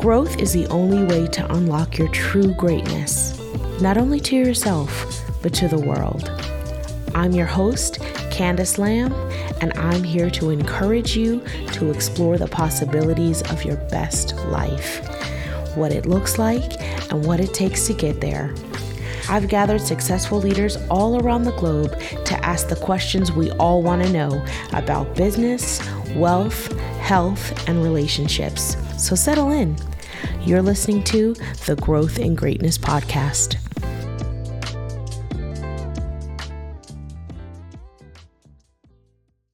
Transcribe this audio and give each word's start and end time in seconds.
Growth 0.00 0.38
is 0.38 0.54
the 0.54 0.66
only 0.68 1.04
way 1.04 1.26
to 1.26 1.52
unlock 1.52 1.98
your 1.98 2.08
true 2.08 2.54
greatness, 2.54 3.38
not 3.82 3.98
only 3.98 4.18
to 4.20 4.34
yourself, 4.34 5.22
but 5.42 5.52
to 5.52 5.68
the 5.68 5.78
world. 5.78 6.30
I'm 7.14 7.32
your 7.32 7.44
host, 7.44 8.00
Candice 8.30 8.78
Lambe, 8.78 9.12
and 9.60 9.74
I'm 9.74 10.02
here 10.02 10.30
to 10.30 10.48
encourage 10.48 11.18
you 11.18 11.42
to 11.72 11.90
explore 11.90 12.38
the 12.38 12.46
possibilities 12.46 13.42
of 13.52 13.62
your 13.62 13.76
best 13.90 14.34
life, 14.46 15.06
what 15.76 15.92
it 15.92 16.06
looks 16.06 16.38
like, 16.38 16.80
and 17.12 17.26
what 17.26 17.38
it 17.38 17.52
takes 17.52 17.86
to 17.88 17.92
get 17.92 18.22
there. 18.22 18.54
I've 19.28 19.48
gathered 19.48 19.82
successful 19.82 20.38
leaders 20.38 20.78
all 20.88 21.22
around 21.22 21.44
the 21.44 21.52
globe 21.56 22.00
to 22.24 22.42
ask 22.42 22.68
the 22.68 22.76
questions 22.76 23.32
we 23.32 23.50
all 23.52 23.82
want 23.82 24.02
to 24.02 24.10
know 24.10 24.42
about 24.72 25.14
business, 25.14 25.78
wealth, 26.14 26.72
health, 27.00 27.68
and 27.68 27.82
relationships. 27.82 28.78
So 28.96 29.14
settle 29.14 29.50
in. 29.50 29.76
You're 30.46 30.62
listening 30.62 31.04
to 31.04 31.34
the 31.66 31.76
Growth 31.76 32.18
and 32.18 32.34
Greatness 32.34 32.78
Podcast. 32.78 33.56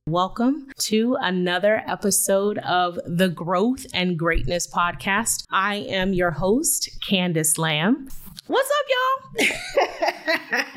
Welcome 0.08 0.68
to 0.78 1.16
another 1.20 1.82
episode 1.88 2.58
of 2.58 3.00
the 3.04 3.28
Growth 3.28 3.84
and 3.92 4.16
Greatness 4.16 4.72
Podcast. 4.72 5.42
I 5.50 5.74
am 5.88 6.12
your 6.12 6.30
host, 6.30 6.88
Candice 7.00 7.58
Lambe. 7.58 8.08
What's 8.48 8.70
up, 8.70 9.48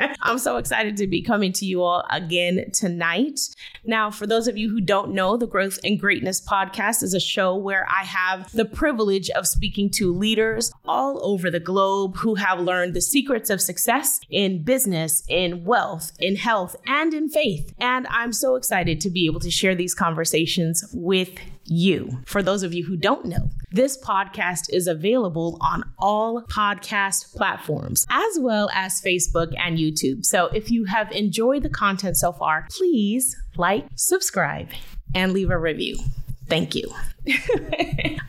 y'all? 0.01 0.15
I'm 0.21 0.39
so 0.39 0.57
excited 0.57 0.97
to 0.97 1.05
be 1.05 1.21
coming 1.21 1.53
to 1.53 1.65
you 1.65 1.83
all 1.83 2.03
again 2.09 2.65
tonight. 2.73 3.39
Now, 3.85 4.09
for 4.09 4.25
those 4.25 4.47
of 4.47 4.57
you 4.57 4.71
who 4.71 4.81
don't 4.81 5.13
know, 5.13 5.37
the 5.37 5.45
Growth 5.45 5.77
and 5.83 5.99
Greatness 5.99 6.41
podcast 6.41 7.03
is 7.03 7.13
a 7.13 7.19
show 7.19 7.55
where 7.55 7.87
I 7.87 8.03
have 8.05 8.51
the 8.53 8.65
privilege 8.65 9.29
of 9.29 9.45
speaking 9.45 9.91
to 9.91 10.11
leaders 10.11 10.71
all 10.87 11.23
over 11.23 11.51
the 11.51 11.59
globe 11.59 12.17
who 12.17 12.33
have 12.35 12.59
learned 12.59 12.95
the 12.95 13.01
secrets 13.01 13.51
of 13.51 13.61
success 13.61 14.19
in 14.31 14.63
business, 14.63 15.23
in 15.27 15.63
wealth, 15.63 16.11
in 16.19 16.37
health, 16.37 16.75
and 16.87 17.13
in 17.13 17.29
faith. 17.29 17.71
And 17.79 18.07
I'm 18.09 18.33
so 18.33 18.55
excited 18.55 18.99
to 19.01 19.11
be 19.11 19.27
able 19.27 19.41
to 19.41 19.51
share 19.51 19.75
these 19.75 19.93
conversations 19.93 20.83
with 20.91 21.37
you. 21.69 22.19
For 22.25 22.41
those 22.41 22.63
of 22.63 22.73
you 22.73 22.85
who 22.85 22.97
don't 22.97 23.25
know, 23.25 23.49
this 23.71 23.97
podcast 23.97 24.73
is 24.73 24.87
available 24.87 25.57
on 25.61 25.83
all 25.97 26.43
podcast 26.43 27.35
platforms 27.35 28.05
as 28.09 28.39
well 28.39 28.69
as 28.73 29.01
Facebook 29.01 29.53
and 29.57 29.77
YouTube. 29.77 30.25
So 30.25 30.47
if 30.47 30.71
you 30.71 30.85
have 30.85 31.11
enjoyed 31.11 31.63
the 31.63 31.69
content 31.69 32.17
so 32.17 32.31
far, 32.31 32.67
please 32.71 33.37
like, 33.57 33.85
subscribe, 33.95 34.69
and 35.13 35.33
leave 35.33 35.49
a 35.49 35.57
review. 35.57 35.97
Thank 36.47 36.75
you. 36.75 36.91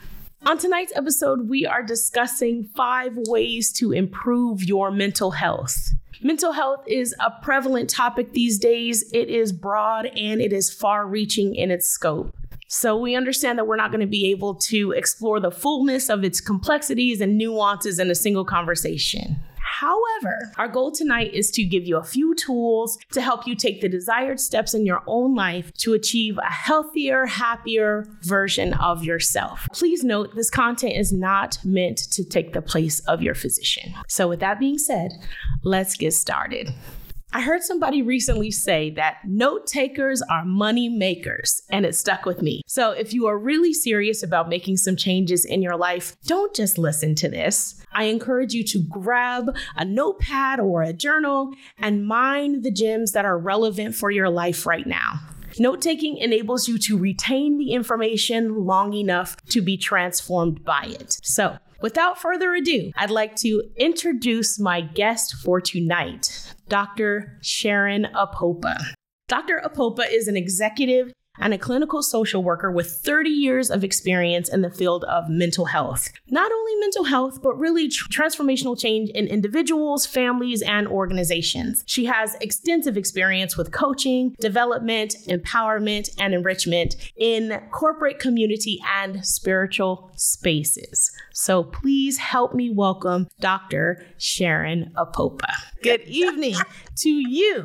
On 0.47 0.57
tonight's 0.57 0.93
episode, 0.97 1.49
we 1.49 1.67
are 1.67 1.83
discussing 1.83 2.65
five 2.75 3.13
ways 3.15 3.73
to 3.75 3.93
improve 3.93 4.65
your 4.65 4.91
mental 4.91 5.33
health. 5.33 5.91
Mental 6.23 6.53
health 6.53 6.83
is 6.87 7.15
a 7.21 7.31
prevalent 7.43 7.89
topic 7.91 8.33
these 8.33 8.59
days. 8.59 9.11
It 9.13 9.29
is 9.29 9.53
broad 9.53 10.07
and 10.07 10.41
it 10.41 10.53
is 10.53 10.73
far 10.73 11.07
reaching 11.07 11.55
in 11.55 11.71
its 11.71 11.89
scope. 11.89 12.35
So 12.73 12.97
we 12.97 13.17
understand 13.17 13.59
that 13.59 13.67
we're 13.67 13.75
not 13.75 13.91
going 13.91 14.01
to 14.01 14.07
be 14.07 14.31
able 14.31 14.55
to 14.55 14.93
explore 14.93 15.41
the 15.41 15.51
fullness 15.51 16.09
of 16.09 16.23
its 16.23 16.41
complexities 16.41 17.21
and 17.21 17.37
nuances 17.37 17.99
in 17.99 18.12
a 18.12 18.15
single 18.15 18.45
conversation. 18.45 19.41
However, 19.81 20.53
our 20.57 20.69
goal 20.69 20.93
tonight 20.93 21.35
is 21.35 21.51
to 21.53 21.65
give 21.65 21.85
you 21.85 21.97
a 21.97 22.05
few 22.05 22.33
tools 22.37 22.97
to 23.11 23.21
help 23.21 23.45
you 23.49 23.57
take 23.57 23.81
the 23.81 23.89
desired 23.89 24.39
steps 24.39 24.73
in 24.73 24.87
your 24.87 25.03
own 25.09 25.35
life 25.35 25.75
to 25.79 25.95
achieve 25.95 26.39
a 26.39 26.53
healthier, 26.53 27.27
happier 27.27 28.07
version 28.23 28.75
of 28.75 29.03
yourself. 29.03 29.67
Please 29.73 30.05
note 30.05 30.37
this 30.37 30.51
content 30.51 30.95
is 30.95 31.12
not 31.12 31.59
meant 31.65 31.99
to 32.12 32.25
take 32.25 32.53
the 32.53 32.62
place 32.62 33.01
of 33.01 33.21
your 33.21 33.34
physician. 33.34 33.93
So, 34.07 34.29
with 34.29 34.39
that 34.41 34.61
being 34.61 34.79
said, 34.79 35.11
let's 35.65 35.97
get 35.97 36.12
started. 36.12 36.73
I 37.33 37.43
heard 37.43 37.63
somebody 37.63 38.03
recently 38.03 38.51
say 38.51 38.91
that 38.91 39.19
note 39.25 39.69
takers 39.69 40.21
are 40.23 40.45
money 40.45 40.89
makers, 40.89 41.63
and 41.71 41.87
it 41.87 41.95
stuck 41.95 42.27
with 42.27 42.43
me. 42.43 42.63
So, 42.67 42.91
if 42.91 43.13
you 43.13 43.27
are 43.29 43.39
really 43.39 43.73
serious 43.73 44.23
about 44.25 44.49
making 44.49 44.79
some 44.79 44.97
changes 44.97 45.45
in 45.45 45.63
your 45.63 45.77
life, 45.77 46.17
don't 46.27 46.55
just 46.55 46.77
listen 46.77 47.15
to 47.17 47.29
this. 47.29 47.81
I 47.93 48.05
encourage 48.05 48.53
you 48.53 48.65
to 48.65 48.81
grab 48.81 49.57
a 49.77 49.85
notepad 49.85 50.59
or 50.59 50.83
a 50.83 50.93
journal 50.93 51.55
and 51.79 52.07
mine 52.07 52.63
the 52.63 52.73
gems 52.73 53.13
that 53.13 53.25
are 53.25 53.39
relevant 53.39 53.95
for 53.95 54.11
your 54.11 54.29
life 54.29 54.67
right 54.67 54.87
now. 54.87 55.21
Note 55.59 55.83
taking 55.83 56.17
enables 56.17 56.69
you 56.69 56.79
to 56.79 56.99
retain 56.99 57.59
the 57.59 57.73
information 57.73 58.67
long 58.67 58.93
enough 58.93 59.37
to 59.47 59.61
be 59.61 59.77
transformed 59.77 60.65
by 60.65 60.85
it. 60.85 61.19
So, 61.23 61.59
without 61.81 62.21
further 62.21 62.55
ado, 62.55 62.93
I'd 62.97 63.11
like 63.11 63.37
to 63.37 63.62
introduce 63.77 64.59
my 64.59 64.81
guest 64.81 65.35
for 65.35 65.61
tonight, 65.61 66.55
Dr. 66.70 67.38
Sharon 67.42 68.06
Apopa. 68.14 68.78
Dr. 69.28 69.60
Apopa 69.64 70.10
is 70.10 70.28
an 70.28 70.36
executive 70.36 71.12
and 71.41 71.55
a 71.55 71.59
clinical 71.59 72.03
social 72.03 72.43
worker 72.43 72.71
with 72.71 72.91
30 72.91 73.31
years 73.31 73.71
of 73.71 73.83
experience 73.83 74.49
in 74.49 74.62
the 74.62 74.71
field 74.71 75.05
of 75.05 75.25
mental 75.28 75.67
health. 75.67 76.11
Not 76.28 76.53
only 76.53 76.77
mental 76.77 77.05
health, 77.05 77.41
but 77.43 77.59
really 77.59 77.89
tr- 77.89 78.09
transformational 78.09 78.78
change 78.78 79.11
in 79.11 79.27
individuals, 79.27 80.06
families, 80.06 80.62
and 80.62 80.87
organizations. 80.87 81.83
She 81.87 82.05
has 82.05 82.37
extensive 82.41 82.97
experience 82.97 83.56
with 83.56 83.73
coaching, 83.73 84.37
development, 84.41 85.15
empowerment, 85.29 86.11
and 86.19 86.34
enrichment 86.34 86.97
in 87.17 87.61
corporate, 87.73 88.19
community, 88.19 88.79
and 88.97 89.25
spiritual 89.25 90.11
spaces. 90.17 91.11
So 91.33 91.65
please 91.65 92.19
help 92.19 92.55
me 92.55 92.71
welcome 92.71 93.29
Dr. 93.41 94.05
Sharon 94.19 94.93
Apopa. 94.97 95.53
Good 95.83 96.03
evening 96.03 96.56
to 96.97 97.09
you. 97.11 97.65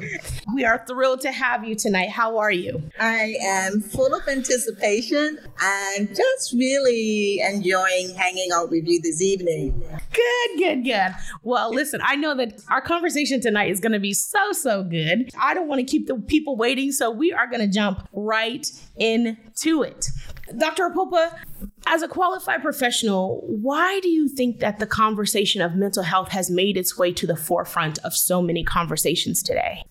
We 0.53 0.65
are 0.65 0.83
thrilled 0.87 1.21
to 1.21 1.31
have 1.31 1.65
you 1.65 1.75
tonight. 1.75 2.09
How 2.09 2.37
are 2.37 2.51
you? 2.51 2.81
I 2.99 3.35
am 3.43 3.81
full 3.81 4.13
of 4.13 4.27
anticipation 4.27 5.39
and 5.61 6.07
just 6.09 6.53
really 6.53 7.41
enjoying 7.41 8.15
hanging 8.15 8.49
out 8.53 8.69
with 8.69 8.87
you 8.87 9.01
this 9.01 9.21
evening. 9.21 9.83
Good, 10.13 10.57
good, 10.57 10.83
good. 10.83 11.15
Well, 11.43 11.73
listen, 11.73 11.99
I 12.03 12.15
know 12.15 12.35
that 12.35 12.61
our 12.69 12.81
conversation 12.81 13.41
tonight 13.41 13.71
is 13.71 13.79
going 13.79 13.91
to 13.91 13.99
be 13.99 14.13
so, 14.13 14.51
so 14.51 14.83
good. 14.83 15.29
I 15.39 15.53
don't 15.53 15.67
want 15.67 15.79
to 15.79 15.85
keep 15.85 16.07
the 16.07 16.15
people 16.15 16.55
waiting, 16.55 16.91
so 16.91 17.11
we 17.11 17.33
are 17.33 17.47
going 17.47 17.61
to 17.61 17.67
jump 17.67 18.07
right 18.13 18.65
into 18.95 19.83
it. 19.83 20.07
Dr. 20.57 20.89
Apopa, 20.89 21.37
as 21.87 22.01
a 22.01 22.07
qualified 22.07 22.61
professional, 22.61 23.41
why 23.47 23.99
do 24.01 24.09
you 24.09 24.27
think 24.27 24.59
that 24.59 24.79
the 24.79 24.87
conversation 24.87 25.61
of 25.61 25.75
mental 25.75 26.03
health 26.03 26.29
has 26.29 26.49
made 26.49 26.77
its 26.77 26.97
way 26.97 27.11
to 27.13 27.27
the 27.27 27.35
forefront 27.35 27.97
of 27.99 28.15
so 28.15 28.41
many 28.41 28.63
conversations 28.63 29.41
today? 29.41 29.83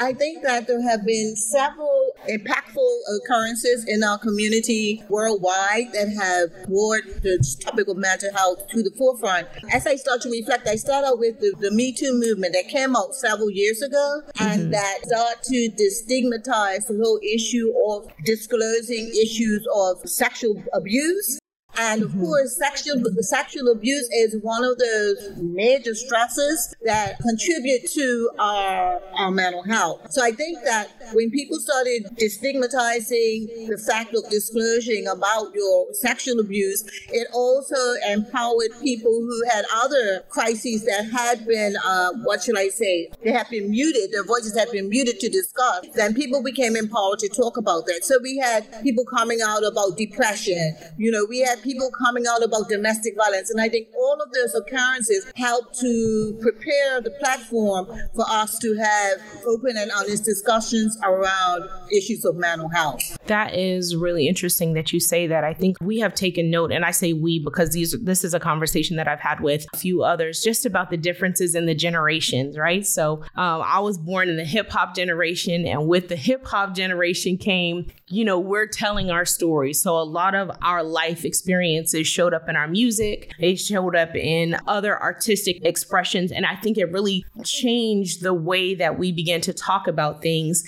I 0.00 0.12
think 0.12 0.42
that 0.44 0.66
there 0.66 0.82
have 0.82 1.04
been 1.04 1.34
several 1.36 2.12
impactful 2.28 2.98
occurrences 3.16 3.84
in 3.88 4.02
our 4.02 4.18
community 4.18 5.02
worldwide 5.08 5.92
that 5.92 6.08
have 6.08 6.68
brought 6.68 7.02
the 7.22 7.38
topic 7.60 7.88
of 7.88 7.96
mental 7.96 8.32
health 8.32 8.68
to 8.68 8.82
the 8.82 8.90
forefront. 8.96 9.48
As 9.72 9.86
I 9.86 9.96
start 9.96 10.20
to 10.22 10.30
reflect, 10.30 10.68
I 10.68 10.76
start 10.76 11.04
out 11.04 11.18
with 11.18 11.40
the, 11.40 11.54
the 11.60 11.70
Me 11.70 11.92
Too 11.92 12.12
movement 12.12 12.54
that 12.54 12.68
came 12.68 12.94
out 12.94 13.14
several 13.14 13.50
years 13.50 13.82
ago 13.82 14.22
and 14.38 14.60
mm-hmm. 14.62 14.70
that 14.70 14.98
started 15.04 15.42
to 15.44 15.70
destigmatize 15.70 16.86
the 16.86 17.00
whole 17.02 17.20
issue 17.22 17.72
of 17.88 18.08
disclosing 18.24 19.08
issues 19.08 19.66
of 19.74 20.08
sexual 20.08 20.62
abuse 20.74 21.37
and 21.78 22.02
of 22.02 22.10
mm-hmm. 22.10 22.22
course, 22.22 22.56
sexual 22.56 23.02
sexual 23.20 23.70
abuse 23.70 24.08
is 24.12 24.36
one 24.42 24.64
of 24.64 24.78
those 24.78 25.32
major 25.36 25.94
stresses 25.94 26.74
that 26.84 27.18
contribute 27.20 27.88
to 27.94 28.30
our 28.38 29.00
our 29.16 29.30
mental 29.30 29.62
health. 29.62 30.10
So 30.10 30.22
I 30.24 30.32
think 30.32 30.58
that 30.64 30.88
when 31.12 31.30
people 31.30 31.58
started 31.58 32.06
destigmatizing 32.16 33.68
the 33.68 33.82
fact 33.86 34.14
of 34.14 34.28
disclosing 34.30 35.06
about 35.06 35.54
your 35.54 35.92
sexual 35.94 36.40
abuse, 36.40 36.82
it 37.10 37.28
also 37.32 37.76
empowered 38.10 38.70
people 38.82 39.12
who 39.12 39.42
had 39.50 39.64
other 39.74 40.24
crises 40.28 40.84
that 40.84 41.08
had 41.10 41.46
been, 41.46 41.76
uh, 41.84 42.12
what 42.24 42.42
should 42.42 42.58
I 42.58 42.68
say, 42.68 43.10
they 43.22 43.32
have 43.32 43.48
been 43.50 43.70
muted, 43.70 44.12
their 44.12 44.24
voices 44.24 44.56
had 44.56 44.70
been 44.70 44.88
muted 44.88 45.20
to 45.20 45.28
discuss. 45.28 45.86
Then 45.94 46.14
people 46.14 46.42
became 46.42 46.76
empowered 46.76 47.18
to 47.20 47.28
talk 47.28 47.56
about 47.56 47.86
that. 47.86 48.00
So 48.04 48.18
we 48.22 48.38
had 48.38 48.82
people 48.82 49.04
coming 49.04 49.40
out 49.44 49.64
about 49.64 49.96
depression. 49.96 50.76
You 50.96 51.10
know, 51.10 51.24
we 51.28 51.40
had 51.40 51.62
people 51.68 51.90
coming 51.90 52.24
out 52.26 52.42
about 52.42 52.68
domestic 52.68 53.14
violence. 53.16 53.50
And 53.50 53.60
I 53.60 53.68
think 53.68 53.88
all 53.94 54.20
of 54.22 54.32
those 54.32 54.54
occurrences 54.54 55.30
help 55.36 55.74
to 55.74 56.38
prepare 56.40 57.00
the 57.02 57.10
platform 57.20 57.86
for 58.14 58.24
us 58.28 58.58
to 58.60 58.74
have 58.76 59.20
open 59.46 59.76
and 59.76 59.90
honest 59.92 60.24
discussions 60.24 60.98
around 61.04 61.68
issues 61.92 62.24
of 62.24 62.36
mental 62.36 62.68
health. 62.70 63.18
That 63.26 63.54
is 63.54 63.94
really 63.94 64.26
interesting 64.26 64.72
that 64.74 64.92
you 64.92 65.00
say 65.00 65.26
that. 65.26 65.44
I 65.44 65.52
think 65.52 65.76
we 65.80 65.98
have 65.98 66.14
taken 66.14 66.50
note, 66.50 66.72
and 66.72 66.84
I 66.84 66.90
say 66.90 67.12
we 67.12 67.38
because 67.38 67.70
these 67.70 67.92
this 68.02 68.24
is 68.24 68.32
a 68.32 68.40
conversation 68.40 68.96
that 68.96 69.06
I've 69.06 69.20
had 69.20 69.40
with 69.40 69.66
a 69.74 69.76
few 69.76 70.02
others 70.02 70.42
just 70.42 70.64
about 70.64 70.90
the 70.90 70.96
differences 70.96 71.54
in 71.54 71.66
the 71.66 71.74
generations, 71.74 72.56
right? 72.56 72.86
So 72.86 73.22
um, 73.36 73.62
I 73.64 73.80
was 73.80 73.98
born 73.98 74.30
in 74.30 74.36
the 74.36 74.44
hip 74.44 74.70
hop 74.70 74.94
generation, 74.94 75.66
and 75.66 75.86
with 75.86 76.08
the 76.08 76.16
hip 76.16 76.46
hop 76.46 76.74
generation 76.74 77.36
came, 77.36 77.86
you 78.06 78.24
know, 78.24 78.38
we're 78.38 78.66
telling 78.66 79.10
our 79.10 79.26
stories. 79.26 79.82
So 79.82 79.98
a 79.98 80.02
lot 80.02 80.34
of 80.34 80.50
our 80.62 80.82
life 80.82 81.24
experience 81.24 81.57
experiences 81.58 82.06
showed 82.06 82.34
up 82.34 82.48
in 82.48 82.56
our 82.56 82.68
music, 82.68 83.32
they 83.40 83.54
showed 83.54 83.96
up 83.96 84.14
in 84.14 84.56
other 84.66 85.00
artistic 85.00 85.64
expressions. 85.64 86.30
And 86.30 86.46
I 86.46 86.54
think 86.56 86.78
it 86.78 86.90
really 86.92 87.24
changed 87.44 88.22
the 88.22 88.34
way 88.34 88.74
that 88.76 88.98
we 88.98 89.12
began 89.12 89.40
to 89.42 89.52
talk 89.52 89.88
about 89.88 90.22
things 90.22 90.62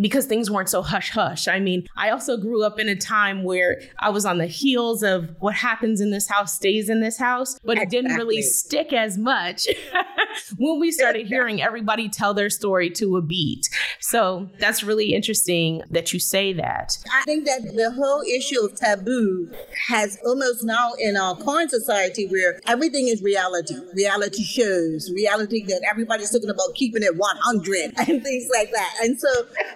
because 0.00 0.26
things 0.26 0.50
weren't 0.50 0.68
so 0.68 0.82
hush 0.82 1.10
hush. 1.10 1.48
I 1.48 1.58
mean, 1.58 1.86
I 1.96 2.10
also 2.10 2.36
grew 2.36 2.64
up 2.64 2.78
in 2.78 2.88
a 2.88 2.96
time 2.96 3.42
where 3.42 3.80
I 3.98 4.10
was 4.10 4.24
on 4.24 4.38
the 4.38 4.46
heels 4.46 5.02
of 5.02 5.34
what 5.40 5.54
happens 5.54 6.00
in 6.00 6.10
this 6.10 6.28
house 6.28 6.54
stays 6.54 6.88
in 6.88 7.00
this 7.00 7.18
house, 7.18 7.58
but 7.64 7.78
it 7.78 7.90
didn't 7.90 8.14
really 8.14 8.42
stick 8.42 8.92
as 8.92 9.18
much 9.18 9.66
when 10.58 10.78
we 10.78 10.92
started 10.92 11.26
hearing 11.26 11.60
everybody 11.60 12.08
tell 12.08 12.34
their 12.34 12.50
story 12.50 12.90
to 12.90 13.16
a 13.16 13.22
beat. 13.22 13.68
So 14.00 14.48
that's 14.58 14.82
really 14.82 15.14
interesting 15.14 15.82
that 15.90 16.12
you 16.12 16.20
say 16.20 16.52
that. 16.52 16.96
I 17.12 17.24
think 17.24 17.46
that 17.46 17.62
the 17.62 17.90
whole 17.90 18.22
issue 18.22 18.64
of 18.64 18.76
taboo 18.76 19.50
has 19.88 20.18
almost 20.36 20.64
now 20.64 20.92
in 20.98 21.16
our 21.16 21.34
current 21.36 21.70
society 21.70 22.26
where 22.28 22.60
everything 22.66 23.08
is 23.08 23.22
reality, 23.22 23.74
reality 23.94 24.42
shows, 24.42 25.10
reality 25.14 25.64
that 25.64 25.80
everybody's 25.90 26.30
talking 26.30 26.50
about 26.50 26.74
keeping 26.74 27.02
it 27.02 27.16
100 27.16 27.92
and 28.08 28.22
things 28.22 28.48
like 28.54 28.70
that. 28.72 28.94
And 29.02 29.18
so 29.18 29.28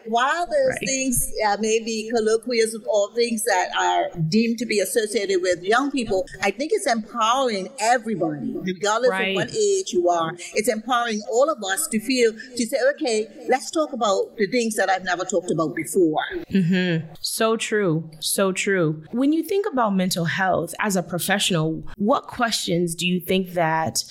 while 0.06 0.46
those 0.46 0.68
right. 0.70 0.78
things 0.86 1.32
uh, 1.46 1.56
may 1.60 1.80
be 1.80 2.10
colloquials 2.14 2.76
or 2.86 3.14
things 3.14 3.44
that 3.44 3.70
are 3.78 4.20
deemed 4.28 4.58
to 4.58 4.66
be 4.66 4.80
associated 4.80 5.40
with 5.40 5.62
young 5.62 5.90
people, 5.90 6.26
I 6.42 6.50
think 6.50 6.72
it's 6.74 6.86
empowering 6.86 7.68
everybody, 7.80 8.54
regardless 8.54 9.10
right. 9.10 9.30
of 9.30 9.34
what 9.36 9.50
age 9.50 9.92
you 9.92 10.10
are. 10.10 10.32
It's 10.54 10.68
empowering 10.68 11.22
all 11.32 11.48
of 11.50 11.58
us 11.72 11.86
to 11.88 12.00
feel, 12.00 12.32
to 12.32 12.66
say, 12.66 12.76
okay, 12.94 13.26
let's 13.48 13.70
talk 13.70 13.94
about 13.94 14.36
the 14.36 14.46
things 14.48 14.74
that 14.76 14.90
I've 14.90 15.04
never 15.04 15.24
talked 15.24 15.50
about 15.50 15.74
before. 15.74 16.24
Mm-hmm. 16.50 17.14
So 17.20 17.56
true. 17.56 18.10
So 18.20 18.52
true. 18.52 19.04
When 19.12 19.32
you 19.32 19.42
think 19.42 19.66
about 19.70 19.94
mental 19.94 20.26
health 20.26 20.39
as 20.78 20.96
a 20.96 21.02
professional, 21.02 21.84
what 21.96 22.26
questions 22.26 22.94
do 22.94 23.06
you 23.06 23.20
think 23.20 23.52
that 23.52 24.02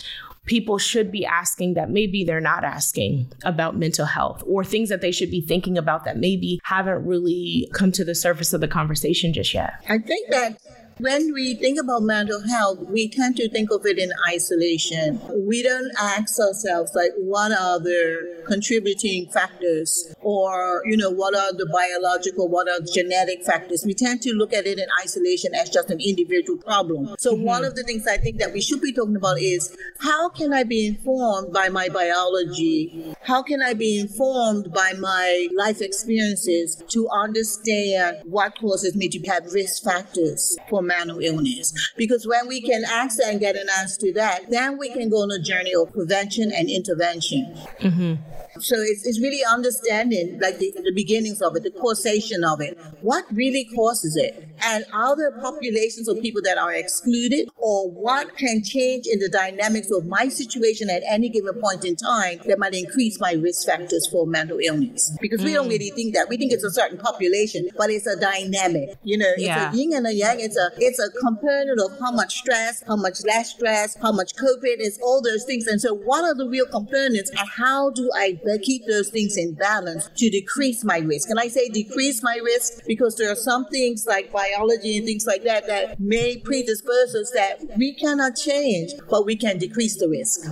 people 0.46 0.78
should 0.80 1.12
be 1.12 1.26
asking 1.26 1.76
that 1.76 1.92
maybe 1.92 2.24
they're 2.24 2.42
not 2.42 2.64
asking 2.64 3.32
about 3.44 3.78
mental 3.78 4.06
health 4.06 4.44
or 4.48 4.64
things 4.64 4.90
that 4.90 5.00
they 5.00 5.12
should 5.12 5.30
be 5.30 5.42
thinking 5.42 5.78
about 5.78 6.06
that 6.06 6.18
maybe 6.18 6.60
haven't 6.64 7.06
really 7.06 7.70
come 7.74 7.92
to 7.92 8.04
the 8.04 8.16
surface 8.16 8.52
of 8.52 8.60
the 8.60 8.68
conversation 8.68 9.32
just 9.32 9.54
yet? 9.54 9.74
I 9.88 10.00
think 10.00 10.32
that 10.32 10.58
when 11.00 11.34
we 11.34 11.56
think 11.56 11.80
about 11.80 12.04
mental 12.04 12.42
health, 12.42 12.80
we 12.90 13.08
tend 13.08 13.38
to 13.38 13.50
think 13.50 13.72
of 13.72 13.86
it 13.86 13.98
in 13.98 14.12
isolation. 14.28 15.20
We 15.48 15.64
don't 15.64 15.92
ask 15.98 16.40
ourselves, 16.40 16.94
like, 16.94 17.12
what 17.18 17.52
are 17.52 17.80
the 17.80 18.44
contributing 18.46 19.30
factors? 19.32 20.14
Or, 20.22 20.84
you 20.86 20.98
know, 20.98 21.10
what 21.10 21.36
are 21.36 21.54
the 21.54 21.68
biological, 21.72 22.50
what 22.50 22.68
are 22.68 22.82
the 22.82 22.92
genetic 22.94 23.46
factors? 23.46 23.84
We 23.86 23.94
tend 23.94 24.22
to 24.24 24.34
look 24.34 24.54
at 24.54 24.68
it 24.68 24.78
in 24.78 24.88
isolation 25.02 25.56
as 25.56 25.70
just 25.70 25.90
an 25.90 26.02
individual 26.02 26.58
problem. 26.58 27.16
So, 27.18 27.34
mm-hmm. 27.34 27.44
one 27.44 27.64
of 27.64 27.76
the 27.76 27.84
things 27.84 28.06
I 28.06 28.18
think 28.18 28.38
that 28.40 28.52
we 28.52 28.62
should 28.62 28.82
be 28.82 28.92
talking 28.92 29.16
about 29.16 29.40
is 29.40 29.76
how 30.00 30.28
can 30.30 30.54
I 30.54 30.64
be 30.64 30.86
informed 30.86 31.54
by 31.54 31.70
my 31.70 31.88
biology? 31.88 33.16
How 33.22 33.42
can 33.42 33.62
I 33.62 33.74
be 33.74 34.00
informed 34.00 34.74
by 34.74 34.94
my 35.00 35.48
life 35.56 35.82
experiences 35.82 36.84
to 36.90 37.08
understand 37.10 38.18
what 38.26 38.58
causes 38.60 38.96
me 38.96 39.08
to 39.10 39.20
have 39.30 39.54
risk 39.54 39.84
factors 39.84 40.58
for 40.70 40.82
mental 40.90 41.20
illness. 41.20 41.74
Because 41.96 42.26
when 42.26 42.48
we 42.48 42.62
can 42.62 42.84
access 42.90 43.28
and 43.30 43.40
get 43.40 43.56
an 43.56 43.68
answer 43.80 44.00
to 44.02 44.14
that, 44.14 44.50
then 44.50 44.78
we 44.78 44.90
can 44.90 45.10
go 45.10 45.18
on 45.18 45.32
a 45.32 45.42
journey 45.42 45.74
of 45.74 45.94
prevention 45.94 46.52
and 46.52 46.70
intervention. 46.70 47.56
Mm-hmm. 47.80 48.14
So 48.60 48.76
it's, 48.78 49.06
it's 49.06 49.22
really 49.22 49.44
understanding 49.46 50.40
like 50.42 50.58
the, 50.58 50.74
the 50.84 50.92
beginnings 50.94 51.42
of 51.42 51.56
it, 51.56 51.64
the 51.64 51.72
causation 51.72 52.44
of 52.44 52.60
it. 52.62 52.78
What 53.02 53.24
really 53.32 53.66
causes 53.76 54.18
it? 54.18 54.50
And 54.62 54.84
are 54.92 55.16
there 55.16 55.32
populations 55.40 56.10
of 56.10 56.22
people 56.22 56.42
that 56.44 56.58
are 56.58 56.74
excluded? 56.74 57.48
Or 57.56 57.90
what 57.90 58.36
can 58.38 58.64
change 58.64 59.06
in 59.08 59.20
the 59.20 59.30
dynamics 59.30 59.92
of 59.92 60.06
my 60.08 60.28
situation 60.28 60.90
at 60.90 61.04
any 61.08 61.30
given 61.30 61.54
point 61.62 61.86
in 61.86 61.96
time 61.96 62.40
that 62.48 62.60
might 62.60 62.74
increase 62.74 63.20
my 63.20 63.34
risk 63.34 63.66
factors 63.66 64.08
for 64.12 64.26
mental 64.26 64.60
illness? 64.62 65.16
Because 65.22 65.42
we 65.44 65.54
don't 65.54 65.68
mm. 65.68 65.78
really 65.78 65.92
think 65.92 66.14
that. 66.16 66.28
We 66.28 66.36
think 66.38 66.52
it's 66.52 66.64
a 66.64 66.72
certain 66.72 66.98
population, 66.98 67.70
but 67.78 67.90
it's 67.90 68.08
a 68.08 68.20
dynamic. 68.20 68.98
You 69.04 69.20
know, 69.20 69.32
it's 69.38 69.44
yeah. 69.44 69.72
a 69.72 69.76
yin 69.76 69.94
and 69.94 70.08
a 70.08 70.14
yang. 70.14 70.40
It's 70.40 70.58
a 70.58 70.72
it's 70.82 71.00
a 71.00 71.10
component 71.22 71.80
of 71.80 72.00
how 72.00 72.12
much 72.12 72.40
stress, 72.40 72.84
how 72.88 72.96
much 72.96 73.24
less 73.26 73.52
stress, 73.52 73.96
how 74.02 74.12
much 74.12 74.36
COVID 74.36 74.80
is 74.80 75.00
all 75.04 75.22
those 75.22 75.44
things. 75.46 75.68
And 75.68 75.82
so 75.82 75.94
what 75.94 76.24
are 76.24 76.36
the 76.36 76.48
real 76.48 76.66
components 76.66 77.30
and 77.30 77.48
how 77.48 77.92
do 77.92 78.10
I 78.16 78.38
keep 78.64 78.86
those 78.88 79.10
things 79.10 79.38
in 79.38 79.54
balance 79.54 80.10
to 80.18 80.30
decrease 80.30 80.84
my 80.84 81.00
risk? 81.00 81.30
And 81.30 81.40
I 81.40 81.48
say 81.48 81.70
decrease 81.70 82.24
my 82.24 82.40
risk 82.44 82.86
because 82.88 83.16
there 83.16 83.32
are 83.32 83.36
some 83.36 83.66
things 83.68 84.06
like 84.08 84.32
biology 84.32 84.98
and 84.98 85.06
things 85.06 85.26
like 85.26 85.44
that 85.44 85.68
that 85.68 86.00
may 86.00 86.38
predispose 86.38 87.16
us 87.16 87.32
that 87.32 87.60
we 87.78 87.94
cannot 87.94 88.36
change, 88.36 88.92
but 89.10 89.26
we 89.26 89.36
can 89.36 89.58
decrease 89.58 89.98
the 89.98 90.08
risk. 90.08 90.50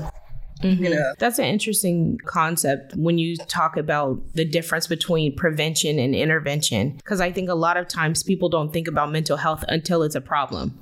Mm-hmm. 0.62 0.84
You 0.84 0.90
know? 0.92 1.14
That's 1.18 1.40
an 1.40 1.46
interesting 1.46 2.20
concept 2.26 2.96
when 2.96 3.18
you 3.18 3.38
talk 3.38 3.78
about 3.78 4.22
the 4.34 4.46
difference 4.46 4.88
between 4.88 5.36
prevention 5.36 6.00
and 6.00 6.16
intervention. 6.16 6.98
Because 6.98 7.22
I 7.22 7.32
think 7.32 7.50
a 7.50 7.56
lot 7.56 7.78
of 7.78 7.88
times 7.88 8.24
people 8.24 8.50
don't 8.50 8.72
think 8.74 8.88
about 8.88 9.12
mental 9.12 9.38
health 9.38 9.64
until 9.68 10.04
it's 10.04 10.16
a 10.16 10.22
problem. 10.22 10.78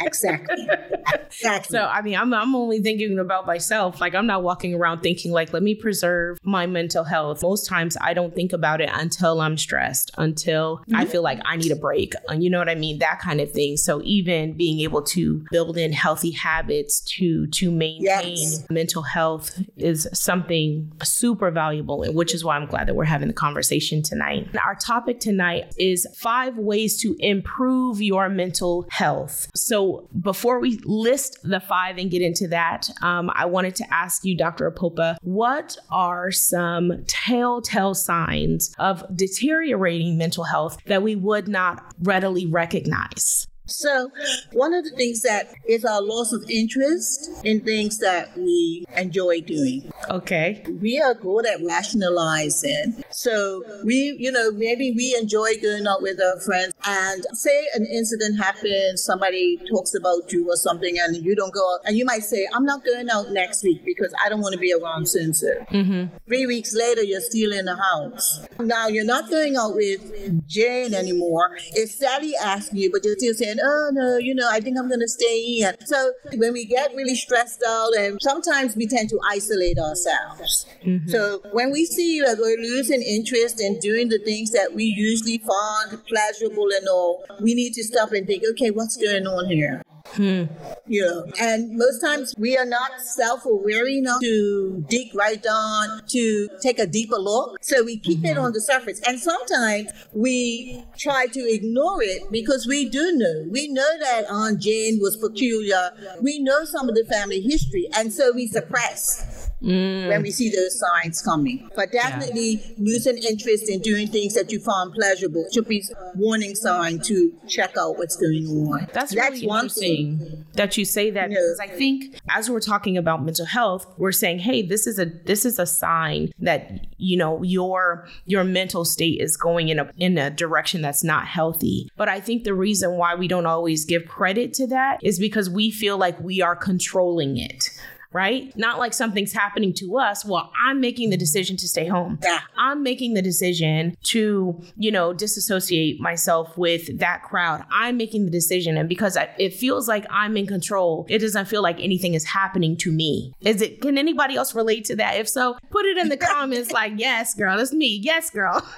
exactly. 0.00 0.68
Exactly. 1.26 1.76
So 1.76 1.84
I 1.84 2.02
mean, 2.02 2.16
I'm 2.16 2.32
I'm 2.32 2.54
only 2.54 2.80
thinking 2.80 3.18
about 3.18 3.46
myself. 3.46 4.00
Like 4.00 4.14
I'm 4.14 4.26
not 4.26 4.42
walking 4.42 4.74
around 4.74 5.00
thinking 5.00 5.32
like, 5.32 5.52
let 5.52 5.62
me 5.62 5.74
preserve 5.74 6.38
my 6.42 6.66
mental 6.66 7.04
health. 7.04 7.42
Most 7.42 7.66
times 7.66 7.96
I 8.00 8.14
don't 8.14 8.34
think 8.34 8.52
about 8.52 8.80
it 8.80 8.90
until 8.92 9.40
I'm 9.40 9.58
stressed, 9.58 10.10
until 10.16 10.78
mm-hmm. 10.78 10.96
I 10.96 11.04
feel 11.04 11.22
like 11.22 11.40
I 11.44 11.56
need 11.56 11.72
a 11.72 11.76
break. 11.76 12.14
And 12.28 12.42
you 12.42 12.48
know 12.48 12.58
what 12.58 12.68
I 12.68 12.74
mean? 12.74 13.00
That 13.00 13.20
kind 13.20 13.40
of 13.40 13.50
thing. 13.50 13.76
So 13.76 14.00
even 14.02 14.54
being 14.54 14.80
able 14.80 15.02
to 15.02 15.44
build 15.50 15.76
in 15.76 15.92
healthy 15.92 16.30
habits 16.30 17.00
to 17.16 17.46
to 17.48 17.70
maintain 17.70 18.36
yes. 18.38 18.64
mental 18.70 18.85
health 19.02 19.60
is 19.76 20.08
something 20.12 20.92
super 21.02 21.50
valuable, 21.50 22.04
which 22.12 22.34
is 22.34 22.44
why 22.44 22.56
I'm 22.56 22.66
glad 22.66 22.88
that 22.88 22.94
we're 22.94 23.04
having 23.04 23.28
the 23.28 23.34
conversation 23.34 24.02
tonight. 24.02 24.48
Our 24.56 24.74
topic 24.74 25.20
tonight 25.20 25.74
is 25.78 26.06
five 26.16 26.56
ways 26.56 26.96
to 27.02 27.16
improve 27.18 28.00
your 28.00 28.28
mental 28.28 28.86
health. 28.90 29.48
So 29.54 30.08
before 30.20 30.60
we 30.60 30.78
list 30.84 31.38
the 31.42 31.60
five 31.60 31.98
and 31.98 32.10
get 32.10 32.22
into 32.22 32.48
that, 32.48 32.88
um, 33.02 33.30
I 33.34 33.46
wanted 33.46 33.76
to 33.76 33.94
ask 33.94 34.24
you, 34.24 34.36
Dr. 34.36 34.70
Apopa, 34.70 35.16
what 35.22 35.76
are 35.90 36.30
some 36.30 37.04
telltale 37.06 37.94
signs 37.94 38.74
of 38.78 39.04
deteriorating 39.16 40.18
mental 40.18 40.44
health 40.44 40.78
that 40.86 41.02
we 41.02 41.16
would 41.16 41.48
not 41.48 41.94
readily 42.00 42.46
recognize? 42.46 43.46
So, 43.66 44.10
one 44.52 44.74
of 44.74 44.84
the 44.84 44.90
things 44.90 45.22
that 45.22 45.54
is 45.68 45.84
our 45.84 46.00
loss 46.00 46.32
of 46.32 46.44
interest 46.48 47.30
in 47.44 47.60
things 47.60 47.98
that 47.98 48.36
we 48.36 48.84
enjoy 48.96 49.40
doing. 49.40 49.90
Okay. 50.08 50.64
We 50.80 51.00
are 51.00 51.14
good 51.14 51.46
at 51.46 51.60
rationalizing. 51.66 53.02
So, 53.10 53.62
we, 53.84 54.16
you 54.18 54.30
know, 54.30 54.52
maybe 54.52 54.92
we 54.96 55.16
enjoy 55.18 55.60
going 55.60 55.86
out 55.86 56.02
with 56.02 56.20
our 56.20 56.40
friends 56.40 56.74
and 56.86 57.24
say 57.32 57.66
an 57.74 57.86
incident 57.86 58.38
happens, 58.38 59.02
somebody 59.02 59.58
talks 59.68 59.94
about 59.94 60.32
you 60.32 60.48
or 60.48 60.56
something, 60.56 60.96
and 60.98 61.16
you 61.24 61.34
don't 61.34 61.52
go 61.52 61.74
out, 61.74 61.80
and 61.84 61.96
you 61.96 62.04
might 62.04 62.22
say, 62.22 62.46
I'm 62.54 62.64
not 62.64 62.84
going 62.84 63.10
out 63.10 63.30
next 63.30 63.64
week 63.64 63.84
because 63.84 64.14
I 64.24 64.28
don't 64.28 64.40
want 64.40 64.52
to 64.52 64.60
be 64.60 64.72
around 64.72 65.08
Censor. 65.08 65.66
Mm-hmm. 65.70 66.16
Three 66.26 66.46
weeks 66.46 66.74
later, 66.74 67.02
you're 67.02 67.20
still 67.20 67.52
in 67.52 67.64
the 67.64 67.76
house. 67.76 68.46
Now, 68.60 68.86
you're 68.86 69.04
not 69.04 69.28
going 69.28 69.56
out 69.56 69.74
with 69.74 70.46
Jane 70.46 70.94
anymore. 70.94 71.56
It's 71.72 71.94
Sally 71.98 72.34
asking 72.40 72.78
you, 72.78 72.92
but 72.92 73.04
you're 73.04 73.16
still 73.16 73.34
saying, 73.34 73.55
oh 73.62 73.90
no, 73.92 74.18
you 74.18 74.34
know, 74.34 74.48
I 74.50 74.60
think 74.60 74.78
I'm 74.78 74.88
going 74.88 75.00
to 75.00 75.08
stay 75.08 75.60
in. 75.60 75.74
So 75.86 76.12
when 76.34 76.52
we 76.52 76.64
get 76.64 76.94
really 76.94 77.14
stressed 77.14 77.62
out, 77.66 77.94
and 77.96 78.18
sometimes 78.20 78.76
we 78.76 78.86
tend 78.86 79.08
to 79.10 79.20
isolate 79.30 79.78
ourselves. 79.78 80.66
Mm-hmm. 80.84 81.08
So 81.08 81.42
when 81.52 81.72
we 81.72 81.84
see 81.86 82.20
that 82.20 82.38
we're 82.38 82.58
losing 82.58 83.02
interest 83.02 83.60
in 83.60 83.78
doing 83.78 84.08
the 84.08 84.18
things 84.18 84.50
that 84.52 84.72
we 84.74 84.84
usually 84.84 85.38
find 85.38 86.04
pleasurable 86.06 86.68
and 86.76 86.88
all, 86.88 87.24
we 87.40 87.54
need 87.54 87.72
to 87.74 87.84
stop 87.84 88.12
and 88.12 88.26
think, 88.26 88.42
okay, 88.52 88.70
what's 88.70 88.96
going 88.96 89.26
on 89.26 89.46
here? 89.46 89.82
Hmm. 90.14 90.44
You 90.86 91.04
know, 91.04 91.26
and 91.40 91.76
most 91.76 92.00
times 92.00 92.34
we 92.38 92.56
are 92.56 92.64
not 92.64 93.00
self-aware 93.00 93.88
enough 93.88 94.20
to 94.20 94.84
dig 94.88 95.14
right 95.14 95.42
down 95.42 96.02
to 96.08 96.48
take 96.60 96.78
a 96.78 96.86
deeper 96.86 97.16
look. 97.16 97.58
So 97.62 97.82
we 97.82 97.98
keep 97.98 98.18
mm-hmm. 98.18 98.26
it 98.26 98.38
on 98.38 98.52
the 98.52 98.60
surface. 98.60 99.00
And 99.06 99.18
sometimes 99.18 99.90
we 100.12 100.84
try 100.96 101.26
to 101.26 101.40
ignore 101.40 102.02
it 102.02 102.30
because 102.30 102.66
we 102.66 102.88
do 102.88 103.12
know. 103.16 103.46
We 103.50 103.68
know 103.68 103.98
that 104.00 104.24
Aunt 104.30 104.60
Jane 104.60 104.98
was 105.00 105.16
peculiar. 105.16 105.90
We 106.22 106.38
know 106.38 106.64
some 106.64 106.88
of 106.88 106.94
the 106.94 107.04
family 107.04 107.40
history. 107.40 107.88
And 107.96 108.12
so 108.12 108.32
we 108.32 108.46
suppress 108.46 109.45
mm. 109.62 110.08
when 110.08 110.22
we 110.22 110.30
see 110.30 110.50
those 110.50 110.78
signs 110.78 111.22
coming. 111.22 111.68
But 111.74 111.92
definitely 111.92 112.50
yeah. 112.50 112.74
losing 112.78 113.18
interest 113.18 113.68
in 113.68 113.80
doing 113.80 114.08
things 114.08 114.34
that 114.34 114.50
you 114.52 114.60
find 114.60 114.92
pleasurable 114.92 115.46
should 115.52 115.68
be 115.68 115.84
a 115.90 116.18
warning 116.18 116.54
sign 116.54 117.00
to 117.00 117.32
check 117.48 117.74
out 117.78 117.98
what's 117.98 118.16
going 118.16 118.46
on. 118.46 118.88
That's, 118.92 119.14
That's 119.14 119.30
really 119.30 119.46
one 119.46 119.64
interesting. 119.64 120.18
Thing. 120.18 120.46
that 120.54 120.76
you 120.76 120.84
say 120.84 121.10
that 121.10 121.28
because 121.28 121.60
I 121.60 121.68
think 121.68 122.20
as 122.30 122.50
we're 122.50 122.60
talking 122.60 122.96
about 122.96 123.24
mental 123.24 123.46
health, 123.46 123.86
we're 123.98 124.12
saying, 124.12 124.40
hey, 124.40 124.62
this 124.62 124.86
is 124.86 124.98
a 124.98 125.06
this 125.06 125.44
is 125.44 125.58
a 125.58 125.66
sign 125.66 126.32
that 126.40 126.86
you 126.98 127.16
know 127.16 127.42
your 127.42 128.08
your 128.26 128.44
mental 128.44 128.84
state 128.84 129.20
is 129.20 129.36
going 129.36 129.68
in 129.68 129.78
a 129.78 129.90
in 129.96 130.18
a 130.18 130.30
direction 130.30 130.82
that's 130.82 131.04
not 131.04 131.26
healthy. 131.26 131.88
But 131.96 132.08
I 132.08 132.20
think 132.20 132.44
the 132.44 132.54
reason 132.54 132.92
why 132.92 133.14
we 133.14 133.28
don't 133.28 133.46
always 133.46 133.84
give 133.84 134.06
credit 134.06 134.52
to 134.54 134.66
that 134.68 135.00
is 135.02 135.18
because 135.18 135.48
we 135.48 135.70
feel 135.70 135.98
like 135.98 136.18
we 136.20 136.42
are 136.42 136.56
controlling 136.56 137.36
it. 137.38 137.70
Right? 138.16 138.50
Not 138.56 138.78
like 138.78 138.94
something's 138.94 139.34
happening 139.34 139.74
to 139.74 139.98
us. 139.98 140.24
Well, 140.24 140.50
I'm 140.64 140.80
making 140.80 141.10
the 141.10 141.18
decision 141.18 141.58
to 141.58 141.68
stay 141.68 141.86
home. 141.86 142.18
Yeah. 142.22 142.40
I'm 142.56 142.82
making 142.82 143.12
the 143.12 143.20
decision 143.20 143.94
to, 144.04 144.58
you 144.78 144.90
know, 144.90 145.12
disassociate 145.12 146.00
myself 146.00 146.56
with 146.56 146.98
that 146.98 147.22
crowd. 147.24 147.62
I'm 147.70 147.98
making 147.98 148.24
the 148.24 148.30
decision. 148.30 148.78
And 148.78 148.88
because 148.88 149.18
I, 149.18 149.28
it 149.38 149.52
feels 149.52 149.86
like 149.86 150.06
I'm 150.08 150.38
in 150.38 150.46
control, 150.46 151.04
it 151.10 151.18
doesn't 151.18 151.44
feel 151.44 151.62
like 151.62 151.78
anything 151.78 152.14
is 152.14 152.24
happening 152.24 152.78
to 152.78 152.90
me. 152.90 153.34
Is 153.42 153.60
it, 153.60 153.82
can 153.82 153.98
anybody 153.98 154.36
else 154.36 154.54
relate 154.54 154.86
to 154.86 154.96
that? 154.96 155.16
If 155.16 155.28
so, 155.28 155.58
put 155.70 155.84
it 155.84 155.98
in 155.98 156.08
the 156.08 156.16
comments 156.32 156.72
like, 156.72 156.94
yes, 156.96 157.34
girl, 157.34 157.58
that's 157.58 157.74
me. 157.74 158.00
Yes, 158.02 158.30
girl. 158.30 158.66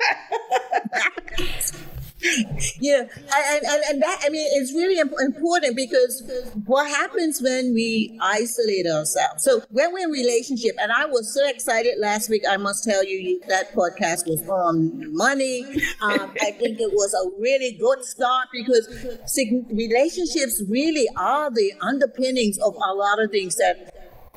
Yeah, 2.81 3.01
and, 3.01 3.65
and, 3.65 3.83
and 3.91 4.03
that, 4.03 4.23
I 4.25 4.29
mean, 4.29 4.47
it's 4.53 4.73
really 4.73 4.99
imp- 4.99 5.13
important 5.21 5.77
because 5.77 6.23
what 6.67 6.89
happens 6.89 7.41
when 7.41 7.73
we 7.75 8.19
isolate 8.21 8.87
ourselves? 8.87 9.45
So 9.45 9.63
when 9.71 9.93
we're 9.93 10.07
in 10.07 10.11
relationship, 10.11 10.77
and 10.81 10.91
I 10.91 11.07
was 11.07 11.33
so 11.33 11.49
excited 11.49 11.95
last 11.99 12.29
week, 12.29 12.43
I 12.49 12.57
must 12.57 12.85
tell 12.85 13.05
you, 13.05 13.41
that 13.49 13.73
podcast 13.73 14.27
was 14.27 14.43
on 14.49 15.15
money. 15.15 15.65
Um, 16.01 16.33
I 16.41 16.53
think 16.53 16.81
it 16.81 16.93
was 16.93 17.15
a 17.15 17.41
really 17.41 17.73
good 17.73 18.05
start 18.05 18.49
because 18.53 18.89
relationships 19.71 20.63
really 20.69 21.07
are 21.17 21.51
the 21.51 21.73
underpinnings 21.81 22.59
of 22.59 22.75
a 22.75 22.95
lot 22.95 23.23
of 23.23 23.31
things 23.31 23.57
that 23.57 23.95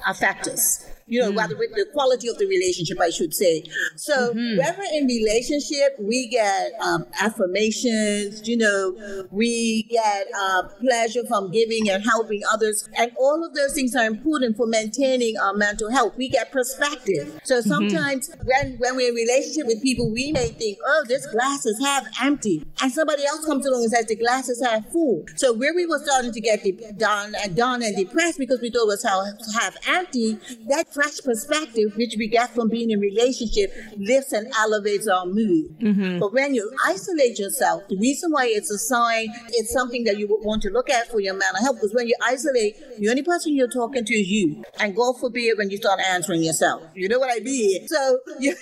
affect 0.07 0.47
us. 0.47 0.85
You 1.11 1.19
know, 1.19 1.33
rather 1.33 1.57
with 1.57 1.71
the 1.71 1.85
quality 1.91 2.29
of 2.29 2.37
the 2.37 2.47
relationship, 2.47 2.97
I 3.01 3.09
should 3.09 3.33
say. 3.33 3.63
So 3.97 4.31
when 4.33 4.57
we're 4.57 4.93
in 4.97 5.07
relationship, 5.07 5.89
we 5.99 6.27
get 6.27 6.71
um, 6.79 7.05
affirmations. 7.19 8.47
You 8.47 8.57
know, 8.57 9.27
we 9.29 9.83
get 9.89 10.27
uh, 10.39 10.63
pleasure 10.79 11.25
from 11.27 11.51
giving 11.51 11.89
and 11.89 12.01
helping 12.03 12.41
others, 12.53 12.87
and 12.97 13.11
all 13.19 13.43
of 13.45 13.53
those 13.55 13.73
things 13.73 13.93
are 13.93 14.05
important 14.05 14.55
for 14.55 14.67
maintaining 14.67 15.35
our 15.37 15.53
mental 15.53 15.91
health. 15.91 16.13
We 16.17 16.29
get 16.29 16.51
perspective. 16.51 17.41
So 17.43 17.59
sometimes 17.61 18.31
when 18.45 18.77
when 18.77 18.95
we're 18.95 19.09
in 19.09 19.15
relationship 19.15 19.67
with 19.67 19.81
people, 19.81 20.11
we 20.11 20.31
may 20.31 20.47
think, 20.49 20.77
"Oh, 20.85 21.03
this 21.09 21.25
glass 21.27 21.65
is 21.65 21.77
half 21.83 22.07
empty," 22.23 22.65
and 22.81 22.91
somebody 22.91 23.25
else 23.25 23.45
comes 23.45 23.65
along 23.65 23.83
and 23.83 23.91
says 23.91 24.05
the 24.05 24.15
glass 24.15 24.47
is 24.47 24.63
half 24.63 24.85
full. 24.91 25.25
So 25.35 25.51
where 25.53 25.73
we 25.75 25.85
were 25.85 25.99
starting 25.99 26.31
to 26.31 26.39
get 26.39 26.63
de- 26.63 26.93
down 26.93 27.33
and 27.43 27.55
down 27.55 27.83
and 27.83 27.95
depressed 27.97 28.37
because 28.37 28.61
we 28.61 28.69
thought 28.69 28.83
it 28.83 28.87
was 28.87 29.03
half, 29.03 29.25
half 29.59 29.75
empty, 29.87 30.39
that 30.69 30.91
fresh 31.01 31.21
perspective 31.23 31.95
which 31.95 32.15
we 32.17 32.27
get 32.27 32.53
from 32.53 32.69
being 32.69 32.91
in 32.91 32.99
relationship 32.99 33.73
lifts 33.97 34.31
and 34.33 34.51
elevates 34.59 35.07
our 35.07 35.25
mood. 35.25 35.77
Mm-hmm. 35.79 36.19
But 36.19 36.33
when 36.33 36.53
you 36.53 36.71
isolate 36.85 37.39
yourself, 37.39 37.83
the 37.89 37.97
reason 37.97 38.31
why 38.31 38.47
it's 38.47 38.69
a 38.69 38.77
sign, 38.77 39.27
it's 39.49 39.73
something 39.73 40.03
that 40.05 40.17
you 40.17 40.27
would 40.27 40.43
want 40.43 40.61
to 40.63 40.69
look 40.69 40.89
at 40.89 41.09
for 41.09 41.19
your 41.19 41.33
mental 41.33 41.63
health. 41.63 41.77
Because 41.77 41.93
when 41.93 42.07
you 42.07 42.15
isolate, 42.23 42.75
the 42.99 43.09
only 43.09 43.23
person 43.23 43.55
you're 43.55 43.67
talking 43.67 44.05
to 44.05 44.13
is 44.13 44.27
you. 44.27 44.63
And 44.79 44.95
God 44.95 45.19
forbid 45.19 45.57
when 45.57 45.69
you 45.69 45.77
start 45.77 45.99
answering 45.99 46.43
yourself. 46.43 46.83
You 46.93 47.09
know 47.09 47.19
what 47.19 47.31
I 47.35 47.39
mean? 47.39 47.87
So 47.87 48.19
you 48.39 48.55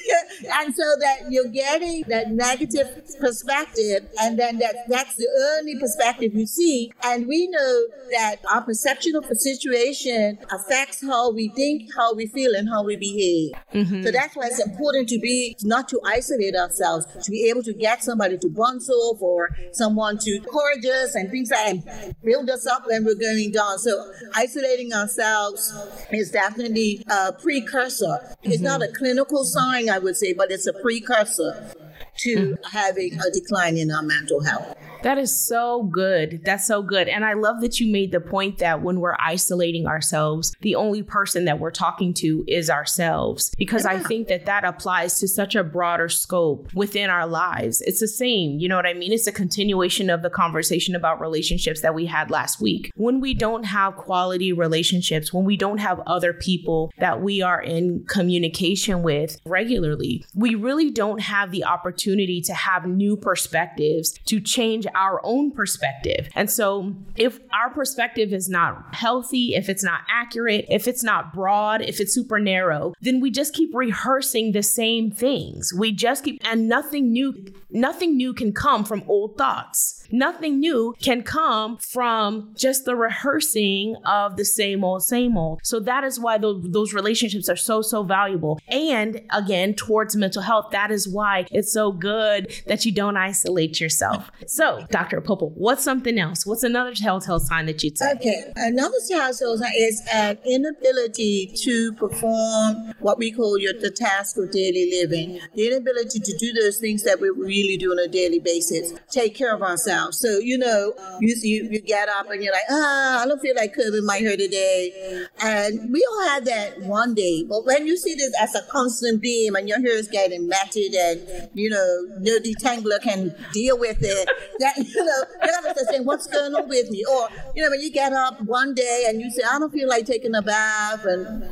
and 0.53 0.75
so 0.75 0.96
that 1.00 1.29
you're 1.29 1.48
getting 1.48 2.03
that 2.08 2.31
negative 2.31 2.88
perspective, 3.19 4.08
and 4.19 4.39
then 4.39 4.60
that 4.60 4.75
that's 4.88 5.15
the 5.15 5.27
only 5.58 5.79
perspective 5.79 6.34
you 6.34 6.46
see. 6.46 6.91
And 7.03 7.27
we 7.27 7.48
know 7.48 7.86
that 8.12 8.38
our 8.51 8.62
perception 8.62 9.15
of 9.15 9.25
a 9.25 9.36
situation 9.36 10.39
affects 10.51 11.01
how 11.01 11.31
we 11.31 11.50
think, 11.50 11.93
how 11.96 12.13
we 12.13 12.29
feel, 12.30 12.56
and 12.56 12.70
how 12.70 12.84
we 12.84 12.96
behave. 12.96 13.52
So 13.72 13.80
mm-hmm. 13.80 14.12
that's 14.12 14.36
why 14.36 14.48
it's 14.48 14.66
important 14.66 15.10
to 15.10 15.20
be 15.20 15.56
not 15.64 15.90
to 15.90 16.00
isolate 16.06 16.56
ourselves, 16.56 17.06
to 17.24 17.32
be 17.32 17.50
able 17.50 17.64
to 17.64 17.74
get 17.74 18.04
somebody 18.04 18.38
to 18.38 18.50
bounce 18.50 18.90
off 18.90 19.22
or 19.22 19.50
someone 19.74 20.18
to 20.20 20.36
encourage 20.36 20.86
us 20.86 21.16
and 21.16 21.30
things 21.30 21.52
like 21.52 21.84
that 21.86 22.04
and 22.04 22.16
build 22.24 22.50
us 22.50 22.66
up 22.66 22.84
when 22.88 23.06
we're 23.06 23.16
going 23.16 23.52
down. 23.52 23.78
So 23.80 24.12
isolating 24.36 24.94
ourselves 24.94 25.74
is 26.12 26.32
definitely 26.32 27.04
a 27.10 27.34
precursor. 27.34 28.36
It's 28.44 28.62
not 28.62 28.82
a 28.82 28.86
mm-hmm. 28.86 28.96
clinical 28.96 29.44
sign, 29.44 29.90
I 29.90 30.00
would 30.00 30.16
say, 30.16 30.34
but 30.34 30.52
it's 30.52 30.68
a 30.68 30.74
precursor 30.74 31.74
to 32.20 32.36
mm-hmm. 32.36 32.78
having 32.78 33.14
a 33.20 33.32
decline 33.32 33.78
in 33.78 33.92
our 33.92 34.04
mental 34.04 34.44
health. 34.44 34.76
That 35.01 35.18
is 35.18 35.48
so 35.48 35.84
good. 35.84 36.41
That's 36.44 36.68
so 36.68 36.82
good. 36.82 37.08
And 37.08 37.24
I 37.24 37.34
love 37.34 37.62
that 37.62 37.79
you 37.79 37.91
made 37.91 38.12
the 38.12 38.20
point 38.20 38.58
that 38.58 38.82
when 38.82 39.00
we're 39.00 39.15
isolating 39.20 39.88
ourselves, 39.88 40.53
the 40.62 40.75
only 40.75 41.03
person 41.03 41.46
that 41.46 41.60
we're 41.60 41.72
talking 41.72 42.13
to 42.15 42.44
is 42.48 42.70
ourselves. 42.70 43.51
Because 43.58 43.86
I 43.86 44.00
think 44.00 44.27
that 44.27 44.46
that 44.46 44.65
applies 44.65 45.20
to 45.20 45.27
such 45.27 45.56
a 45.56 45.63
broader 45.63 46.10
scope 46.10 46.74
within 46.74 47.10
our 47.10 47.27
lives. 47.27 47.82
It's 47.82 48.01
the 48.01 48.08
same. 48.08 48.60
You 48.60 48.68
know 48.68 48.75
what 48.75 48.86
I 48.86 48.94
mean? 48.94 49.13
It's 49.13 49.27
a 49.27 49.32
continuation 49.32 50.10
of 50.10 50.22
the 50.22 50.29
conversation 50.29 50.96
about 50.96 51.22
relationships 51.22 51.82
that 51.82 51.96
we 51.96 52.06
had 52.06 52.29
last 52.29 52.62
week. 52.62 52.91
When 52.96 53.22
we 53.22 53.34
don't 53.34 53.63
have 53.63 53.96
quality 53.96 54.51
relationships, 54.51 55.34
when 55.34 55.46
we 55.46 55.56
don't 55.56 55.77
have 55.77 56.01
other 56.08 56.34
people 56.34 56.91
that 56.98 57.22
we 57.22 57.41
are 57.41 57.62
in 57.62 58.03
communication 58.08 59.01
with 59.01 59.39
regularly, 59.46 60.25
we 60.36 60.56
really 60.56 60.91
don't 60.91 61.22
have 61.22 61.51
the 61.51 61.63
opportunity 61.63 62.41
to 62.41 62.53
have 62.53 62.86
new 62.86 63.15
perspectives 63.15 64.13
to 64.25 64.39
change 64.39 64.86
our 64.96 65.22
own 65.24 65.51
perspective. 65.51 66.29
And 66.36 66.50
so, 66.50 66.96
if 67.15 67.39
our 67.53 67.69
perspective 67.69 68.34
is 68.34 68.50
not 68.50 68.93
healthy, 68.93 69.55
if 69.55 69.69
it's 69.69 69.84
not 69.84 70.01
accurate, 70.10 70.65
if 70.69 70.88
it's 70.88 71.03
not 71.03 71.34
broad, 71.34 71.81
if 71.81 72.00
it's 72.00 72.13
super 72.13 72.39
narrow, 72.39 72.93
then 73.01 73.19
we 73.19 73.31
just 73.31 73.53
keep 73.53 73.74
rehearsing 73.74 74.51
the 74.51 74.63
same 74.63 75.12
things. 75.12 75.74
We 75.74 75.91
just 75.91 76.24
keep, 76.24 76.41
and 76.46 76.67
nothing 76.67 77.12
new, 77.12 77.46
nothing 77.69 78.17
new 78.17 78.34
can 78.34 78.53
come 78.53 78.84
from 78.84 79.03
old 79.08 79.38
thoughts. 79.38 79.99
Nothing 80.12 80.60
new 80.60 80.96
can 81.01 81.24
come 81.24 81.78
from 81.78 82.54
just 82.58 82.86
the 82.86 82.96
rehearsing 82.96 83.96
of 84.06 84.38
the 84.38 84.46
same 84.46 84.84
old, 84.84 85.04
same 85.04 85.38
old. 85.38 85.62
So 85.63 85.80
that 85.82 86.04
is 86.04 86.20
why 86.20 86.38
those, 86.38 86.66
those 86.70 86.94
relationships 86.94 87.50
are 87.50 87.56
so, 87.56 87.82
so 87.82 88.04
valuable. 88.04 88.60
And 88.68 89.22
again, 89.32 89.74
towards 89.74 90.16
mental 90.16 90.42
health, 90.42 90.72
that 90.72 90.92
is 90.92 91.08
why 91.08 91.46
it's 91.51 91.72
so 91.72 91.92
good 91.92 92.51
that 92.68 92.86
you 92.86 92.92
don't 92.92 93.18
isolate 93.18 93.80
yourself. 93.80 94.32
So, 94.48 94.86
Dr. 94.89 95.22
Popo, 95.22 95.50
what's 95.50 95.84
something 95.84 96.18
else? 96.18 96.46
What's 96.46 96.63
another 96.63 96.94
telltale 96.94 97.39
sign 97.39 97.66
that 97.68 97.84
you'd 97.84 97.98
say? 97.98 98.12
Okay, 98.13 98.51
another 98.56 98.98
telltale 99.08 99.58
sign 99.58 99.72
is 99.75 100.01
an 100.13 100.38
inability 100.46 101.54
to 101.58 101.94
perform 101.94 102.94
what 103.00 103.18
we 103.18 103.32
call 103.32 103.58
your, 103.58 103.74
the 103.74 103.92
task 103.92 104.38
of 104.38 104.51
daily 104.51 104.89
living. 104.92 105.39
The 105.56 105.68
inability 105.68 106.20
to 106.20 106.38
do 106.38 106.54
those 106.54 106.78
things 106.78 107.04
that 107.04 107.20
we 107.20 107.30
really 107.30 107.78
do 107.78 107.92
on 107.92 108.00
a 108.00 108.08
daily 108.08 108.39
basis. 108.39 108.94
Take 109.10 109.36
care 109.36 109.54
of 109.54 109.62
ourselves. 109.62 109.99
So, 110.12 110.39
you 110.39 110.58
know, 110.58 110.94
you, 111.20 111.36
you, 111.41 111.70
you 111.72 111.82
get 111.82 112.10
up 112.10 112.29
and 112.29 112.44
you're 112.44 112.53
like, 112.53 112.70
ah, 112.70 113.24
I 113.24 113.27
don't 113.27 113.39
feel 113.41 113.56
like 113.56 113.74
cooking 113.74 114.06
my 114.06 114.18
hair 114.18 114.38
today. 114.38 115.25
And 115.41 115.91
we 115.91 116.06
all 116.12 116.29
have 116.29 116.46
that 116.46 116.82
one 116.82 117.13
day. 117.13 117.44
But 117.48 117.65
when 117.65 117.86
you 117.86 117.98
see 117.98 118.15
this 118.15 118.34
as 118.41 118.56
a 118.56 118.62
constant 118.72 119.22
beam 119.22 119.56
and 119.56 119.68
your 119.68 119.79
hair 119.79 119.98
is 119.98 120.08
getting 120.08 120.48
matted 120.48 120.94
and, 120.94 121.50
you 121.53 121.70
know, 121.70 122.06
no 122.20 122.39
detangler 122.39 123.01
can 123.01 123.36
deal 123.53 123.77
with 123.77 123.98
it, 124.01 124.29
that, 124.60 124.77
you 124.77 125.06
know, 125.06 125.24
you 125.46 125.53
have 125.53 125.75
to 125.75 125.86
say, 125.86 126.00
what's 126.00 126.27
going 126.27 126.53
on 126.56 126.68
with 126.68 126.89
me? 126.89 127.03
Or, 127.06 127.29
you 127.56 127.63
know, 127.63 127.70
when 127.70 127.82
you 127.82 127.91
get 127.91 128.13
up 128.13 128.41
one 128.41 128.74
day 128.74 129.06
and 129.08 129.22
you 129.22 129.29
say, 129.32 129.44
I 129.50 129.60
don't 129.60 129.72
feel 129.72 129.88
like 129.88 130.06
taking 130.06 130.36
a 130.36 130.41
bath 130.41 131.06
and 131.06 131.44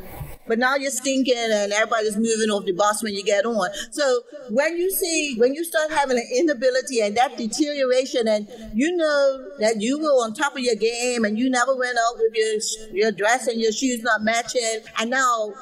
but 0.47 0.59
now 0.59 0.75
you're 0.75 0.91
stinking 0.91 1.35
and 1.37 1.71
everybody's 1.71 2.15
moving 2.15 2.49
off 2.49 2.65
the 2.65 2.71
bus 2.73 3.03
when 3.03 3.13
you 3.13 3.23
get 3.23 3.45
on. 3.45 3.69
So 3.91 4.21
when 4.49 4.77
you 4.77 4.91
see, 4.91 5.35
when 5.37 5.53
you 5.53 5.63
start 5.63 5.91
having 5.91 6.17
an 6.17 6.27
inability 6.37 7.01
and 7.01 7.15
that 7.17 7.37
deterioration, 7.37 8.27
and 8.27 8.47
you 8.73 8.95
know 8.95 9.47
that 9.59 9.81
you 9.81 9.99
were 9.99 10.23
on 10.23 10.33
top 10.33 10.53
of 10.53 10.59
your 10.59 10.75
game 10.75 11.25
and 11.25 11.37
you 11.37 11.49
never 11.49 11.75
went 11.75 11.97
out 11.97 12.17
with 12.17 12.33
your 12.33 12.93
your 12.93 13.11
dress 13.11 13.47
and 13.47 13.59
your 13.59 13.71
shoes 13.71 14.01
not 14.03 14.23
matching, 14.23 14.79
and 14.99 15.09
now 15.09 15.53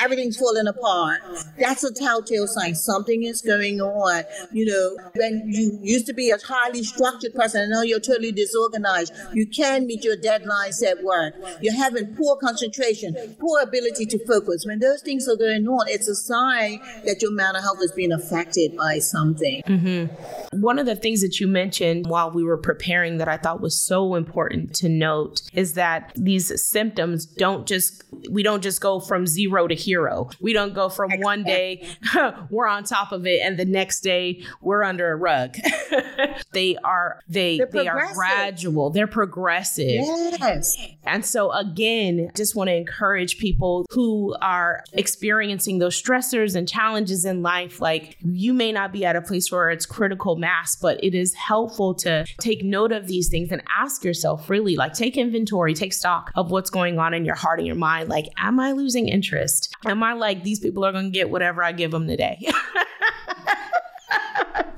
everything's 0.00 0.36
falling 0.36 0.66
apart. 0.66 1.20
That's 1.58 1.84
a 1.84 1.92
telltale 1.92 2.46
sign 2.46 2.74
something 2.74 3.24
is 3.24 3.40
going 3.40 3.80
on. 3.80 4.24
You 4.52 4.66
know, 4.66 5.10
when 5.14 5.44
you 5.46 5.78
used 5.82 6.06
to 6.06 6.14
be 6.14 6.30
a 6.30 6.38
highly 6.38 6.82
structured 6.82 7.34
person, 7.34 7.62
and 7.62 7.70
now 7.70 7.82
you're 7.82 8.00
totally 8.00 8.32
disorganized. 8.32 9.12
You 9.32 9.46
can 9.46 9.86
meet 9.86 10.04
your 10.04 10.16
deadlines 10.16 10.82
at 10.84 11.02
work. 11.02 11.34
You're 11.60 11.76
having 11.76 12.14
poor 12.16 12.36
concentration, 12.36 13.36
poor 13.38 13.60
ability 13.60 14.06
to 14.06 14.18
focus. 14.26 14.64
When 14.66 14.78
those 14.78 15.02
things 15.02 15.28
are 15.28 15.36
going 15.36 15.66
on, 15.66 15.86
it's 15.88 16.08
a 16.08 16.14
sign 16.14 16.80
that 17.04 17.22
your 17.22 17.32
mental 17.32 17.62
health 17.62 17.78
is 17.82 17.92
being 17.92 18.12
affected 18.12 18.76
by 18.76 18.98
something. 18.98 19.62
Mm-hmm. 19.66 20.60
One 20.60 20.78
of 20.78 20.86
the 20.86 20.96
things 20.96 21.20
that 21.22 21.40
you 21.40 21.46
mentioned 21.46 22.06
while 22.06 22.30
we 22.30 22.44
were 22.44 22.56
preparing 22.56 23.18
that 23.18 23.28
I 23.28 23.36
thought 23.36 23.60
was 23.60 23.80
so 23.80 24.14
important 24.14 24.74
to 24.76 24.88
note 24.88 25.42
is 25.52 25.74
that 25.74 26.12
these 26.16 26.60
symptoms 26.62 27.26
don't 27.26 27.66
just, 27.66 28.04
we 28.30 28.42
don't 28.42 28.62
just 28.62 28.80
go 28.80 29.00
from 29.00 29.26
zero 29.26 29.66
to 29.68 29.74
hero. 29.74 30.30
We 30.40 30.52
don't 30.52 30.74
go 30.74 30.88
from 30.88 31.10
one 31.20 31.44
day, 31.44 31.86
we're 32.50 32.66
on 32.66 32.84
top 32.84 33.12
of 33.12 33.26
it, 33.26 33.40
and 33.42 33.58
the 33.58 33.64
next 33.64 34.00
day 34.00 34.44
we're 34.60 34.82
under 34.82 35.10
a 35.10 35.16
rug. 35.16 35.56
they 36.52 36.76
are, 36.84 37.20
they, 37.28 37.60
they 37.72 37.88
are 37.88 38.12
gradual, 38.14 38.90
they're 38.90 39.06
progressive. 39.06 39.88
Yes. 39.88 40.76
And 41.04 41.24
so, 41.24 41.52
again, 41.52 42.30
just 42.34 42.54
want 42.54 42.68
to 42.68 42.74
encourage 42.74 43.38
people 43.38 43.86
who 43.90 44.11
are 44.40 44.84
experiencing 44.92 45.78
those 45.78 46.00
stressors 46.00 46.54
and 46.54 46.68
challenges 46.68 47.24
in 47.24 47.42
life. 47.42 47.80
Like, 47.80 48.16
you 48.20 48.52
may 48.52 48.72
not 48.72 48.92
be 48.92 49.04
at 49.04 49.16
a 49.16 49.22
place 49.22 49.50
where 49.50 49.70
it's 49.70 49.86
critical 49.86 50.36
mass, 50.36 50.76
but 50.76 51.02
it 51.02 51.14
is 51.14 51.34
helpful 51.34 51.94
to 51.96 52.24
take 52.40 52.64
note 52.64 52.92
of 52.92 53.06
these 53.06 53.28
things 53.28 53.52
and 53.52 53.62
ask 53.76 54.04
yourself 54.04 54.48
really, 54.48 54.76
like, 54.76 54.94
take 54.94 55.16
inventory, 55.16 55.74
take 55.74 55.92
stock 55.92 56.30
of 56.34 56.50
what's 56.50 56.70
going 56.70 56.98
on 56.98 57.14
in 57.14 57.24
your 57.24 57.34
heart 57.34 57.58
and 57.58 57.66
your 57.66 57.76
mind. 57.76 58.08
Like, 58.08 58.26
am 58.36 58.60
I 58.60 58.72
losing 58.72 59.08
interest? 59.08 59.74
Am 59.84 60.02
I 60.02 60.12
like, 60.12 60.42
these 60.42 60.60
people 60.60 60.84
are 60.84 60.92
going 60.92 61.06
to 61.06 61.10
get 61.10 61.30
whatever 61.30 61.62
I 61.62 61.72
give 61.72 61.90
them 61.90 62.06
today? 62.06 62.38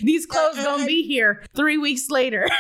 these 0.05 0.27
uh, 0.27 0.33
clothes 0.33 0.59
uh, 0.59 0.65
gonna 0.65 0.85
uh, 0.85 0.87
be 0.87 1.03
here 1.03 1.43
three 1.55 1.79
weeks 1.79 2.11
later. 2.11 2.49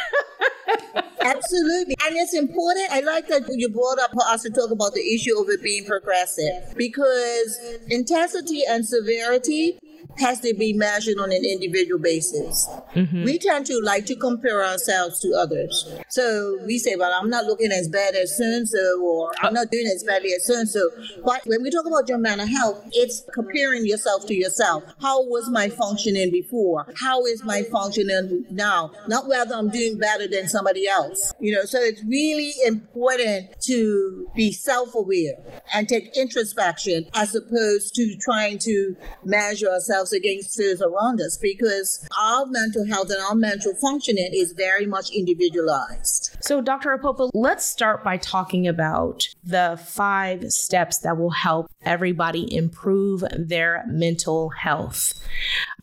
Absolutely. 1.21 1.95
And 2.07 2.17
it's 2.17 2.35
important. 2.35 2.91
I 2.91 3.01
like 3.01 3.29
that 3.29 3.43
you 3.49 3.69
brought 3.71 3.99
up 3.99 4.11
for 4.13 4.25
us 4.27 4.43
to 4.43 4.51
talk 4.51 4.71
about 4.71 4.93
the 4.93 5.15
issue 5.15 5.39
of 5.39 5.49
it 5.49 5.63
being 5.63 5.85
progressive 5.85 6.75
because 6.77 7.59
intensity 7.89 8.63
and 8.69 8.87
severity 8.87 9.79
has 10.19 10.41
to 10.41 10.55
be 10.55 10.73
measured 10.73 11.19
on 11.19 11.33
an 11.33 11.45
individual 11.45 12.01
basis. 12.01 12.69
Mm-hmm. 12.95 13.25
We 13.25 13.39
tend 13.39 13.67
to 13.67 13.81
like 13.83 14.07
to 14.07 14.17
compare 14.17 14.65
ourselves 14.65 15.21
to 15.21 15.33
others. 15.35 15.91
So 16.09 16.59
we 16.67 16.79
say, 16.79 16.97
well, 16.97 17.13
I'm 17.13 17.31
not 17.31 17.45
looking 17.45 17.73
as 17.73 17.89
bad 17.89 18.15
as 18.15 18.37
so 18.37 18.45
and 18.45 18.69
so, 18.69 19.03
or 19.03 19.33
I'm 19.43 19.55
not 19.55 19.71
doing 19.71 19.87
as 19.87 20.05
badly 20.05 20.33
as 20.33 20.47
so 20.47 20.59
and 20.59 20.69
so. 20.69 20.91
But 21.25 21.43
when 21.47 21.63
we 21.63 21.71
talk 21.71 21.87
about 21.87 22.09
your 22.09 22.19
mental 22.19 22.47
health, 22.47 22.85
it's 22.93 23.25
comparing 23.33 23.87
yourself 23.87 24.27
to 24.27 24.35
yourself. 24.35 24.85
How 25.01 25.23
was 25.23 25.49
my 25.51 25.69
functioning 25.69 26.31
before? 26.31 26.87
How 27.01 27.25
is 27.27 27.43
my 27.45 27.63
functioning 27.63 28.45
now? 28.51 28.93
Not 29.09 29.27
whether 29.27 29.55
I'm 29.55 29.71
doing 29.71 29.99
better 29.99 30.29
than 30.29 30.49
somebody 30.49 30.87
else. 30.87 31.33
You 31.41 31.55
know, 31.55 31.65
so 31.65 31.79
it's 31.81 32.03
really 32.05 32.53
important 32.65 33.61
to 33.63 34.29
be 34.35 34.53
self 34.53 34.95
aware 34.95 35.35
and 35.73 35.89
take 35.89 36.17
introspection 36.17 37.07
as 37.15 37.35
opposed 37.35 37.95
to 37.95 38.17
trying 38.21 38.59
to 38.59 38.97
measure 39.25 39.69
ourselves 39.69 40.04
against 40.13 40.57
those 40.59 40.81
around 40.81 41.21
us 41.21 41.39
because 41.41 42.07
our 42.19 42.47
mental 42.47 42.87
health 42.87 43.11
and 43.11 43.23
our 43.29 43.35
mental 43.35 43.75
functioning 43.75 44.31
is 44.33 44.53
very 44.53 44.87
much 44.87 45.11
individualized. 45.11 46.37
So, 46.41 46.61
Dr. 46.61 46.97
Apopa, 46.97 47.31
let's 47.35 47.65
start 47.65 48.05
by 48.05 48.17
talking 48.17 48.67
about 48.67 49.25
the 49.43 49.81
five 49.85 50.51
steps 50.51 50.99
that 50.99 51.17
will 51.17 51.31
help 51.31 51.67
everybody 51.83 52.55
improve 52.55 53.25
their 53.37 53.85
mental 53.87 54.51
health. 54.51 55.15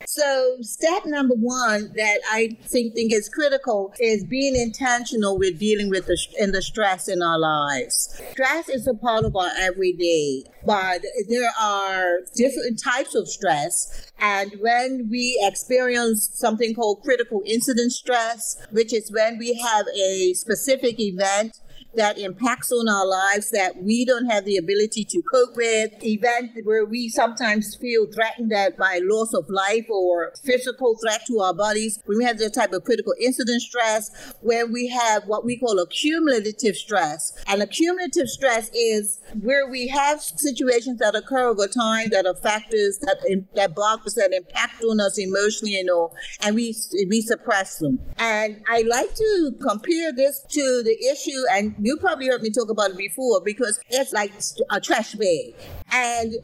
So, 0.07 0.57
step 0.61 1.03
number 1.05 1.35
one 1.35 1.93
that 1.95 2.19
I 2.31 2.57
think, 2.63 2.95
think 2.95 3.13
is 3.13 3.29
critical 3.29 3.93
is 3.99 4.23
being 4.23 4.55
intentional 4.55 5.37
with 5.37 5.59
dealing 5.59 5.89
with 5.89 6.07
the, 6.07 6.17
in 6.39 6.51
the 6.51 6.61
stress 6.61 7.07
in 7.07 7.21
our 7.21 7.37
lives. 7.37 8.19
Stress 8.31 8.69
is 8.69 8.87
a 8.87 8.93
part 8.93 9.25
of 9.25 9.35
our 9.35 9.51
everyday, 9.59 10.43
but 10.65 11.01
there 11.29 11.51
are 11.61 12.19
different 12.35 12.81
types 12.83 13.15
of 13.15 13.27
stress. 13.27 14.10
And 14.21 14.53
when 14.59 15.07
we 15.09 15.39
experience 15.41 16.29
something 16.33 16.75
called 16.75 17.01
critical 17.01 17.41
incident 17.43 17.91
stress, 17.91 18.55
which 18.69 18.93
is 18.93 19.11
when 19.11 19.39
we 19.39 19.55
have 19.55 19.87
a 19.87 20.33
specific 20.33 20.99
event 20.99 21.59
that 21.95 22.17
impacts 22.17 22.71
on 22.71 22.87
our 22.87 23.05
lives 23.05 23.51
that 23.51 23.81
we 23.81 24.05
don't 24.05 24.25
have 24.25 24.45
the 24.45 24.57
ability 24.57 25.05
to 25.05 25.21
cope 25.21 25.55
with, 25.55 25.91
events 26.03 26.57
where 26.63 26.85
we 26.85 27.09
sometimes 27.09 27.75
feel 27.75 28.05
threatened 28.11 28.53
by 28.77 28.99
loss 29.03 29.33
of 29.33 29.45
life 29.49 29.85
or 29.89 30.33
physical 30.43 30.97
threat 31.01 31.21
to 31.27 31.39
our 31.39 31.53
bodies. 31.53 32.01
We 32.07 32.23
have 32.23 32.37
the 32.37 32.49
type 32.49 32.71
of 32.73 32.83
critical 32.83 33.13
incident 33.19 33.61
stress 33.61 34.33
where 34.41 34.65
we 34.65 34.87
have 34.89 35.23
what 35.25 35.45
we 35.45 35.57
call 35.57 35.79
accumulative 35.79 36.75
stress. 36.75 37.33
And 37.47 37.61
accumulative 37.61 38.29
stress 38.29 38.69
is 38.73 39.19
where 39.41 39.69
we 39.69 39.87
have 39.87 40.21
situations 40.21 40.99
that 40.99 41.15
occur 41.15 41.49
over 41.49 41.67
time 41.67 42.09
that 42.11 42.25
are 42.25 42.35
factors 42.35 42.99
that 42.99 43.17
that 43.55 43.75
bog 43.75 44.01
us, 44.05 44.15
that 44.15 44.33
impact 44.33 44.83
on 44.83 44.99
us 44.99 45.17
emotionally, 45.17 45.73
you 45.73 45.85
know, 45.85 46.13
and 46.41 46.55
we 46.55 46.75
we 47.09 47.21
suppress 47.21 47.79
them. 47.79 47.99
And 48.17 48.61
I 48.69 48.83
like 48.83 49.13
to 49.15 49.51
compare 49.61 50.11
this 50.13 50.45
to 50.49 50.83
the 50.83 50.97
issue 51.11 51.43
and 51.51 51.75
you 51.81 51.97
probably 51.97 52.27
heard 52.27 52.41
me 52.41 52.51
talk 52.51 52.69
about 52.69 52.91
it 52.91 52.97
before 52.97 53.41
because 53.43 53.79
it's 53.89 54.13
like 54.13 54.31
a 54.69 54.79
trash 54.79 55.13
bag. 55.13 55.55
And 55.91 56.35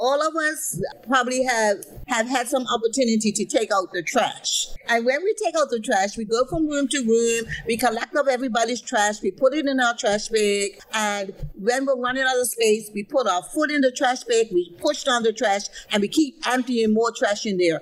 all 0.00 0.26
of 0.26 0.34
us 0.34 0.80
probably 1.06 1.42
have 1.42 1.78
have 2.06 2.28
had 2.28 2.48
some 2.48 2.66
opportunity 2.68 3.32
to 3.32 3.44
take 3.44 3.70
out 3.72 3.92
the 3.92 4.02
trash. 4.02 4.68
And 4.88 5.04
when 5.04 5.22
we 5.22 5.34
take 5.44 5.54
out 5.56 5.70
the 5.70 5.80
trash, 5.80 6.16
we 6.16 6.24
go 6.24 6.44
from 6.46 6.68
room 6.68 6.88
to 6.88 6.98
room, 6.98 7.52
we 7.66 7.76
collect 7.76 8.14
up 8.16 8.26
everybody's 8.28 8.80
trash, 8.80 9.20
we 9.22 9.30
put 9.30 9.54
it 9.54 9.66
in 9.66 9.80
our 9.80 9.94
trash 9.96 10.28
bag, 10.28 10.80
and 10.92 11.34
when 11.54 11.86
we're 11.86 12.00
running 12.00 12.22
out 12.22 12.40
of 12.40 12.46
space, 12.48 12.90
we 12.94 13.04
put 13.04 13.26
our 13.26 13.42
foot 13.42 13.70
in 13.70 13.80
the 13.80 13.92
trash 13.92 14.24
bag, 14.24 14.48
we 14.52 14.74
push 14.80 15.04
down 15.04 15.22
the 15.22 15.32
trash, 15.32 15.64
and 15.90 16.00
we 16.00 16.08
keep 16.08 16.36
emptying 16.46 16.94
more 16.94 17.12
trash 17.12 17.44
in 17.46 17.58
there. 17.58 17.80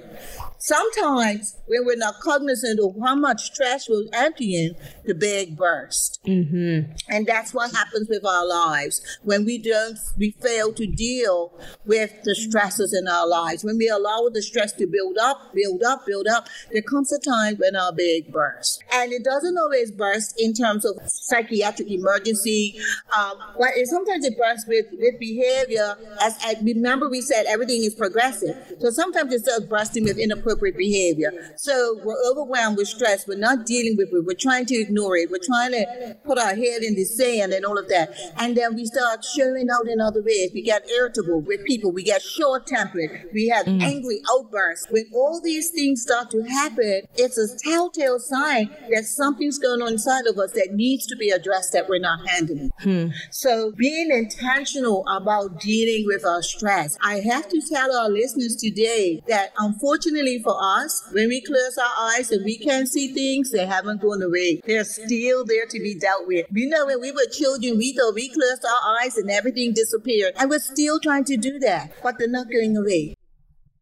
Sometimes 0.59 1.57
when 1.67 1.87
we're 1.87 1.97
not 1.97 2.19
cognizant 2.21 2.81
of 2.81 2.97
how 3.01 3.15
much 3.15 3.55
trash 3.55 3.89
we're 3.89 4.09
emptying, 4.13 4.75
the 5.05 5.15
bag 5.15 5.57
bursts. 5.57 6.19
Mm-hmm. 6.27 6.93
And 7.09 7.27
that's 7.27 7.55
what 7.55 7.73
happens 7.73 8.09
with 8.09 8.25
our 8.25 8.47
lives 8.47 9.01
when 9.23 9.45
we 9.45 9.59
don't, 9.59 9.97
we 10.17 10.33
fail 10.43 10.73
to 10.73 10.87
deal 10.87 11.53
with 11.87 12.13
the 12.25 12.35
stresses 12.35 12.93
in 12.93 13.07
our 13.07 13.27
lives. 13.27 13.63
When 13.63 13.79
we 13.79 13.89
allow 13.89 14.29
the 14.33 14.43
stress 14.43 14.73
to 14.73 14.87
build 14.87 15.17
up, 15.19 15.55
build 15.55 15.83
up, 15.85 16.05
build 16.07 16.27
up, 16.27 16.49
there 16.73 16.83
comes 16.83 17.13
a 17.13 17.21
time 17.21 17.57
when 17.57 17.77
our 17.77 17.93
bag 17.93 18.33
bursts. 18.33 18.81
And 18.93 19.13
it 19.13 19.23
doesn't 19.23 19.57
always 19.57 19.93
burst 19.93 20.35
in 20.41 20.55
terms 20.55 20.85
of 20.85 20.99
psychiatric 21.07 21.89
emergency, 21.89 22.81
um, 23.17 23.35
but 23.59 23.71
it, 23.77 23.87
sometimes 23.87 24.25
it 24.25 24.37
bursts 24.37 24.67
with, 24.67 24.87
with 24.93 25.21
behavior. 25.21 25.97
As, 26.21 26.37
as 26.45 26.61
remember, 26.63 27.09
we 27.09 27.21
said 27.21 27.47
everything 27.47 27.85
is 27.85 27.95
progressive. 27.95 28.57
So 28.81 28.91
sometimes 28.91 29.33
it 29.33 29.45
starts 29.45 29.67
bursting 29.67 30.05
with 30.05 30.19
inappropriate 30.19 30.48
behavior. 30.57 31.33
So 31.57 32.01
we're 32.05 32.17
overwhelmed 32.31 32.77
with 32.77 32.89
stress. 32.89 33.27
We're 33.27 33.39
not 33.39 33.67
dealing 33.67 33.97
with 33.97 34.09
it. 34.13 34.25
We're 34.25 34.35
trying 34.39 34.67
to 34.67 34.77
ignore 34.77 35.17
it. 35.17 35.31
We're 35.31 35.39
trying 35.45 35.73
to 35.73 36.17
put 36.25 36.39
our 36.39 36.55
head 36.55 36.83
in 36.83 36.95
the 36.95 37.05
sand 37.05 37.53
and 37.53 37.65
all 37.65 37.79
of 37.79 37.89
that. 37.89 38.15
And 38.39 38.57
then 38.57 38.75
we 38.75 38.87
start 38.87 39.25
showing 39.25 39.69
out 39.71 39.89
in 39.89 40.01
other 40.01 40.23
ways. 40.23 40.51
We 40.55 40.63
get 40.63 40.89
irritable 40.89 41.41
with 41.41 41.65
people. 41.65 41.93
We 41.93 42.03
get 42.03 42.23
short 42.23 42.67
tempered. 42.67 43.29
We 43.33 43.49
have 43.49 43.67
mm. 43.67 43.83
angry 43.83 44.21
outbursts. 44.33 44.87
When 44.91 45.05
all 45.15 45.41
these 45.43 45.71
things 45.71 46.03
start 46.03 46.31
to 46.31 46.43
happen, 46.43 47.03
it's 47.17 47.39
a 47.39 47.49
telltale 47.59 48.19
sign 48.19 48.71
that 48.91 49.05
something's 49.05 49.59
going 49.59 49.83
on 49.83 49.93
inside 49.93 50.27
of 50.27 50.39
us 50.39 50.53
that 50.53 50.71
needs 50.73 51.07
to 51.07 51.17
be 51.17 51.31
addressed 51.31 51.73
that 51.73 51.89
we're 51.89 51.99
not 51.99 52.27
handling. 52.29 52.71
Hmm. 52.81 53.09
So 53.31 53.73
being 53.77 54.11
intentional 54.11 55.05
about 55.09 55.61
dealing 55.61 56.07
with 56.07 56.25
our 56.25 56.43
stress. 56.43 56.97
I 57.03 57.21
have 57.21 57.49
to 57.49 57.61
tell 57.71 57.95
our 57.97 58.09
listeners 58.09 58.57
today 58.57 59.23
that 59.29 59.53
unfortunately 59.59 60.38
for 60.43 60.57
us, 60.61 61.05
when 61.13 61.29
we 61.29 61.41
close 61.41 61.79
our 61.79 62.11
eyes 62.11 62.31
and 62.31 62.45
we 62.45 62.59
can't 62.59 62.89
see 62.89 63.13
things, 63.13 63.51
they 63.51 63.67
haven't 63.67 64.01
gone 64.01 64.23
away. 64.23 64.61
They're 64.65 64.85
still 64.85 65.45
there 65.45 65.67
to 65.67 65.79
be 65.81 65.99
dealt 65.99 66.27
with. 66.27 66.47
You 66.51 66.69
know, 66.69 66.87
when 66.87 67.01
we 67.01 67.13
were 67.13 67.27
children, 67.33 67.79
we 67.79 67.95
thought 67.95 68.15
we 68.15 68.29
closed 68.29 68.65
our 68.65 68.97
eyes 69.01 69.17
and 69.17 69.31
everything 69.31 69.73
disappeared. 69.75 70.35
And 70.39 70.51
we're 70.51 70.59
still 70.59 71.01
trying 71.01 71.25
to 71.25 71.37
do 71.37 71.59
that, 71.61 71.93
but 72.03 72.19
they're 72.19 72.29
not 72.29 72.51
going 72.51 72.77
away 72.77 73.18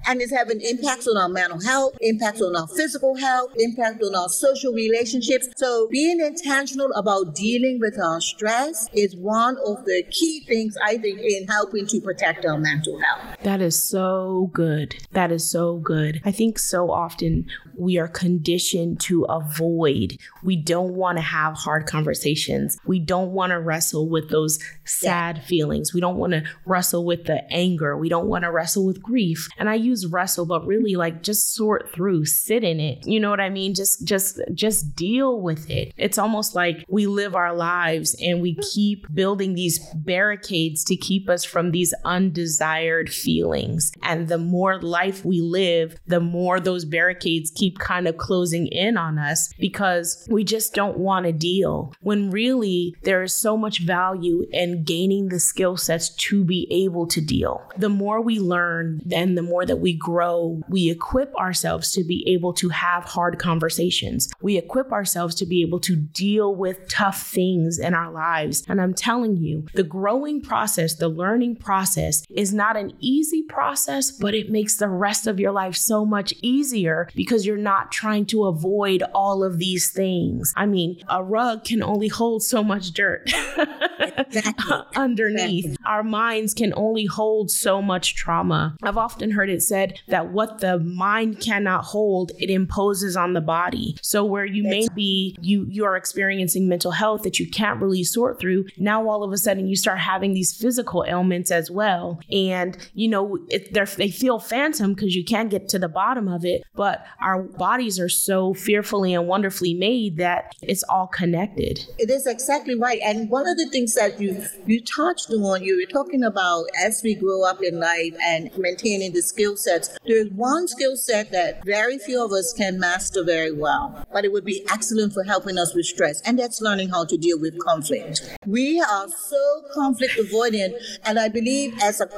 and 0.06 0.20
it's 0.20 0.32
having 0.32 0.61
impacts 0.61 1.09
on 1.09 1.16
our 1.16 1.28
mental 1.28 1.61
health, 1.62 1.96
impacts 2.00 2.40
on 2.42 2.54
our 2.56 2.68
physical 2.68 3.16
health, 3.16 3.52
impact 3.56 4.02
on 4.02 4.14
our 4.14 4.28
social 4.28 4.72
relationships. 4.72 5.48
So 5.56 5.88
being 5.90 6.20
intentional 6.20 6.92
about 6.94 7.35
dealing 7.35 7.78
with 7.80 7.98
our 7.98 8.20
stress 8.20 8.88
is 8.92 9.16
one 9.16 9.56
of 9.66 9.85
the 9.85 10.04
key 10.11 10.44
things 10.46 10.76
I 10.85 10.98
think 10.98 11.20
in 11.20 11.46
helping 11.46 11.87
to 11.87 12.00
protect 12.00 12.44
our 12.44 12.59
mental 12.59 13.00
health. 13.00 13.37
That 13.42 13.61
is 13.61 13.80
so 13.80 14.50
good. 14.52 14.96
That 15.12 15.32
is 15.32 15.48
so 15.48 15.76
good. 15.76 16.20
I 16.24 16.32
think 16.32 16.59
so 16.59 16.90
often 16.90 17.46
we 17.76 17.98
are 17.98 18.09
conditioned 18.09 19.00
to 19.00 19.24
avoid. 19.24 20.18
We 20.42 20.56
don't 20.56 20.94
want 20.94 21.18
to 21.18 21.22
have 21.22 21.54
hard 21.54 21.87
conversations. 21.87 22.78
We 22.87 23.00
don't 23.00 23.32
want 23.32 23.50
to 23.50 23.61
wrestle 23.61 24.09
with 24.09 24.30
those 24.30 24.59
sad 24.87 25.38
yeah. 25.38 25.42
feelings. 25.44 25.92
We 25.92 26.01
don't 26.01 26.16
want 26.16 26.33
to 26.33 26.44
wrestle 26.64 27.05
with 27.05 27.25
the 27.25 27.42
anger. 27.53 27.96
We 27.96 28.09
don't 28.09 28.27
want 28.27 28.44
to 28.44 28.53
wrestle 28.53 28.87
with 28.87 29.03
grief. 29.03 29.49
And 29.59 29.68
I 29.68 29.75
use 29.75 29.96
use 29.96 30.12
wrestle, 30.12 30.46
but 30.46 30.66
really 30.66 30.96
like 30.96 31.22
just 31.22 31.55
sort 31.55 31.92
through, 31.92 32.25
sit 32.25 32.64
in 32.64 32.81
it. 32.81 33.07
You 33.07 33.20
know 33.20 33.31
what 33.31 33.40
I 33.40 33.51
mean? 33.51 33.75
Just 33.75 34.05
just 34.05 34.40
just 34.55 34.94
deal 34.94 35.40
with 35.40 35.68
it. 35.70 35.92
It's 35.96 36.18
almost 36.18 36.55
like 36.55 36.85
we 36.88 37.07
live 37.07 37.35
our 37.35 37.55
lives 37.55 38.16
and 38.20 38.40
we 38.42 38.57
keep 38.75 39.07
building 39.14 39.55
these 39.55 39.79
barricades 39.94 40.85
to 40.85 40.96
keep 40.96 41.29
us 41.29 41.44
from 41.44 41.70
these 41.70 41.94
undesired 42.05 43.11
feelings. 43.11 43.92
And 44.03 44.29
the 44.29 44.38
more 44.38 44.81
life 44.81 45.25
we 45.25 45.40
live, 45.40 45.96
the 46.07 46.20
more 46.20 46.61
those 46.61 46.85
barricades 46.85 47.51
keep 47.55 47.79
kind 47.79 48.07
of 48.07 48.16
closing 48.16 48.66
in 48.68 48.96
on 48.96 49.18
us 49.18 49.53
because 49.59 50.27
we 50.31 50.44
just 50.44 50.75
don't 50.75 50.99
want 50.99 51.27
to 51.27 51.33
deal. 51.33 51.92
When 52.01 52.31
really 52.31 52.94
there 53.03 53.22
is 53.22 53.35
so 53.35 53.57
much 53.57 53.81
value 53.81 54.46
in 54.53 54.75
gaining 54.84 55.28
the 55.28 55.40
skill 55.40 55.76
sets 55.76 56.10
to 56.10 56.44
be 56.44 56.66
able 56.70 57.06
to 57.08 57.20
deal. 57.20 57.62
The 57.76 57.88
more 57.88 58.20
we 58.20 58.38
learn, 58.38 59.00
then 59.04 59.34
the 59.34 59.42
more 59.42 59.66
that 59.66 59.76
we 59.76 59.94
grow, 59.94 60.60
we 60.68 60.90
equip 60.90 61.34
ourselves 61.36 61.92
to 61.92 62.04
be 62.04 62.24
able 62.26 62.52
to 62.54 62.68
have 62.70 63.04
hard 63.04 63.38
conversations. 63.38 64.30
We 64.40 64.56
equip 64.56 64.92
ourselves 64.92 65.34
to 65.36 65.46
be 65.46 65.62
able 65.62 65.80
to 65.80 65.96
deal 65.96 66.54
with 66.54 66.88
tough 66.88 67.22
things 67.22 67.78
in 67.78 67.94
our 67.94 68.10
lives. 68.12 68.64
And 68.68 68.80
I'm 68.80 68.94
telling 68.94 69.36
you, 69.36 69.66
the 69.74 69.82
growing 69.82 70.40
process, 70.42 70.94
the 70.94 71.08
learning 71.08 71.56
process 71.56 72.24
is 72.30 72.52
not 72.52 72.76
an 72.76 72.92
easy 73.00 73.42
process, 73.42 74.10
but 74.10 74.34
it 74.34 74.50
makes 74.50 74.76
the 74.76 74.88
rest 74.88 75.26
of 75.26 75.40
your 75.40 75.52
life 75.52 75.76
so 75.76 76.04
much 76.04 76.34
easier 76.42 77.08
because 77.14 77.46
you're 77.46 77.56
not 77.56 77.92
trying 77.92 78.26
to 78.26 78.44
avoid 78.44 79.02
all 79.14 79.42
of 79.42 79.58
these 79.58 79.90
things. 79.90 80.52
I 80.56 80.66
mean, 80.66 81.02
a 81.08 81.22
rug 81.22 81.64
can 81.64 81.82
only 81.82 82.08
hold 82.08 82.42
so 82.42 82.62
much 82.62 82.92
dirt 82.92 83.32
exactly. 83.98 84.65
Underneath. 84.94 85.76
Our 85.87 86.02
minds 86.02 86.55
can 86.55 86.72
only 86.76 87.07
hold 87.07 87.50
so 87.50 87.81
much 87.81 88.14
trauma. 88.14 88.76
I've 88.83 88.96
often 88.96 89.31
heard 89.31 89.50
it 89.50 89.62
said 89.62 90.00
that 90.09 90.33
what 90.33 90.61
the 90.61 90.79
mind 90.79 91.40
cannot 91.40 91.85
hold, 91.85 92.33
it 92.38 92.50
imposes 92.50 93.16
on 93.16 93.33
the 93.33 93.40
body. 93.40 93.96
So 94.02 94.24
where 94.24 94.44
you 94.44 94.62
may 94.62 94.88
be, 94.94 95.37
you 95.40 95.66
you 95.68 95.85
are 95.85 95.96
experiencing 95.96 96.68
mental 96.68 96.92
health 96.92 97.22
that 97.22 97.38
you 97.38 97.48
can't 97.50 97.81
really 97.81 98.05
sort 98.05 98.40
through. 98.40 98.66
Now 98.79 99.09
all 99.09 99.22
of 99.22 99.33
a 99.33 99.38
sudden 99.38 99.66
you 99.66 99.76
start 99.76 99.98
having 99.98 100.35
these 100.35 100.57
physical 100.57 101.05
ailments 101.07 101.50
as 101.50 101.70
well, 101.70 102.20
and 102.31 102.76
you 102.94 103.09
know 103.09 103.38
it, 103.48 103.72
they 103.96 104.11
feel 104.11 104.38
phantom 104.38 104.94
because 104.94 105.14
you 105.14 105.24
can't 105.24 105.50
get 105.50 105.68
to 105.70 105.79
the 105.79 105.88
bottom 105.88 106.29
of 106.29 106.44
it. 106.44 106.62
But 106.74 107.05
our 107.20 107.42
bodies 107.42 107.98
are 107.98 108.09
so 108.09 108.55
fearfully 108.55 109.14
and 109.14 109.29
wonderfully 109.29 109.74
made 109.74 110.16
that 110.16 110.55
it's 110.62 110.83
all 110.85 111.07
connected. 111.07 111.85
It 111.98 112.11
is 112.11 112.26
exactly 112.26 112.74
right. 112.74 113.00
And 113.05 113.31
one 113.31 113.48
of 113.48 113.57
the 113.57 113.68
things 113.70 113.94
that 113.94 114.20
you 114.20 114.44
you 114.66 114.82
touched 114.82 115.30
on, 115.30 115.62
you 115.62 115.76
were 115.76 115.92
talking 115.92 116.24
about 116.24 116.66
as 116.84 117.02
we 117.02 117.14
grow 117.14 117.44
up 117.44 117.62
in 117.62 117.78
life 117.80 118.14
and 118.22 118.50
maintaining 118.56 119.12
the 119.12 119.22
skill 119.22 119.56
sets. 119.56 119.96
There's 120.06 120.30
one 120.30 120.68
skill 120.68 120.96
set 120.96 121.30
that 121.32 121.64
very 121.64 121.98
few 121.98 122.24
of 122.24 122.32
us 122.32 122.52
can 122.52 122.78
master 122.78 123.24
very 123.24 123.52
well, 123.52 124.06
but 124.12 124.24
it 124.24 124.32
would 124.32 124.44
be 124.44 124.64
excellent 124.70 125.12
for 125.12 125.24
helping 125.24 125.58
us 125.58 125.74
with 125.74 125.86
stress, 125.86 126.20
and 126.22 126.38
that's 126.38 126.60
learning 126.60 126.90
how 126.90 127.04
to 127.04 127.16
deal 127.16 127.38
with 127.38 127.58
conflict. 127.58 128.36
We 128.46 128.80
are 128.80 129.08
so 129.08 129.62
conflict 129.74 130.14
avoidant, 130.14 130.74
and 131.04 131.18
I 131.18 131.28
believe 131.28 131.78
as 131.82 132.00
a 132.00 132.08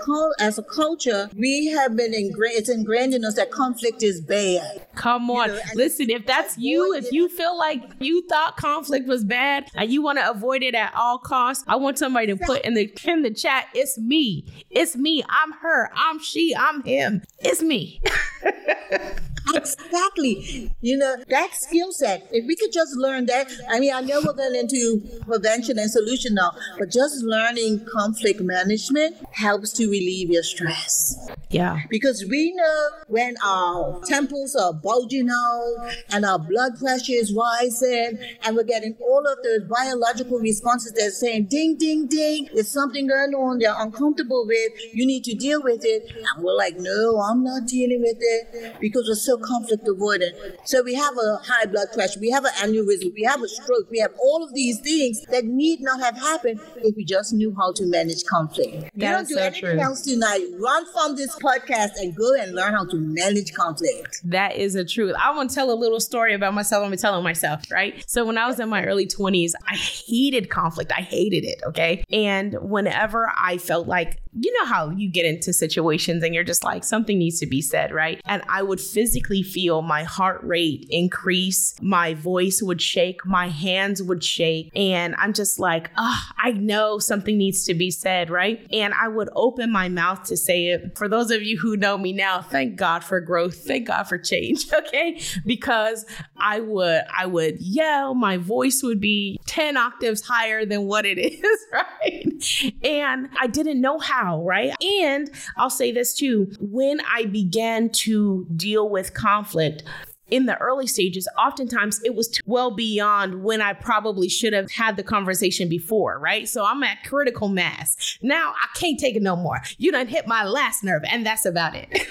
as 0.40 0.58
a 0.58 0.62
culture, 0.62 1.28
we 1.36 1.66
have 1.68 1.96
been 1.96 2.14
ingrained. 2.14 2.58
It's 2.58 2.68
ingrained 2.68 3.14
in 3.14 3.24
us 3.24 3.34
that 3.34 3.50
conflict 3.50 4.02
is 4.02 4.20
bad. 4.20 4.86
Come 4.94 5.30
on, 5.30 5.48
you 5.48 5.54
know, 5.54 5.60
listen. 5.74 6.10
If 6.10 6.26
that's 6.26 6.56
you, 6.58 6.94
if 6.94 7.12
you 7.12 7.28
feel 7.28 7.56
like 7.58 7.82
you 8.00 8.26
thought 8.26 8.56
conflict 8.56 9.06
was 9.06 9.24
bad 9.24 9.68
and 9.74 9.90
you 9.90 10.02
want 10.02 10.18
to 10.18 10.30
avoid 10.30 10.62
it 10.62 10.74
at 10.74 10.92
all 10.94 11.18
costs, 11.18 11.64
I 11.66 11.76
want 11.76 11.98
somebody 11.98 12.27
to 12.28 12.36
put 12.36 12.62
in 12.62 12.74
the 12.74 12.86
in 13.06 13.22
the 13.22 13.30
chat. 13.30 13.68
It's 13.74 13.98
me. 13.98 14.44
It's 14.70 14.96
me. 14.96 15.24
I'm 15.28 15.52
her. 15.52 15.90
I'm 15.94 16.20
she. 16.20 16.54
I'm 16.56 16.82
him. 16.82 17.22
It's 17.40 17.62
me. 17.62 18.00
exactly. 19.54 20.72
You 20.80 20.96
know, 20.96 21.16
that 21.28 21.54
skill 21.54 21.92
set, 21.92 22.28
if 22.32 22.46
we 22.46 22.56
could 22.56 22.72
just 22.72 22.96
learn 22.96 23.26
that, 23.26 23.50
I 23.68 23.80
mean, 23.80 23.92
I 23.94 24.00
know 24.00 24.20
we're 24.24 24.32
going 24.32 24.54
into 24.54 25.00
prevention 25.26 25.78
and 25.78 25.90
solution 25.90 26.34
now, 26.34 26.52
but 26.78 26.90
just 26.90 27.22
learning 27.22 27.84
conflict 27.90 28.40
management 28.40 29.16
helps 29.32 29.72
to 29.74 29.88
relieve 29.88 30.30
your 30.30 30.42
stress. 30.42 31.16
Yeah. 31.50 31.80
Because 31.88 32.24
we 32.28 32.52
know 32.54 32.88
when 33.06 33.36
our 33.44 34.00
temples 34.04 34.54
are 34.54 34.72
bulging 34.72 35.28
out 35.30 35.92
and 36.10 36.24
our 36.24 36.38
blood 36.38 36.78
pressure 36.78 37.12
is 37.12 37.32
rising 37.34 38.18
and 38.44 38.56
we're 38.56 38.64
getting 38.64 38.96
all 39.00 39.24
of 39.26 39.38
those 39.42 39.64
biological 39.68 40.38
responses 40.38 40.92
that 40.92 41.06
are 41.06 41.10
saying, 41.10 41.46
ding, 41.46 41.76
ding, 41.78 42.06
ding, 42.06 42.48
there's 42.52 42.70
something 42.70 43.06
going 43.06 43.34
on 43.34 43.58
they're 43.58 43.74
uncomfortable 43.78 44.46
with, 44.46 44.72
you 44.92 45.06
need 45.06 45.24
to 45.24 45.34
deal 45.34 45.62
with 45.62 45.80
it. 45.84 46.10
And 46.14 46.44
we're 46.44 46.56
like, 46.56 46.76
no, 46.78 47.20
I'm 47.20 47.42
not 47.42 47.66
dealing 47.66 48.00
with 48.00 48.18
it 48.20 48.76
because 48.80 49.06
we're 49.08 49.14
so 49.14 49.37
conflict 49.38 49.86
avoidant. 49.86 50.32
So 50.64 50.82
we 50.82 50.94
have 50.94 51.14
a 51.16 51.38
high 51.44 51.66
blood 51.66 51.88
pressure, 51.94 52.20
we 52.20 52.30
have 52.30 52.44
an 52.44 52.52
aneurysm, 52.58 53.12
we 53.14 53.22
have 53.22 53.42
a 53.42 53.48
stroke, 53.48 53.90
we 53.90 53.98
have 53.98 54.12
all 54.22 54.44
of 54.44 54.54
these 54.54 54.80
things 54.80 55.22
that 55.30 55.44
need 55.44 55.80
not 55.80 56.00
have 56.00 56.16
happened 56.16 56.60
if 56.78 56.96
we 56.96 57.04
just 57.04 57.32
knew 57.32 57.54
how 57.56 57.72
to 57.72 57.86
manage 57.86 58.24
conflict. 58.24 58.90
You 58.94 59.08
don't 59.08 59.28
do 59.28 59.34
so 59.34 59.40
anything 59.40 59.76
true. 59.76 59.80
else 59.80 60.02
tonight. 60.02 60.46
Run 60.58 60.84
from 60.92 61.16
this 61.16 61.34
podcast 61.36 61.92
and 61.98 62.14
go 62.14 62.34
and 62.34 62.54
learn 62.54 62.74
how 62.74 62.84
to 62.86 62.96
manage 62.96 63.52
conflict. 63.54 64.20
That 64.24 64.56
is 64.56 64.74
the 64.74 64.84
truth. 64.84 65.14
I 65.18 65.34
want 65.34 65.50
to 65.50 65.54
tell 65.54 65.70
a 65.70 65.74
little 65.74 66.00
story 66.00 66.34
about 66.34 66.54
myself. 66.54 66.84
I'm 66.84 66.96
telling 66.96 67.24
myself, 67.24 67.70
right? 67.70 68.04
So 68.08 68.24
when 68.24 68.38
I 68.38 68.46
was 68.46 68.60
in 68.60 68.68
my 68.68 68.84
early 68.84 69.06
20s, 69.06 69.52
I 69.68 69.74
hated 69.74 70.50
conflict. 70.50 70.92
I 70.92 71.02
hated 71.02 71.44
it. 71.44 71.62
Okay. 71.66 72.04
And 72.12 72.54
whenever 72.60 73.32
I 73.36 73.58
felt 73.58 73.86
like, 73.86 74.20
you 74.40 74.52
know 74.58 74.66
how 74.66 74.90
you 74.90 75.10
get 75.10 75.26
into 75.26 75.52
situations 75.52 76.22
and 76.22 76.34
you're 76.34 76.44
just 76.44 76.62
like, 76.62 76.84
something 76.84 77.18
needs 77.18 77.40
to 77.40 77.46
be 77.46 77.60
said, 77.60 77.92
right? 77.92 78.20
And 78.24 78.42
I 78.48 78.62
would 78.62 78.80
physically 78.80 79.17
feel 79.26 79.82
my 79.82 80.04
heart 80.04 80.40
rate 80.42 80.86
increase, 80.90 81.74
my 81.80 82.14
voice 82.14 82.62
would 82.62 82.80
shake, 82.80 83.24
my 83.26 83.48
hands 83.48 84.02
would 84.02 84.22
shake. 84.24 84.70
And 84.74 85.14
I'm 85.16 85.32
just 85.32 85.58
like, 85.58 85.90
oh, 85.96 86.20
I 86.38 86.52
know 86.52 86.98
something 86.98 87.36
needs 87.36 87.64
to 87.64 87.74
be 87.74 87.90
said, 87.90 88.30
right? 88.30 88.66
And 88.72 88.94
I 88.94 89.08
would 89.08 89.28
open 89.34 89.70
my 89.70 89.88
mouth 89.88 90.24
to 90.24 90.36
say 90.36 90.66
it. 90.68 90.96
For 90.96 91.08
those 91.08 91.30
of 91.30 91.42
you 91.42 91.58
who 91.58 91.76
know 91.76 91.98
me 91.98 92.12
now, 92.12 92.40
thank 92.40 92.76
God 92.76 93.04
for 93.04 93.20
growth. 93.20 93.56
Thank 93.66 93.88
God 93.88 94.04
for 94.04 94.18
change. 94.18 94.66
Okay. 94.78 95.20
Because 95.44 96.06
I 96.36 96.60
would, 96.60 97.02
I 97.14 97.26
would 97.26 97.60
yell, 97.60 98.14
my 98.14 98.36
voice 98.36 98.80
would 98.82 99.00
be 99.00 99.38
10 99.46 99.76
octaves 99.76 100.22
higher 100.22 100.64
than 100.64 100.86
what 100.86 101.04
it 101.04 101.18
is, 101.18 101.66
right? 101.72 102.74
And 102.82 103.28
I 103.40 103.48
didn't 103.48 103.80
know 103.80 103.98
how, 103.98 104.42
right? 104.44 104.72
And 105.02 105.30
I'll 105.56 105.68
say 105.68 105.90
this 105.92 106.14
too 106.14 106.50
when 106.60 107.00
I 107.12 107.24
began 107.26 107.90
to 107.90 108.46
deal 108.56 108.88
with 108.88 109.07
conflict, 109.10 109.82
in 110.30 110.46
the 110.46 110.56
early 110.58 110.86
stages, 110.86 111.28
oftentimes 111.38 112.00
it 112.04 112.14
was 112.14 112.40
well 112.46 112.70
beyond 112.70 113.42
when 113.42 113.60
I 113.60 113.72
probably 113.72 114.28
should 114.28 114.52
have 114.52 114.70
had 114.70 114.96
the 114.96 115.02
conversation 115.02 115.68
before, 115.68 116.18
right? 116.18 116.48
So 116.48 116.64
I'm 116.64 116.82
at 116.82 117.04
critical 117.04 117.48
mass. 117.48 118.18
Now 118.22 118.54
I 118.60 118.66
can't 118.78 118.98
take 118.98 119.16
it 119.16 119.22
no 119.22 119.36
more. 119.36 119.60
You 119.78 119.92
done 119.92 120.06
hit 120.06 120.26
my 120.26 120.44
last 120.44 120.84
nerve, 120.84 121.02
and 121.10 121.24
that's 121.24 121.46
about 121.46 121.74
it, 121.74 122.06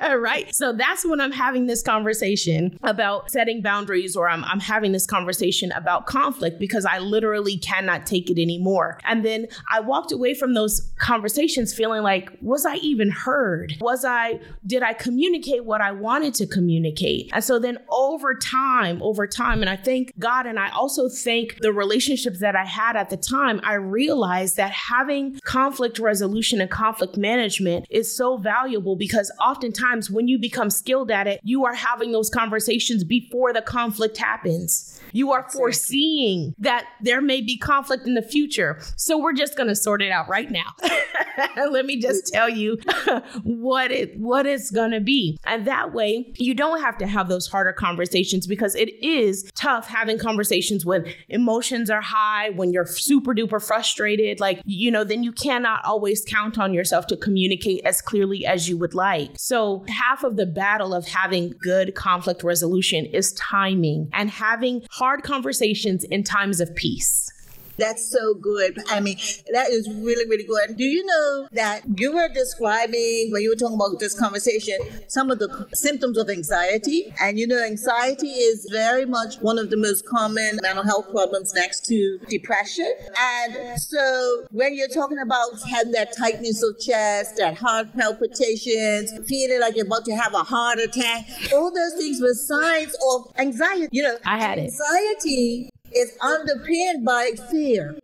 right? 0.18 0.54
So 0.54 0.72
that's 0.72 1.04
when 1.04 1.20
I'm 1.20 1.32
having 1.32 1.66
this 1.66 1.82
conversation 1.82 2.78
about 2.82 3.30
setting 3.30 3.62
boundaries, 3.62 4.16
or 4.16 4.28
I'm, 4.28 4.44
I'm 4.44 4.60
having 4.60 4.92
this 4.92 5.06
conversation 5.06 5.72
about 5.72 6.06
conflict 6.06 6.58
because 6.58 6.84
I 6.84 6.98
literally 6.98 7.58
cannot 7.58 8.06
take 8.06 8.30
it 8.30 8.40
anymore. 8.40 8.98
And 9.04 9.24
then 9.24 9.46
I 9.70 9.80
walked 9.80 10.12
away 10.12 10.34
from 10.34 10.54
those 10.54 10.92
conversations 10.98 11.74
feeling 11.74 12.02
like, 12.02 12.30
was 12.40 12.64
I 12.64 12.76
even 12.76 13.10
heard? 13.10 13.74
Was 13.80 14.04
I, 14.04 14.40
did 14.66 14.82
I 14.82 14.92
communicate 14.92 15.64
what 15.64 15.80
I 15.80 15.92
wanted 15.92 16.34
to 16.34 16.46
communicate? 16.46 17.30
And 17.32 17.42
so 17.42 17.55
so 17.56 17.60
then 17.60 17.78
over 17.88 18.34
time, 18.34 19.00
over 19.02 19.26
time, 19.26 19.62
and 19.62 19.70
I 19.70 19.76
thank 19.76 20.12
God 20.18 20.44
and 20.44 20.58
I 20.58 20.68
also 20.72 21.08
thank 21.08 21.56
the 21.62 21.72
relationships 21.72 22.40
that 22.40 22.54
I 22.54 22.66
had 22.66 22.96
at 22.96 23.08
the 23.08 23.16
time, 23.16 23.62
I 23.64 23.76
realized 23.76 24.58
that 24.58 24.72
having 24.72 25.40
conflict 25.42 25.98
resolution 25.98 26.60
and 26.60 26.70
conflict 26.70 27.16
management 27.16 27.86
is 27.88 28.14
so 28.14 28.36
valuable 28.36 28.94
because 28.94 29.32
oftentimes 29.42 30.10
when 30.10 30.28
you 30.28 30.38
become 30.38 30.68
skilled 30.68 31.10
at 31.10 31.26
it, 31.26 31.40
you 31.44 31.64
are 31.64 31.72
having 31.72 32.12
those 32.12 32.28
conversations 32.28 33.04
before 33.04 33.54
the 33.54 33.62
conflict 33.62 34.18
happens. 34.18 35.00
You 35.16 35.32
are 35.32 35.48
foreseeing 35.48 36.54
that 36.58 36.86
there 37.00 37.22
may 37.22 37.40
be 37.40 37.56
conflict 37.56 38.06
in 38.06 38.12
the 38.12 38.20
future. 38.20 38.78
So 38.96 39.16
we're 39.16 39.32
just 39.32 39.56
going 39.56 39.68
to 39.70 39.74
sort 39.74 40.02
it 40.02 40.12
out 40.12 40.28
right 40.28 40.50
now. 40.50 40.74
Let 41.56 41.86
me 41.86 41.98
just 41.98 42.30
tell 42.32 42.50
you 42.50 42.76
what 43.42 43.90
it 43.90 44.18
what 44.18 44.44
it's 44.44 44.70
going 44.70 44.90
to 44.90 45.00
be. 45.00 45.38
And 45.44 45.66
that 45.66 45.94
way 45.94 46.34
you 46.36 46.52
don't 46.52 46.82
have 46.82 46.98
to 46.98 47.06
have 47.06 47.28
those 47.28 47.46
harder 47.46 47.72
conversations 47.72 48.46
because 48.46 48.74
it 48.74 48.90
is 49.02 49.50
tough 49.54 49.86
having 49.88 50.18
conversations 50.18 50.84
when 50.84 51.06
emotions 51.30 51.88
are 51.88 52.02
high, 52.02 52.50
when 52.50 52.70
you're 52.70 52.84
super 52.84 53.34
duper 53.34 53.62
frustrated, 53.62 54.38
like 54.38 54.60
you 54.66 54.90
know, 54.90 55.02
then 55.02 55.22
you 55.22 55.32
cannot 55.32 55.82
always 55.86 56.24
count 56.26 56.58
on 56.58 56.74
yourself 56.74 57.06
to 57.06 57.16
communicate 57.16 57.80
as 57.86 58.02
clearly 58.02 58.44
as 58.44 58.68
you 58.68 58.76
would 58.76 58.92
like. 58.92 59.30
So 59.38 59.86
half 59.88 60.24
of 60.24 60.36
the 60.36 60.46
battle 60.46 60.92
of 60.92 61.06
having 61.06 61.54
good 61.62 61.94
conflict 61.94 62.42
resolution 62.42 63.06
is 63.06 63.32
timing 63.32 64.10
and 64.12 64.30
having 64.30 64.86
hard 64.90 65.05
conversations 65.22 66.04
in 66.04 66.22
times 66.22 66.60
of 66.60 66.74
peace. 66.74 67.30
That's 67.78 68.10
so 68.10 68.34
good. 68.34 68.78
I 68.90 69.00
mean, 69.00 69.16
that 69.52 69.70
is 69.70 69.88
really, 69.88 70.28
really 70.28 70.44
good. 70.44 70.76
Do 70.76 70.84
you 70.84 71.04
know 71.04 71.48
that 71.52 71.82
you 71.96 72.12
were 72.12 72.28
describing 72.28 73.30
when 73.30 73.42
you 73.42 73.50
were 73.50 73.56
talking 73.56 73.76
about 73.76 73.98
this 74.00 74.18
conversation 74.18 74.78
some 75.08 75.30
of 75.30 75.38
the 75.38 75.68
symptoms 75.74 76.18
of 76.18 76.30
anxiety? 76.30 77.12
And 77.20 77.38
you 77.38 77.46
know, 77.46 77.62
anxiety 77.62 78.28
is 78.28 78.66
very 78.70 79.04
much 79.04 79.36
one 79.36 79.58
of 79.58 79.70
the 79.70 79.76
most 79.76 80.06
common 80.06 80.58
mental 80.62 80.84
health 80.84 81.10
problems 81.10 81.54
next 81.54 81.84
to 81.86 82.18
depression. 82.28 82.92
And 83.18 83.80
so 83.80 84.46
when 84.50 84.74
you're 84.74 84.88
talking 84.88 85.18
about 85.18 85.50
having 85.68 85.92
that 85.92 86.16
tightness 86.16 86.62
of 86.62 86.78
chest, 86.80 87.36
that 87.36 87.56
heart 87.56 87.92
palpitations, 87.94 89.12
feeling 89.28 89.60
like 89.60 89.76
you're 89.76 89.86
about 89.86 90.04
to 90.06 90.16
have 90.16 90.34
a 90.34 90.44
heart 90.44 90.78
attack, 90.78 91.26
all 91.52 91.72
those 91.72 91.94
things 91.94 92.20
were 92.20 92.34
signs 92.34 92.96
of 93.10 93.32
anxiety. 93.38 93.88
You 93.92 94.02
know, 94.02 94.18
I 94.24 94.38
had 94.38 94.58
it. 94.58 94.72
Anxiety 94.72 95.70
is 95.96 96.16
underpinned 96.20 97.04
by 97.04 97.32
fear. 97.50 97.98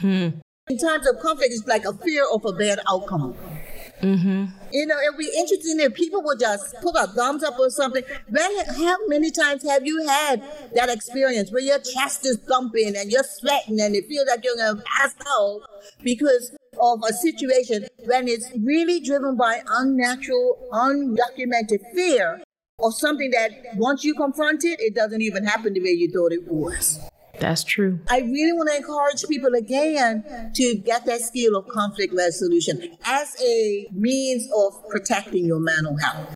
Hmm. 0.00 0.28
In 0.68 0.78
times 0.78 1.06
of 1.06 1.20
conflict, 1.20 1.52
it's 1.52 1.66
like 1.66 1.84
a 1.84 1.92
fear 1.92 2.24
of 2.32 2.44
a 2.44 2.52
bad 2.52 2.80
outcome. 2.88 3.36
Mm-hmm. 4.00 4.44
You 4.72 4.86
know, 4.86 4.96
it'd 4.98 5.18
be 5.18 5.30
interesting 5.38 5.80
if 5.80 5.94
people 5.94 6.22
would 6.24 6.40
just 6.40 6.74
put 6.82 6.94
a 6.96 7.06
thumbs 7.06 7.42
up 7.42 7.58
or 7.58 7.70
something. 7.70 8.02
When, 8.28 8.66
how 8.76 8.96
many 9.06 9.30
times 9.30 9.62
have 9.62 9.86
you 9.86 10.06
had 10.06 10.42
that 10.74 10.90
experience 10.90 11.50
where 11.50 11.62
your 11.62 11.78
chest 11.78 12.26
is 12.26 12.38
thumping 12.48 12.94
and 12.96 13.10
you're 13.10 13.24
sweating 13.24 13.80
and 13.80 13.94
it 13.94 14.06
feels 14.06 14.26
like 14.28 14.44
you're 14.44 14.56
going 14.56 14.76
to 14.76 14.82
pass 14.82 15.14
out 15.26 15.62
because 16.02 16.54
of 16.80 17.00
a 17.08 17.12
situation 17.12 17.86
when 18.04 18.28
it's 18.28 18.50
really 18.62 19.00
driven 19.00 19.36
by 19.36 19.62
unnatural, 19.68 20.68
undocumented 20.72 21.80
fear 21.94 22.42
or 22.78 22.92
something 22.92 23.30
that 23.30 23.50
once 23.76 24.04
you 24.04 24.14
confront 24.14 24.64
it, 24.64 24.78
it 24.80 24.94
doesn't 24.94 25.22
even 25.22 25.44
happen 25.44 25.72
the 25.72 25.80
way 25.80 25.90
you 25.90 26.10
thought 26.10 26.32
it 26.32 26.46
was. 26.46 27.00
That's 27.38 27.64
true. 27.64 28.00
I 28.08 28.20
really 28.20 28.52
want 28.52 28.70
to 28.70 28.76
encourage 28.76 29.24
people 29.28 29.54
again 29.54 30.24
to 30.54 30.74
get 30.84 31.04
that 31.06 31.20
skill 31.20 31.56
of 31.56 31.68
conflict 31.68 32.14
resolution 32.14 32.96
as 33.04 33.36
a 33.42 33.86
means 33.92 34.48
of 34.56 34.88
protecting 34.88 35.44
your 35.44 35.60
mental 35.60 35.96
health. 35.98 36.34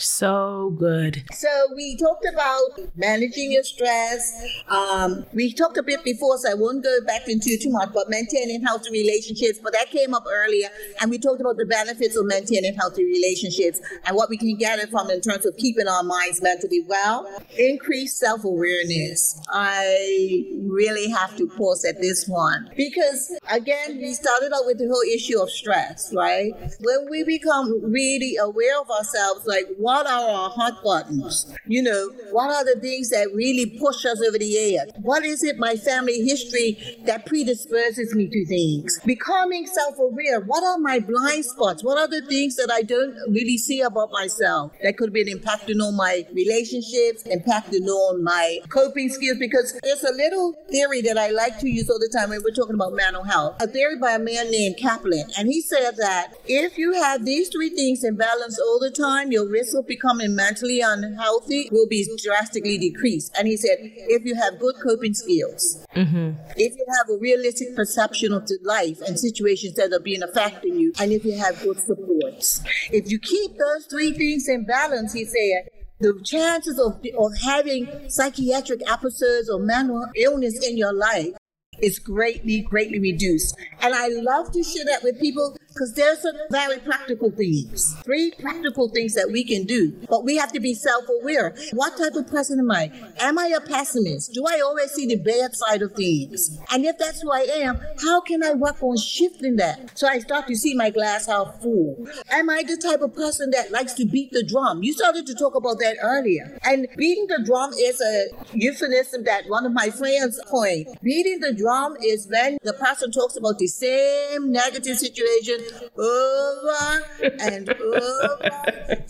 So 0.00 0.74
good. 0.78 1.24
So 1.32 1.48
we 1.74 1.96
talked 1.96 2.26
about 2.32 2.96
managing 2.96 3.52
your 3.52 3.62
stress. 3.62 4.32
Um, 4.68 5.26
we 5.34 5.52
talked 5.52 5.76
a 5.76 5.82
bit 5.82 6.02
before, 6.04 6.38
so 6.38 6.50
I 6.50 6.54
won't 6.54 6.82
go 6.82 6.98
back 7.06 7.28
into 7.28 7.58
too 7.60 7.70
much, 7.70 7.90
but 7.92 8.08
maintaining 8.08 8.62
healthy 8.62 8.90
relationships. 8.90 9.58
But 9.62 9.72
that 9.74 9.90
came 9.90 10.14
up 10.14 10.24
earlier, 10.30 10.68
and 11.00 11.10
we 11.10 11.18
talked 11.18 11.40
about 11.40 11.56
the 11.56 11.66
benefits 11.66 12.16
of 12.16 12.26
maintaining 12.26 12.74
healthy 12.74 13.04
relationships 13.04 13.80
and 14.06 14.16
what 14.16 14.30
we 14.30 14.36
can 14.36 14.56
it 14.60 14.90
from 14.90 15.10
in 15.10 15.20
terms 15.20 15.46
of 15.46 15.56
keeping 15.56 15.88
our 15.88 16.02
minds 16.02 16.40
mentally 16.42 16.84
well. 16.86 17.28
Increased 17.58 18.18
self-awareness. 18.18 19.40
I 19.48 20.44
really 20.62 21.10
have 21.10 21.36
to 21.36 21.46
pause 21.48 21.84
at 21.84 22.00
this 22.00 22.26
one 22.28 22.70
because 22.76 23.36
again, 23.50 23.98
we 23.98 24.14
started 24.14 24.52
out 24.54 24.66
with 24.66 24.78
the 24.78 24.86
whole 24.86 25.02
issue 25.14 25.40
of 25.40 25.50
stress, 25.50 26.12
right? 26.14 26.52
When 26.80 27.08
we 27.10 27.24
become 27.24 27.80
really 27.82 28.36
aware 28.36 28.80
of 28.80 28.90
ourselves, 28.90 29.46
like 29.46 29.66
what 29.76 29.89
are 29.96 30.30
our 30.30 30.50
hot 30.50 30.82
buttons? 30.84 31.52
You 31.66 31.82
know, 31.82 32.10
what 32.30 32.50
are 32.50 32.64
the 32.64 32.80
things 32.80 33.10
that 33.10 33.30
really 33.34 33.78
push 33.78 34.04
us 34.04 34.20
over 34.26 34.38
the 34.38 34.76
edge? 34.76 34.90
What 35.00 35.24
is 35.24 35.42
it, 35.42 35.58
my 35.58 35.76
family 35.76 36.20
history, 36.22 36.78
that 37.04 37.26
predisposes 37.26 38.14
me 38.14 38.28
to 38.28 38.46
things? 38.46 39.00
Becoming 39.04 39.66
self 39.66 39.98
aware. 39.98 40.40
What 40.40 40.62
are 40.64 40.78
my 40.78 41.00
blind 41.00 41.44
spots? 41.44 41.82
What 41.82 41.98
are 41.98 42.08
the 42.08 42.26
things 42.26 42.56
that 42.56 42.70
I 42.70 42.82
don't 42.82 43.14
really 43.28 43.58
see 43.58 43.80
about 43.80 44.10
myself 44.12 44.72
that 44.82 44.96
could 44.96 45.12
be 45.12 45.22
an 45.22 45.38
impacting 45.38 45.80
on 45.82 45.96
my 45.96 46.26
relationships, 46.32 47.24
impacting 47.24 47.86
on 47.86 48.22
my 48.22 48.58
coping 48.68 49.08
skills? 49.08 49.38
Because 49.38 49.78
there's 49.82 50.04
a 50.04 50.12
little 50.12 50.54
theory 50.70 51.00
that 51.02 51.16
I 51.16 51.30
like 51.30 51.58
to 51.60 51.68
use 51.68 51.88
all 51.88 51.98
the 51.98 52.12
time 52.14 52.30
when 52.30 52.42
we're 52.44 52.54
talking 52.54 52.74
about 52.74 52.92
mental 52.92 53.24
health. 53.24 53.56
A 53.60 53.66
theory 53.66 53.98
by 53.98 54.12
a 54.12 54.18
man 54.18 54.50
named 54.50 54.76
Kaplan. 54.76 55.30
And 55.38 55.48
he 55.48 55.60
said 55.60 55.92
that 55.96 56.34
if 56.46 56.76
you 56.76 56.92
have 56.92 57.24
these 57.24 57.48
three 57.48 57.70
things 57.70 58.04
in 58.04 58.16
balance 58.16 58.58
all 58.58 58.78
the 58.78 58.90
time, 58.90 59.32
your 59.32 59.48
risk 59.48 59.70
of 59.80 59.86
becoming 59.86 60.36
mentally 60.36 60.80
unhealthy 60.80 61.68
will 61.72 61.88
be 61.88 62.06
drastically 62.22 62.78
decreased. 62.78 63.34
And 63.36 63.48
he 63.48 63.56
said, 63.56 63.78
if 63.80 64.24
you 64.24 64.34
have 64.36 64.58
good 64.58 64.76
coping 64.82 65.14
skills, 65.14 65.84
Mm-hmm. 65.96 66.38
if 66.56 66.76
you 66.76 66.86
have 66.98 67.10
a 67.10 67.18
realistic 67.18 67.74
perception 67.74 68.32
of 68.32 68.46
the 68.46 68.58
life 68.62 69.00
and 69.06 69.18
situations 69.18 69.74
that 69.74 69.92
are 69.92 70.00
being 70.00 70.22
affecting 70.22 70.78
you, 70.78 70.92
and 71.00 71.10
if 71.12 71.24
you 71.24 71.36
have 71.36 71.60
good 71.62 71.80
supports, 71.80 72.62
if 72.92 73.10
you 73.10 73.18
keep 73.18 73.50
those 73.58 73.86
three 73.86 74.12
things 74.12 74.48
in 74.48 74.64
balance, 74.64 75.12
he 75.12 75.24
said, 75.24 75.68
the 75.98 76.18
chances 76.24 76.78
of, 76.78 77.00
of 77.18 77.32
having 77.42 78.08
psychiatric 78.08 78.80
episodes 78.90 79.50
or 79.50 79.58
mental 79.58 80.06
illness 80.16 80.66
in 80.66 80.76
your 80.78 80.94
life 80.94 81.34
is 81.82 81.98
greatly, 81.98 82.60
greatly 82.62 82.98
reduced. 82.98 83.56
And 83.80 83.94
I 83.94 84.08
love 84.08 84.52
to 84.52 84.62
share 84.62 84.84
that 84.86 85.02
with 85.02 85.20
people 85.20 85.56
because 85.72 85.94
there's 85.94 86.20
some 86.20 86.34
very 86.50 86.78
practical 86.78 87.30
things, 87.30 87.96
three 88.04 88.32
practical 88.40 88.88
things 88.88 89.14
that 89.14 89.30
we 89.32 89.44
can 89.44 89.64
do. 89.64 89.92
But 90.08 90.24
we 90.24 90.36
have 90.36 90.52
to 90.52 90.60
be 90.60 90.74
self-aware. 90.74 91.54
What 91.72 91.96
type 91.96 92.14
of 92.14 92.26
person 92.26 92.58
am 92.58 92.70
I? 92.70 92.90
Am 93.20 93.38
I 93.38 93.46
a 93.56 93.60
pessimist? 93.60 94.32
Do 94.34 94.44
I 94.46 94.60
always 94.60 94.90
see 94.90 95.06
the 95.06 95.16
bad 95.16 95.54
side 95.54 95.82
of 95.82 95.92
things? 95.92 96.58
And 96.70 96.84
if 96.84 96.98
that's 96.98 97.22
who 97.22 97.30
I 97.30 97.46
am, 97.54 97.80
how 98.02 98.20
can 98.20 98.42
I 98.42 98.52
work 98.52 98.82
on 98.82 98.96
shifting 98.96 99.56
that? 99.56 99.96
So 99.96 100.08
I 100.08 100.18
start 100.18 100.46
to 100.48 100.56
see 100.56 100.74
my 100.74 100.90
glass 100.90 101.26
half 101.26 101.60
full. 101.62 102.06
Am 102.30 102.50
I 102.50 102.62
the 102.62 102.76
type 102.76 103.00
of 103.00 103.14
person 103.14 103.50
that 103.50 103.70
likes 103.70 103.94
to 103.94 104.04
beat 104.04 104.32
the 104.32 104.42
drum? 104.42 104.82
You 104.82 104.92
started 104.92 105.26
to 105.26 105.34
talk 105.34 105.54
about 105.54 105.78
that 105.78 105.96
earlier. 106.02 106.58
And 106.64 106.88
beating 106.96 107.26
the 107.28 107.42
drum 107.44 107.72
is 107.74 108.00
a 108.00 108.26
euphemism 108.54 109.24
that 109.24 109.44
one 109.48 109.64
of 109.64 109.72
my 109.72 109.90
friends 109.90 110.40
coined. 110.46 110.86
Beating 111.02 111.40
the 111.40 111.52
drum 111.52 111.96
is 112.04 112.26
when 112.28 112.58
the 112.62 112.72
person 112.72 113.12
talks 113.12 113.36
about 113.36 113.58
the 113.58 113.68
same 113.68 114.50
negative 114.50 114.98
situation 114.98 115.59
over 115.98 117.04
and 117.40 117.68
over 117.68 118.50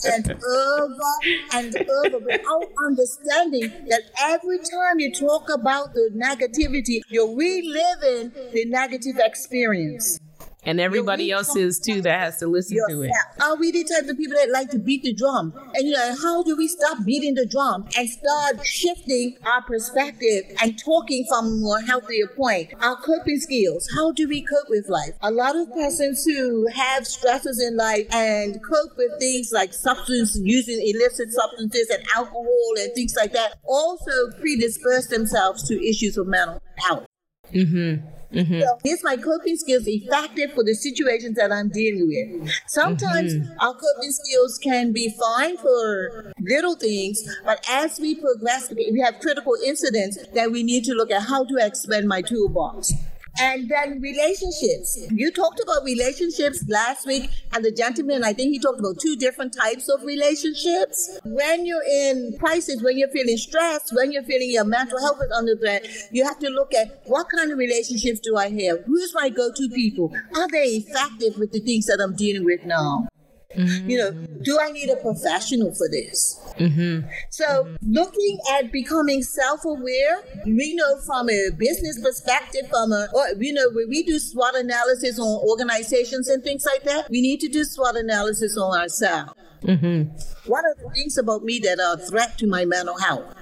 and 0.05 0.31
over 0.31 1.13
and 1.53 1.75
over 1.75 2.19
without 2.19 2.67
understanding 2.87 3.71
that 3.89 4.03
every 4.21 4.57
time 4.59 4.99
you 4.99 5.11
talk 5.13 5.49
about 5.53 5.93
the 5.93 6.09
negativity, 6.15 7.01
you're 7.09 7.35
reliving 7.35 8.31
the 8.53 8.65
negative 8.65 9.17
experience. 9.19 10.19
And 10.63 10.79
everybody 10.79 11.31
else 11.31 11.55
is 11.55 11.79
too 11.79 12.01
that 12.01 12.19
has 12.19 12.37
to 12.37 12.47
listen 12.47 12.77
to 12.87 13.01
it. 13.01 13.11
Are 13.41 13.55
we 13.55 13.71
the 13.71 13.83
type 13.83 14.07
of 14.07 14.15
people 14.15 14.37
that 14.37 14.51
like 14.51 14.69
to 14.71 14.79
beat 14.79 15.01
the 15.01 15.13
drum? 15.13 15.53
And 15.73 15.87
you 15.87 15.93
know, 15.93 16.15
how 16.21 16.43
do 16.43 16.55
we 16.55 16.67
stop 16.67 17.03
beating 17.03 17.33
the 17.33 17.47
drum 17.47 17.87
and 17.97 18.07
start 18.07 18.63
shifting 18.65 19.37
our 19.43 19.63
perspective 19.63 20.43
and 20.61 20.77
talking 20.77 21.25
from 21.27 21.47
a 21.47 21.49
more 21.49 21.81
healthier 21.81 22.27
point? 22.27 22.73
Our 22.79 22.95
coping 22.97 23.39
skills. 23.39 23.89
How 23.95 24.11
do 24.11 24.27
we 24.27 24.41
cope 24.43 24.69
with 24.69 24.87
life? 24.87 25.15
A 25.21 25.31
lot 25.31 25.55
of 25.55 25.71
persons 25.73 26.23
who 26.25 26.67
have 26.67 27.07
stresses 27.07 27.59
in 27.59 27.75
life 27.75 28.07
and 28.13 28.61
cope 28.63 28.95
with 28.97 29.11
things 29.19 29.51
like 29.51 29.73
substance 29.73 30.37
using 30.39 30.79
illicit 30.79 31.31
substances 31.31 31.89
and 31.89 32.03
alcohol 32.15 32.73
and 32.77 32.93
things 32.93 33.15
like 33.15 33.33
that 33.33 33.55
also 33.63 34.11
predispose 34.39 35.07
themselves 35.07 35.67
to 35.67 35.83
issues 35.83 36.17
of 36.17 36.27
mental 36.27 36.61
health. 36.77 37.05
Mm-hmm. 37.51 38.20
Mm-hmm. 38.33 38.61
So 38.61 38.77
is 38.85 39.03
my 39.03 39.17
coping 39.17 39.57
skills 39.57 39.83
effective 39.87 40.53
for 40.53 40.63
the 40.63 40.73
situations 40.73 41.35
that 41.35 41.51
I'm 41.51 41.69
dealing 41.69 42.07
with? 42.07 42.51
Sometimes 42.67 43.33
our 43.59 43.73
coping 43.73 44.11
skills 44.11 44.57
can 44.57 44.91
be 44.91 45.13
fine 45.19 45.57
for 45.57 46.33
little 46.41 46.75
things, 46.75 47.21
but 47.45 47.63
as 47.69 47.99
we 47.99 48.15
progress, 48.15 48.71
we 48.71 49.01
have 49.03 49.19
critical 49.19 49.55
incidents 49.65 50.17
that 50.33 50.51
we 50.51 50.63
need 50.63 50.83
to 50.85 50.93
look 50.93 51.11
at 51.11 51.23
how 51.23 51.43
to 51.45 51.55
expand 51.57 52.07
my 52.07 52.21
toolbox. 52.21 52.93
And 53.39 53.69
then 53.69 54.01
relationships. 54.01 54.99
You 55.09 55.31
talked 55.31 55.59
about 55.61 55.83
relationships 55.83 56.63
last 56.67 57.07
week, 57.07 57.29
and 57.53 57.63
the 57.63 57.71
gentleman, 57.71 58.23
I 58.23 58.33
think 58.33 58.51
he 58.51 58.59
talked 58.59 58.79
about 58.79 58.99
two 58.99 59.15
different 59.15 59.53
types 59.53 59.89
of 59.89 60.03
relationships. 60.03 61.19
When 61.23 61.65
you're 61.65 61.83
in 61.83 62.37
crisis, 62.39 62.81
when 62.81 62.97
you're 62.97 63.09
feeling 63.09 63.37
stressed, 63.37 63.93
when 63.95 64.11
you're 64.11 64.23
feeling 64.23 64.51
your 64.51 64.65
mental 64.65 64.99
health 64.99 65.19
is 65.23 65.31
under 65.31 65.55
threat, 65.55 65.87
you 66.11 66.25
have 66.25 66.39
to 66.39 66.49
look 66.49 66.73
at 66.73 67.01
what 67.05 67.27
kind 67.29 67.51
of 67.51 67.57
relationships 67.57 68.19
do 68.19 68.35
I 68.35 68.49
have? 68.49 68.83
Who's 68.85 69.13
my 69.15 69.29
go 69.29 69.51
to 69.51 69.69
people? 69.69 70.13
Are 70.35 70.47
they 70.49 70.65
effective 70.65 71.37
with 71.37 71.51
the 71.51 71.59
things 71.59 71.85
that 71.85 71.99
I'm 72.01 72.15
dealing 72.15 72.43
with 72.45 72.65
now? 72.65 73.07
You 73.55 73.97
know, 73.97 74.11
do 74.41 74.59
I 74.61 74.71
need 74.71 74.89
a 74.89 74.95
professional 74.97 75.73
for 75.73 75.87
this? 75.89 76.39
Mm-hmm. 76.57 77.07
So, 77.29 77.75
looking 77.81 78.39
at 78.53 78.71
becoming 78.71 79.23
self-aware, 79.23 80.23
we 80.45 80.75
know 80.75 80.99
from 81.05 81.29
a 81.29 81.49
business 81.57 81.99
perspective, 82.01 82.69
from 82.69 82.91
a, 82.91 83.07
or, 83.13 83.29
you 83.39 83.53
know, 83.53 83.69
when 83.73 83.89
we 83.89 84.03
do 84.03 84.19
SWOT 84.19 84.55
analysis 84.55 85.19
on 85.19 85.41
organizations 85.47 86.29
and 86.29 86.43
things 86.43 86.65
like 86.65 86.83
that, 86.83 87.09
we 87.09 87.21
need 87.21 87.39
to 87.41 87.47
do 87.47 87.63
SWOT 87.63 87.95
analysis 87.95 88.57
on 88.57 88.79
ourselves. 88.79 89.33
Mm-hmm. 89.63 90.49
What 90.49 90.65
are 90.65 90.75
the 90.75 90.89
things 90.95 91.17
about 91.17 91.43
me 91.43 91.59
that 91.59 91.79
are 91.79 91.93
a 91.93 91.97
threat 91.97 92.37
to 92.39 92.47
my 92.47 92.65
mental 92.65 92.97
health? 92.97 93.35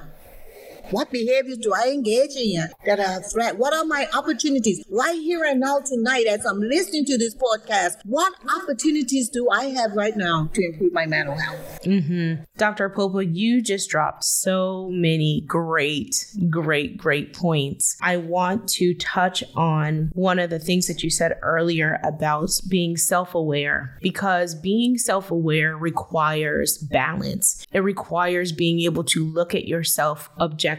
What 0.91 1.11
behaviors 1.11 1.59
do 1.59 1.71
I 1.71 1.89
engage 1.89 2.35
in 2.35 2.67
that 2.83 2.99
are 2.99 3.19
a 3.19 3.21
threat? 3.21 3.59
What 3.59 3.75
are 3.75 3.85
my 3.85 4.07
opportunities? 4.11 4.83
Right 4.89 5.19
here 5.19 5.43
and 5.43 5.59
now 5.59 5.81
tonight, 5.85 6.25
as 6.25 6.43
I'm 6.45 6.59
listening 6.59 7.05
to 7.05 7.17
this 7.17 7.35
podcast, 7.35 7.97
what 8.05 8.33
opportunities 8.57 9.29
do 9.29 9.47
I 9.51 9.65
have 9.65 9.91
right 9.91 10.17
now 10.17 10.49
to 10.51 10.65
improve 10.65 10.91
my 10.91 11.05
mental 11.05 11.37
health? 11.37 11.81
Mm-hmm. 11.83 12.43
Dr. 12.57 12.89
Popa, 12.89 13.23
you 13.23 13.61
just 13.61 13.91
dropped 13.91 14.23
so 14.23 14.89
many 14.91 15.43
great, 15.45 16.25
great, 16.49 16.97
great 16.97 17.35
points. 17.35 17.95
I 18.01 18.17
want 18.17 18.67
to 18.69 18.95
touch 18.95 19.43
on 19.55 20.09
one 20.13 20.39
of 20.39 20.49
the 20.49 20.59
things 20.59 20.87
that 20.87 21.03
you 21.03 21.11
said 21.11 21.37
earlier 21.43 21.99
about 22.03 22.49
being 22.67 22.97
self 22.97 23.35
aware, 23.35 23.99
because 24.01 24.55
being 24.55 24.97
self 24.97 25.29
aware 25.29 25.77
requires 25.77 26.79
balance. 26.79 27.63
It 27.71 27.81
requires 27.81 28.51
being 28.51 28.79
able 28.81 29.03
to 29.03 29.23
look 29.23 29.53
at 29.53 29.67
yourself 29.67 30.31
objectively. 30.39 30.78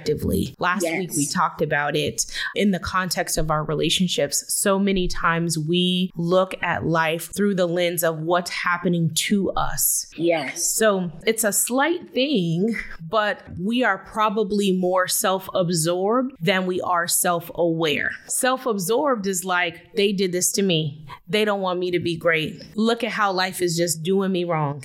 Last 0.59 0.83
yes. 0.83 0.99
week, 0.99 1.11
we 1.17 1.27
talked 1.27 1.63
about 1.63 1.97
it 1.97 2.27
in 2.55 2.71
the 2.71 2.79
context 2.79 3.39
of 3.39 3.51
our 3.51 3.65
relationships. 3.65 4.45
So 4.53 4.79
many 4.79 5.09
times 5.09 5.59
we 5.59 6.11
look 6.17 6.55
at 6.63 6.87
life 6.87 7.35
through 7.35 7.55
the 7.55 7.67
lens 7.67 8.03
of 8.03 8.19
what's 8.21 8.51
happening 8.51 9.11
to 9.15 9.51
us. 9.53 10.07
Yes. 10.17 10.77
So 10.77 11.11
it's 11.27 11.45
a 11.45 11.53
slight 11.53 12.13
thing, 12.13 12.77
but 13.01 13.43
we 13.59 13.85
are 13.85 13.99
probably 13.99 14.73
more 14.73 15.09
self 15.09 15.49
absorbed 15.55 16.33
than 16.41 16.67
we 16.67 16.81
are 16.81 17.07
self 17.07 17.51
aware. 17.55 18.11
Self 18.27 18.67
absorbed 18.67 19.27
is 19.27 19.45
like, 19.45 19.95
they 19.95 20.13
did 20.13 20.33
this 20.33 20.53
to 20.53 20.63
me. 20.63 21.07
They 21.29 21.45
don't 21.45 21.61
want 21.61 21.79
me 21.79 21.91
to 21.91 22.01
be 22.01 22.17
great. 22.17 22.63
Look 22.77 23.05
at 23.05 23.11
how 23.11 23.33
life 23.33 23.63
is 23.63 23.77
just 23.77 24.03
doing 24.03 24.33
me 24.33 24.45
wrong. 24.45 24.83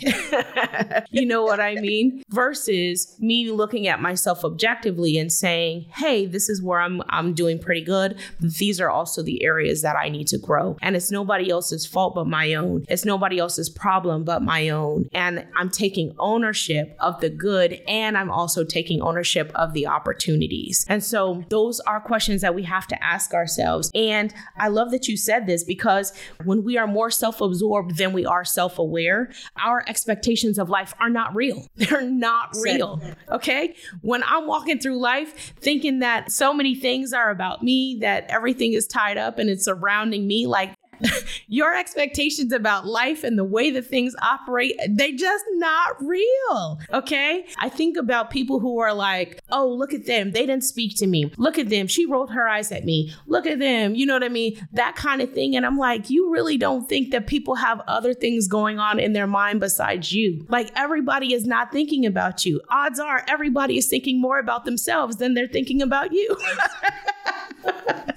you 1.12 1.26
know 1.26 1.44
what 1.44 1.60
I 1.60 1.76
mean? 1.76 2.24
Versus 2.30 3.16
me 3.20 3.52
looking 3.52 3.88
at 3.88 4.02
myself 4.02 4.44
objectively 4.44 5.05
and 5.18 5.32
saying, 5.32 5.86
hey, 5.96 6.26
this 6.26 6.50
is 6.50 6.62
where 6.62 6.80
I'm 6.80 7.02
I'm 7.10 7.34
doing 7.34 7.60
pretty 7.60 7.82
good. 7.82 8.18
These 8.40 8.82
are 8.82 8.90
also 8.90 9.22
the 9.22 9.44
areas 9.44 9.82
that 9.84 9.96
I 9.96 10.10
need 10.10 10.28
to 10.28 10.38
grow. 10.38 10.78
And 10.82 10.96
it's 10.96 11.12
nobody 11.12 11.50
else's 11.50 11.86
fault 11.86 12.16
but 12.16 12.28
my 12.28 12.54
own. 12.56 12.86
It's 12.90 13.06
nobody 13.06 13.40
else's 13.40 13.70
problem 13.70 14.24
but 14.24 14.42
my 14.42 14.70
own. 14.70 15.10
And 15.14 15.46
I'm 15.56 15.70
taking 15.70 16.16
ownership 16.20 16.96
of 17.00 17.20
the 17.22 17.30
good 17.30 17.82
and 17.88 18.18
I'm 18.18 18.32
also 18.32 18.64
taking 18.64 19.02
ownership 19.02 19.52
of 19.56 19.74
the 19.74 19.88
opportunities. 19.88 20.86
And 20.90 21.04
so 21.04 21.44
those 21.50 21.80
are 21.82 22.00
questions 22.00 22.42
that 22.42 22.56
we 22.56 22.64
have 22.64 22.88
to 22.88 23.04
ask 23.04 23.34
ourselves. 23.34 23.92
And 23.94 24.34
I 24.58 24.70
love 24.70 24.92
that 24.92 25.08
you 25.08 25.18
said 25.18 25.46
this 25.48 25.64
because 25.64 26.14
when 26.44 26.64
we 26.64 26.78
are 26.78 26.88
more 26.88 27.12
self 27.12 27.42
absorbed 27.42 27.98
than 27.98 28.14
we 28.14 28.26
are 28.26 28.46
self 28.46 28.80
aware, 28.80 29.32
our 29.64 29.84
expectations 29.88 30.58
of 30.58 30.70
life 30.70 30.94
are 31.00 31.10
not 31.10 31.36
real. 31.36 31.68
They're 31.76 32.02
not 32.02 32.56
real. 32.62 33.02
Okay. 33.30 33.76
When 34.02 34.24
I'm 34.24 34.48
walking 34.48 34.80
through 34.80 34.95
life 34.96 35.54
thinking 35.60 36.00
that 36.00 36.32
so 36.32 36.54
many 36.54 36.76
things 36.76 37.14
are 37.14 37.30
about 37.30 37.64
me, 37.64 37.98
that 38.02 38.26
everything 38.30 38.74
is 38.74 38.88
tied 38.88 39.18
up 39.18 39.38
and 39.38 39.50
it's 39.50 39.66
surrounding 39.66 40.28
me, 40.28 40.48
like 40.48 40.74
your 41.48 41.76
expectations 41.76 42.52
about 42.52 42.86
life 42.86 43.24
and 43.24 43.38
the 43.38 43.44
way 43.44 43.72
that 43.72 43.86
things 43.86 44.16
operate, 44.22 44.76
they 44.90 45.14
just 45.14 45.46
not 45.54 46.02
real. 46.02 46.80
Okay. 46.94 47.46
I 47.60 47.70
think 47.70 47.98
about 47.98 48.30
people 48.30 48.60
who 48.60 48.80
are 48.80 48.94
like, 48.94 49.42
oh, 49.52 49.68
look 49.68 49.94
at 49.94 50.06
them. 50.06 50.32
They 50.32 50.46
didn't 50.46 50.64
speak 50.64 50.98
to 50.98 51.08
me. 51.08 51.32
Look 51.38 51.58
at 51.58 51.70
them. 51.70 51.88
She 51.88 52.06
rolled 52.06 52.32
her 52.32 52.48
eyes 52.48 52.72
at 52.72 52.86
me. 52.86 53.14
Look 53.28 53.46
at 53.46 53.60
them. 53.60 53.96
You 53.96 54.06
know 54.06 54.14
what 54.14 54.24
I 54.24 54.30
mean? 54.30 54.68
That 54.74 54.96
kind 54.96 55.22
of 55.22 55.34
thing. 55.34 55.56
And 55.56 55.66
I'm 55.66 55.78
like, 55.78 56.10
you 56.10 56.32
really 56.32 56.58
don't 56.58 56.88
think 56.88 57.12
that 57.12 57.28
people 57.28 57.56
have 57.56 57.82
other 57.88 58.14
things 58.14 58.48
going 58.48 58.80
on 58.80 59.00
in 59.00 59.14
their 59.14 59.28
mind 59.28 59.60
besides 59.60 60.12
you. 60.12 60.46
Like 60.50 60.72
everybody 60.76 61.34
is 61.34 61.46
not 61.46 61.72
thinking 61.72 62.06
about 62.06 62.46
you. 62.46 62.62
Odds 62.70 63.00
are 63.00 63.24
everybody 63.28 63.78
is 63.78 63.88
thinking 63.88 64.20
more 64.22 64.40
about 64.40 64.66
themselves 64.66 65.18
than 65.18 65.34
they're 65.34 65.48
thinking 65.48 65.82
about 65.82 66.12
you. 66.12 66.36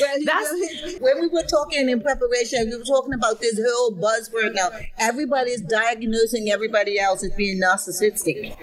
well, 0.00 0.16
That's, 0.24 0.98
when 1.00 1.20
we 1.20 1.28
were 1.28 1.42
talking 1.42 1.88
in 1.88 2.00
preparation, 2.00 2.70
we 2.70 2.76
were 2.76 2.84
talking 2.84 3.14
about 3.14 3.40
this 3.40 3.58
whole 3.58 3.92
buzzword 3.92 4.54
now. 4.54 4.70
Everybody's 4.98 5.60
diagnosing 5.62 6.50
everybody 6.50 6.98
else 6.98 7.22
as 7.24 7.32
being 7.32 7.60
narcissistic 7.60 8.56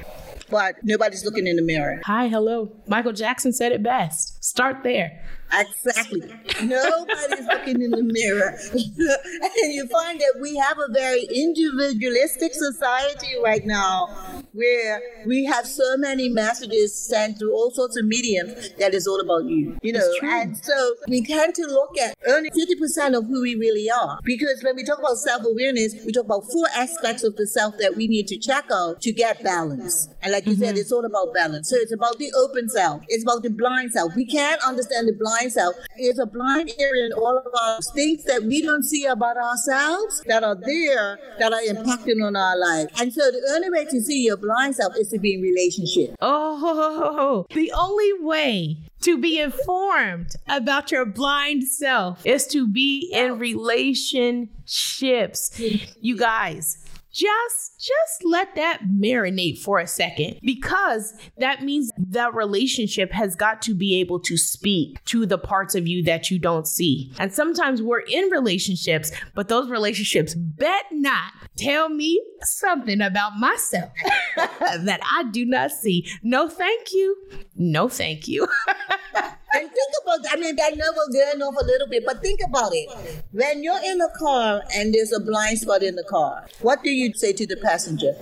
but 0.52 0.76
nobody's 0.84 1.24
looking 1.26 1.48
in 1.48 1.56
the 1.56 1.62
mirror. 1.62 2.02
Hi, 2.06 2.28
hello. 2.28 2.72
Michael 2.86 3.13
Jackson 3.13 3.54
said 3.54 3.72
it 3.72 3.82
best. 3.82 4.44
Start 4.44 4.84
there. 4.84 5.24
Exactly. 5.54 6.22
Nobody's 6.64 7.46
looking 7.48 7.82
in 7.82 7.92
the 7.92 8.04
mirror. 8.04 8.58
and 8.74 9.74
you 9.74 9.88
find 9.88 10.20
that 10.20 10.40
we 10.42 10.56
have 10.58 10.78
a 10.78 10.92
very 10.92 11.24
individualistic 11.24 12.54
society 12.54 13.36
right 13.44 13.66
now 13.66 14.42
where 14.54 15.02
we 15.26 15.46
have 15.46 15.66
so 15.66 15.98
many 15.98 16.30
messages 16.30 16.94
sent 16.96 17.40
through 17.40 17.54
all 17.54 17.72
sorts 17.72 17.98
of 17.98 18.06
mediums 18.06 18.72
that 18.80 18.94
is 18.94 19.08
all 19.08 19.20
about 19.20 19.46
you. 19.46 19.78
You 19.82 19.94
know, 19.94 20.14
and 20.24 20.58
so 20.58 20.96
we 21.08 21.24
tend 21.24 21.56
to 21.56 21.64
look 21.64 21.98
at 21.98 22.16
only 22.28 22.50
50% 22.50 23.18
of 23.18 23.26
who 23.26 23.42
we 23.42 23.56
really 23.56 23.90
are. 23.90 24.20
Because 24.24 24.62
when 24.64 24.76
we 24.76 24.84
talk 24.84 25.00
about 25.00 25.18
self 25.18 25.44
awareness, 25.46 25.96
we 26.06 26.12
talk 26.12 26.26
about 26.26 26.44
four 26.52 26.68
aspects 26.76 27.24
of 27.24 27.36
the 27.36 27.48
self 27.48 27.78
that 27.80 27.96
we 27.96 28.08
need 28.08 28.28
to 28.28 28.38
check 28.38 28.66
out 28.72 29.02
to 29.02 29.12
get 29.12 29.44
balance. 29.44 30.10
And 30.22 30.32
like 30.32 30.46
you 30.46 30.54
mm-hmm. 30.54 30.64
said, 30.64 30.78
it's 30.78 30.92
all 30.92 31.06
about 31.06 31.34
balance. 31.34 31.70
So 31.70 31.76
it's 31.78 31.94
about 31.94 32.18
the 32.18 32.32
open 32.34 32.70
self, 32.70 33.02
it's 33.08 33.24
about 33.24 33.44
the 33.44 33.50
blind 33.50 33.92
self. 33.92 34.16
We 34.16 34.26
can't 34.26 34.62
understand 34.64 35.08
the 35.08 35.14
blind 35.14 35.40
blind 35.41 35.54
self. 35.54 35.75
It's 35.95 36.19
a 36.19 36.25
blind 36.25 36.71
area 36.80 37.06
in 37.06 37.13
all 37.13 37.38
of 37.38 37.54
us. 37.54 37.89
Things 37.93 38.23
that 38.25 38.43
we 38.43 38.62
don't 38.62 38.84
see 38.84 39.06
about 39.06 39.38
ourselves 39.38 40.21
that 40.27 40.43
are 40.43 40.56
there 40.56 41.19
that 41.39 41.54
are 41.54 41.62
impacting 41.62 42.21
on 42.25 42.36
our 42.36 42.58
life. 42.58 42.89
And 42.99 43.13
so 43.13 43.32
the 43.32 43.41
only 43.56 43.69
way 43.69 43.86
to 43.86 44.01
see 44.01 44.25
your 44.25 44.36
blind 44.38 44.75
self 44.75 44.95
is 44.97 45.10
to 45.10 45.19
be 45.19 45.36
in 45.36 45.41
relationship. 45.41 46.15
Oh, 46.21 47.45
the 47.54 47.71
only 47.71 48.13
way 48.19 48.77
to 49.01 49.17
be 49.17 49.39
informed 49.39 50.32
about 50.47 50.91
your 50.91 51.06
blind 51.06 51.67
self 51.67 52.25
is 52.25 52.47
to 52.47 52.67
be 52.67 53.10
in 53.12 53.38
relationships. 53.39 55.60
You 56.01 56.17
guys, 56.17 56.77
just 57.12 57.80
just 57.80 58.24
let 58.24 58.56
that 58.56 58.82
marinate 58.84 59.60
for 59.60 59.80
a 59.80 59.88
second 59.88 60.39
because 60.43 61.13
that 61.38 61.63
means 61.63 61.91
that 61.97 62.34
relationship 62.34 63.12
has 63.12 63.36
got 63.36 63.62
to 63.63 63.74
be 63.74 64.00
able 64.00 64.19
to 64.19 64.38
speak 64.38 65.04
to 65.06 65.26
the 65.26 65.38
parts 65.38 65.76
of 65.76 65.88
you 65.88 66.04
that 66.04 66.30
you 66.30 66.39
don't 66.39 66.67
see. 66.67 67.12
And 67.19 67.34
sometimes 67.34 67.82
we're 67.82 68.02
in 68.02 68.30
relationships, 68.30 69.12
but 69.36 69.47
those 69.47 69.69
relationships 69.69 70.36
bet 70.36 70.86
not 70.91 71.34
tell 71.58 71.89
me 71.89 72.21
something 72.41 73.02
about 73.02 73.38
myself 73.38 73.91
that 74.36 75.00
I 75.04 75.24
do 75.32 75.45
not 75.45 75.71
see. 75.71 76.08
No, 76.24 76.47
thank 76.47 76.91
you. 76.93 77.15
No, 77.56 77.89
thank 77.89 78.28
you. 78.28 78.47
And 79.54 79.70
think 79.70 79.94
about, 80.04 80.24
that. 80.24 80.34
I 80.34 80.36
mean, 80.38 80.58
I 80.64 80.70
know 80.72 80.86
we're 80.96 81.14
going 81.14 81.42
off 81.42 81.56
a 81.62 81.66
little 81.66 81.88
bit, 81.88 82.04
but 82.06 82.22
think 82.22 82.40
about 82.46 82.72
it. 82.74 83.24
When 83.32 83.64
you're 83.64 83.84
in 83.84 84.00
a 84.00 84.10
car 84.18 84.62
and 84.76 84.94
there's 84.94 85.12
a 85.12 85.20
blind 85.20 85.60
spot 85.60 85.84
in 85.84 85.96
the 85.96 86.06
car, 86.10 86.48
what 86.62 86.84
do 86.84 86.90
you 86.90 87.14
say 87.14 87.34
to 87.34 87.46
the 87.46 87.58
passenger? 87.58 88.14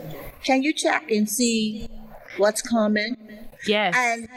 Can 0.44 0.64
you 0.64 0.74
check 0.74 1.12
and 1.12 1.30
see 1.30 1.88
what's 2.38 2.62
coming? 2.62 3.16
Yes. 3.68 3.94
And 3.96 4.28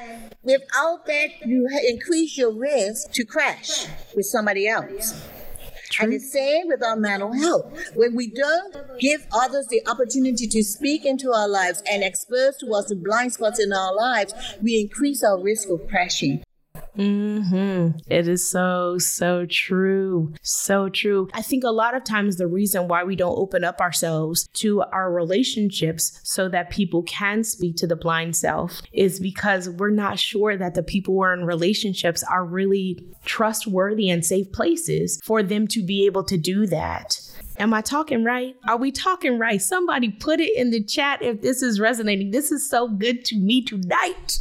without 0.42 1.07
that, 1.07 1.28
you 1.46 1.68
increase 1.88 2.37
your 2.37 2.52
risk 2.52 3.12
to 3.12 3.24
crash 3.24 3.87
with 4.14 4.26
somebody 4.26 4.68
else. 4.68 5.14
True. 5.90 6.05
And 6.05 6.14
the 6.14 6.20
same 6.20 6.68
with 6.68 6.83
our 6.83 6.96
mental 6.96 7.33
health. 7.33 7.70
When 7.94 8.16
we 8.16 8.28
don't 8.28 8.98
give 8.98 9.26
others 9.33 9.66
the 9.68 9.83
opportunity 9.87 10.46
to 10.46 10.62
speak 10.62 11.05
into 11.05 11.33
our 11.33 11.46
lives 11.46 11.83
and 11.90 12.02
expose 12.02 12.57
to 12.59 12.72
us 12.72 12.87
the 12.87 12.96
blind 12.96 13.35
spots 13.35 13.61
in 13.61 13.72
our 13.72 13.94
lives, 13.94 14.35
we 14.62 14.81
increase 14.81 15.22
our 15.22 15.38
risk 15.38 15.68
of 15.68 15.87
crashing. 15.88 16.42
Mm-hmm. 16.96 17.98
It 18.07 18.28
is 18.28 18.48
so, 18.48 18.98
so 18.98 19.46
true. 19.46 20.35
So 20.42 20.88
true. 20.88 21.28
I 21.33 21.42
think 21.42 21.64
a 21.64 21.70
lot 21.70 21.94
of 21.94 22.05
times 22.05 22.37
the 22.37 22.46
reason 22.46 22.88
why 22.88 23.05
we 23.05 23.16
don't 23.16 23.38
open 23.38 23.64
up 23.64 23.81
ourselves 23.81 24.48
to 24.55 24.83
our 24.83 25.11
relationships 25.11 26.20
so 26.22 26.48
that 26.50 26.70
people 26.70 27.02
can 27.05 27.44
speak 27.44 27.76
to 27.76 27.87
the 27.87 27.96
blind 27.96 28.37
self 28.37 28.83
is 28.92 29.20
because 29.20 29.68
we're 29.68 29.90
not 29.90 30.18
sure 30.18 30.57
that 30.57 30.74
the 30.74 30.83
people 30.83 31.14
we're 31.14 31.33
in 31.33 31.44
relationships 31.44 32.22
are 32.24 32.44
really 32.44 32.98
trustworthy 33.24 34.11
and 34.11 34.24
safe 34.24 34.50
places 34.52 35.20
for 35.24 35.42
them 35.42 35.66
to 35.68 35.83
be 35.83 36.07
able 36.07 36.24
to 36.24 36.37
do 36.37 36.66
that. 36.66 37.18
Am 37.59 37.74
I 37.74 37.81
talking 37.81 38.24
right? 38.24 38.57
Are 38.66 38.76
we 38.76 38.90
talking 38.90 39.38
right? 39.38 39.61
Somebody 39.61 40.11
put 40.11 40.40
it 40.40 40.57
in 40.57 40.70
the 40.70 40.83
chat 40.83 41.22
if 41.22 41.42
this 41.42 41.62
is 41.62 41.78
resonating. 41.78 42.31
This 42.31 42.50
is 42.50 42.68
so 42.68 42.88
good 42.88 43.24
to 43.26 43.37
me 43.37 43.62
tonight. 43.62 44.38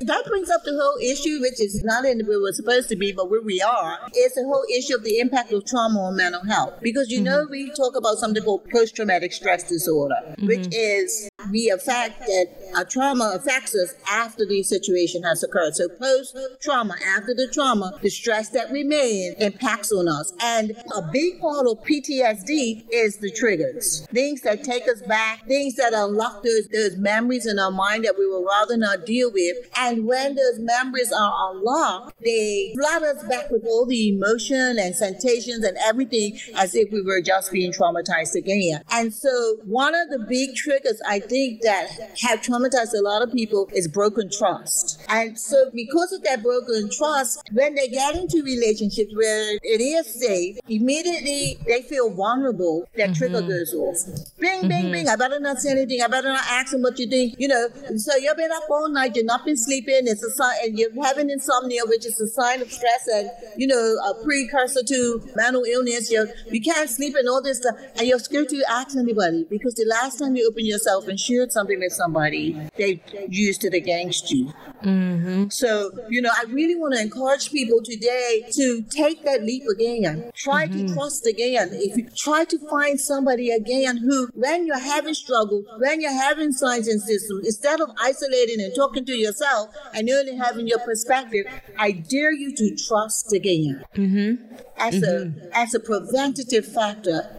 That 0.00 0.24
brings 0.26 0.50
up 0.50 0.62
the 0.64 0.72
whole 0.80 0.98
issue, 1.02 1.40
which 1.40 1.60
is 1.60 1.82
not 1.84 2.04
in 2.04 2.26
where 2.26 2.40
we're 2.40 2.52
supposed 2.52 2.88
to 2.88 2.96
be, 2.96 3.12
but 3.12 3.30
where 3.30 3.42
we 3.42 3.60
are. 3.62 3.98
It's 4.14 4.34
the 4.34 4.44
whole 4.44 4.64
issue 4.76 4.94
of 4.94 5.04
the 5.04 5.18
impact 5.18 5.52
of 5.52 5.64
trauma 5.66 6.00
on 6.00 6.16
mental 6.16 6.44
health. 6.44 6.74
Because 6.82 7.10
you 7.10 7.18
mm-hmm. 7.18 7.26
know, 7.26 7.46
we 7.50 7.70
talk 7.72 7.96
about 7.96 8.18
something 8.18 8.42
called 8.42 8.68
post 8.70 8.96
traumatic 8.96 9.32
stress 9.32 9.68
disorder, 9.68 10.16
mm-hmm. 10.30 10.46
which 10.46 10.66
is 10.72 11.28
we 11.50 11.70
affect 11.70 12.20
that 12.20 12.46
a 12.76 12.84
trauma 12.84 13.32
affects 13.34 13.74
us 13.74 13.94
after 14.10 14.44
the 14.46 14.62
situation 14.62 15.22
has 15.22 15.42
occurred. 15.42 15.74
So 15.74 15.88
post 15.88 16.36
trauma, 16.60 16.94
after 17.16 17.34
the 17.34 17.48
trauma, 17.52 17.98
the 18.02 18.10
stress 18.10 18.50
that 18.50 18.70
remains 18.70 19.36
impacts 19.38 19.92
on 19.92 20.08
us. 20.08 20.32
And 20.40 20.72
a 20.94 21.02
big 21.12 21.40
part 21.40 21.66
of 21.66 21.84
PTSD 21.84 22.86
is 22.90 23.18
the 23.18 23.30
triggers. 23.30 24.06
Things 24.12 24.40
that 24.42 24.64
take 24.64 24.88
us 24.88 25.02
back, 25.02 25.46
things 25.46 25.76
that 25.76 25.92
unlock 25.92 26.42
those, 26.42 26.68
those 26.68 26.96
memories 26.96 27.46
in 27.46 27.58
our 27.58 27.70
mind 27.70 28.04
that 28.04 28.16
we 28.18 28.26
would 28.26 28.44
rather 28.46 28.76
not 28.76 29.06
deal 29.06 29.30
with. 29.32 29.56
And 29.76 30.06
when 30.06 30.34
those 30.34 30.58
memories 30.58 31.12
are 31.12 31.52
unlocked, 31.52 32.14
they 32.24 32.74
flood 32.76 33.02
us 33.02 33.22
back 33.24 33.50
with 33.50 33.64
all 33.66 33.86
the 33.86 34.08
emotion 34.08 34.78
and 34.78 34.94
sensations 34.94 35.64
and 35.64 35.76
everything 35.84 36.38
as 36.56 36.74
if 36.74 36.90
we 36.90 37.02
were 37.02 37.20
just 37.20 37.52
being 37.52 37.72
traumatized 37.72 38.34
again. 38.34 38.82
And 38.90 39.14
so 39.14 39.58
one 39.64 39.94
of 39.94 40.08
the 40.10 40.24
big 40.28 40.54
triggers 40.54 41.00
I 41.06 41.20
think 41.20 41.35
that 41.62 41.88
have 42.22 42.40
traumatized 42.40 42.94
a 42.98 43.02
lot 43.02 43.22
of 43.22 43.32
people 43.32 43.68
is 43.74 43.88
broken 43.88 44.30
trust. 44.30 45.00
And 45.08 45.38
so 45.38 45.70
because 45.74 46.12
of 46.12 46.22
that 46.24 46.42
broken 46.42 46.90
trust, 46.90 47.40
when 47.52 47.74
they 47.74 47.88
get 47.88 48.16
into 48.16 48.42
relationships 48.42 49.12
where 49.14 49.58
it 49.62 49.80
is 49.80 50.06
safe, 50.06 50.58
immediately 50.68 51.58
they 51.66 51.82
feel 51.82 52.10
vulnerable. 52.14 52.86
That 52.96 53.10
mm-hmm. 53.10 53.18
trigger 53.18 53.42
goes 53.42 53.74
off. 53.74 53.96
Bing, 54.38 54.60
mm-hmm. 54.60 54.68
bing, 54.68 54.92
bing. 54.92 55.08
I 55.08 55.16
better 55.16 55.40
not 55.40 55.58
say 55.58 55.72
anything. 55.72 56.02
I 56.02 56.08
better 56.08 56.28
not 56.28 56.44
ask 56.48 56.72
them 56.72 56.82
what 56.82 56.98
you 56.98 57.08
think. 57.08 57.34
You 57.38 57.48
know, 57.48 57.68
so 57.96 58.16
you've 58.16 58.36
been 58.36 58.52
up 58.52 58.64
all 58.70 58.88
night, 58.88 59.16
you've 59.16 59.26
not 59.26 59.44
been 59.44 59.56
sleeping. 59.56 60.02
It's 60.04 60.22
a 60.22 60.30
sign, 60.30 60.56
and 60.64 60.78
you're 60.78 60.90
having 61.04 61.30
insomnia, 61.30 61.82
which 61.86 62.06
is 62.06 62.20
a 62.20 62.28
sign 62.28 62.62
of 62.62 62.70
stress 62.70 63.06
and, 63.12 63.30
you 63.56 63.66
know, 63.66 63.96
a 64.10 64.24
precursor 64.24 64.82
to 64.86 65.22
mental 65.34 65.64
illness. 65.64 66.10
You 66.10 66.28
you 66.50 66.60
can't 66.60 66.88
sleep 66.88 67.14
and 67.16 67.28
all 67.28 67.42
this 67.42 67.58
stuff. 67.58 67.76
And 67.96 68.06
you're 68.06 68.18
scared 68.18 68.48
to 68.50 68.62
ask 68.68 68.96
anybody 68.96 69.46
because 69.48 69.74
the 69.74 69.86
last 69.86 70.18
time 70.18 70.36
you 70.36 70.48
open 70.48 70.66
yourself 70.66 71.08
and 71.08 71.15
shared 71.18 71.52
something 71.52 71.78
with 71.78 71.92
somebody, 71.92 72.68
they 72.76 73.02
used 73.28 73.64
it 73.64 73.74
against 73.74 74.30
you. 74.30 74.52
Mm-hmm. 74.82 75.48
So, 75.48 75.90
you 76.08 76.20
know, 76.20 76.30
I 76.30 76.44
really 76.50 76.76
want 76.76 76.94
to 76.94 77.00
encourage 77.00 77.50
people 77.50 77.80
today 77.82 78.44
to 78.52 78.82
take 78.82 79.24
that 79.24 79.42
leap 79.42 79.64
again. 79.72 80.30
Try 80.34 80.66
mm-hmm. 80.66 80.88
to 80.88 80.94
trust 80.94 81.26
again. 81.26 81.70
If 81.72 81.96
you 81.96 82.08
try 82.16 82.44
to 82.44 82.58
find 82.68 83.00
somebody 83.00 83.50
again 83.50 83.96
who, 83.96 84.28
when 84.34 84.66
you're 84.66 84.78
having 84.78 85.14
struggle, 85.14 85.64
when 85.78 86.00
you're 86.00 86.12
having 86.12 86.52
signs 86.52 86.88
and 86.88 87.00
systems, 87.00 87.46
instead 87.46 87.80
of 87.80 87.90
isolating 88.00 88.60
and 88.60 88.74
talking 88.74 89.04
to 89.06 89.16
yourself 89.16 89.74
and 89.94 90.08
only 90.10 90.36
having 90.36 90.66
your 90.66 90.80
perspective, 90.80 91.46
I 91.78 91.92
dare 91.92 92.32
you 92.32 92.54
to 92.54 92.76
trust 92.76 93.32
again. 93.32 93.84
Mm-hmm. 93.94 94.54
As 94.78 94.94
mm-hmm. 94.94 95.48
a 95.48 95.56
as 95.56 95.74
a 95.74 95.80
preventative 95.80 96.66
factor 96.66 97.38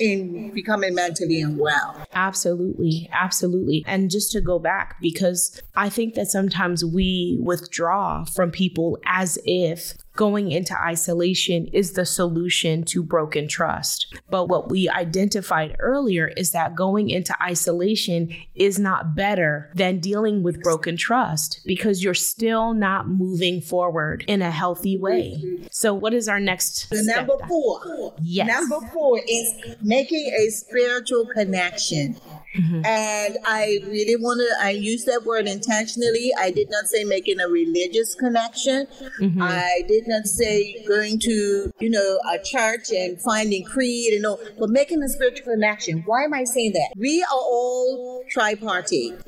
in 0.00 0.52
becoming 0.52 0.94
mentally 0.94 1.40
unwell. 1.40 2.06
Absolutely. 2.14 3.08
Absolutely. 3.12 3.84
And 3.86 4.10
just 4.10 4.32
to 4.32 4.40
go 4.40 4.58
back, 4.58 4.96
because 5.00 5.60
I 5.76 5.88
think 5.88 6.14
that 6.14 6.28
sometimes 6.28 6.84
we 6.84 7.38
withdraw 7.42 8.24
from 8.24 8.50
people 8.50 8.98
as 9.06 9.38
if 9.44 9.94
going 10.18 10.50
into 10.50 10.76
isolation 10.76 11.68
is 11.68 11.92
the 11.92 12.04
solution 12.04 12.82
to 12.82 13.04
broken 13.04 13.46
trust. 13.46 14.12
But 14.28 14.48
what 14.48 14.68
we 14.68 14.88
identified 14.88 15.76
earlier 15.78 16.32
is 16.36 16.50
that 16.50 16.74
going 16.74 17.08
into 17.08 17.40
isolation 17.40 18.34
is 18.56 18.80
not 18.80 19.14
better 19.14 19.70
than 19.76 20.00
dealing 20.00 20.42
with 20.42 20.60
broken 20.60 20.96
trust 20.96 21.60
because 21.64 22.02
you're 22.02 22.14
still 22.14 22.74
not 22.74 23.08
moving 23.08 23.60
forward 23.60 24.24
in 24.26 24.42
a 24.42 24.50
healthy 24.50 24.98
way. 24.98 25.40
So, 25.70 25.94
what 25.94 26.12
is 26.12 26.26
our 26.26 26.40
next? 26.40 26.90
The 26.90 27.04
number 27.04 27.38
four. 27.46 28.14
Yes. 28.20 28.48
Number 28.48 28.84
four 28.92 29.20
is 29.24 29.54
making 29.80 30.34
a 30.36 30.50
spiritual 30.50 31.26
connection. 31.26 32.16
Mm-hmm. 32.56 32.84
And 32.84 33.38
I 33.44 33.78
really 33.86 34.16
want 34.16 34.40
to, 34.40 34.64
I 34.64 34.70
use 34.70 35.04
that 35.04 35.24
word 35.24 35.46
intentionally. 35.46 36.32
I 36.38 36.50
did 36.50 36.68
not 36.70 36.86
say 36.86 37.04
making 37.04 37.40
a 37.40 37.48
religious 37.48 38.14
connection. 38.14 38.86
Mm-hmm. 39.20 39.42
I 39.42 39.82
did 39.86 40.07
not 40.08 40.26
say 40.26 40.84
going 40.86 41.18
to, 41.20 41.70
you 41.80 41.90
know, 41.90 42.18
a 42.32 42.38
church 42.42 42.90
and 42.90 43.20
finding 43.20 43.64
creed 43.64 44.14
and 44.14 44.26
all, 44.26 44.40
but 44.58 44.70
making 44.70 45.02
a 45.02 45.08
spiritual 45.08 45.52
connection. 45.52 46.02
Why 46.06 46.24
am 46.24 46.34
I 46.34 46.44
saying 46.44 46.72
that? 46.72 46.92
We 46.96 47.22
are 47.22 47.26
all 47.30 48.24
tripartite. 48.30 49.22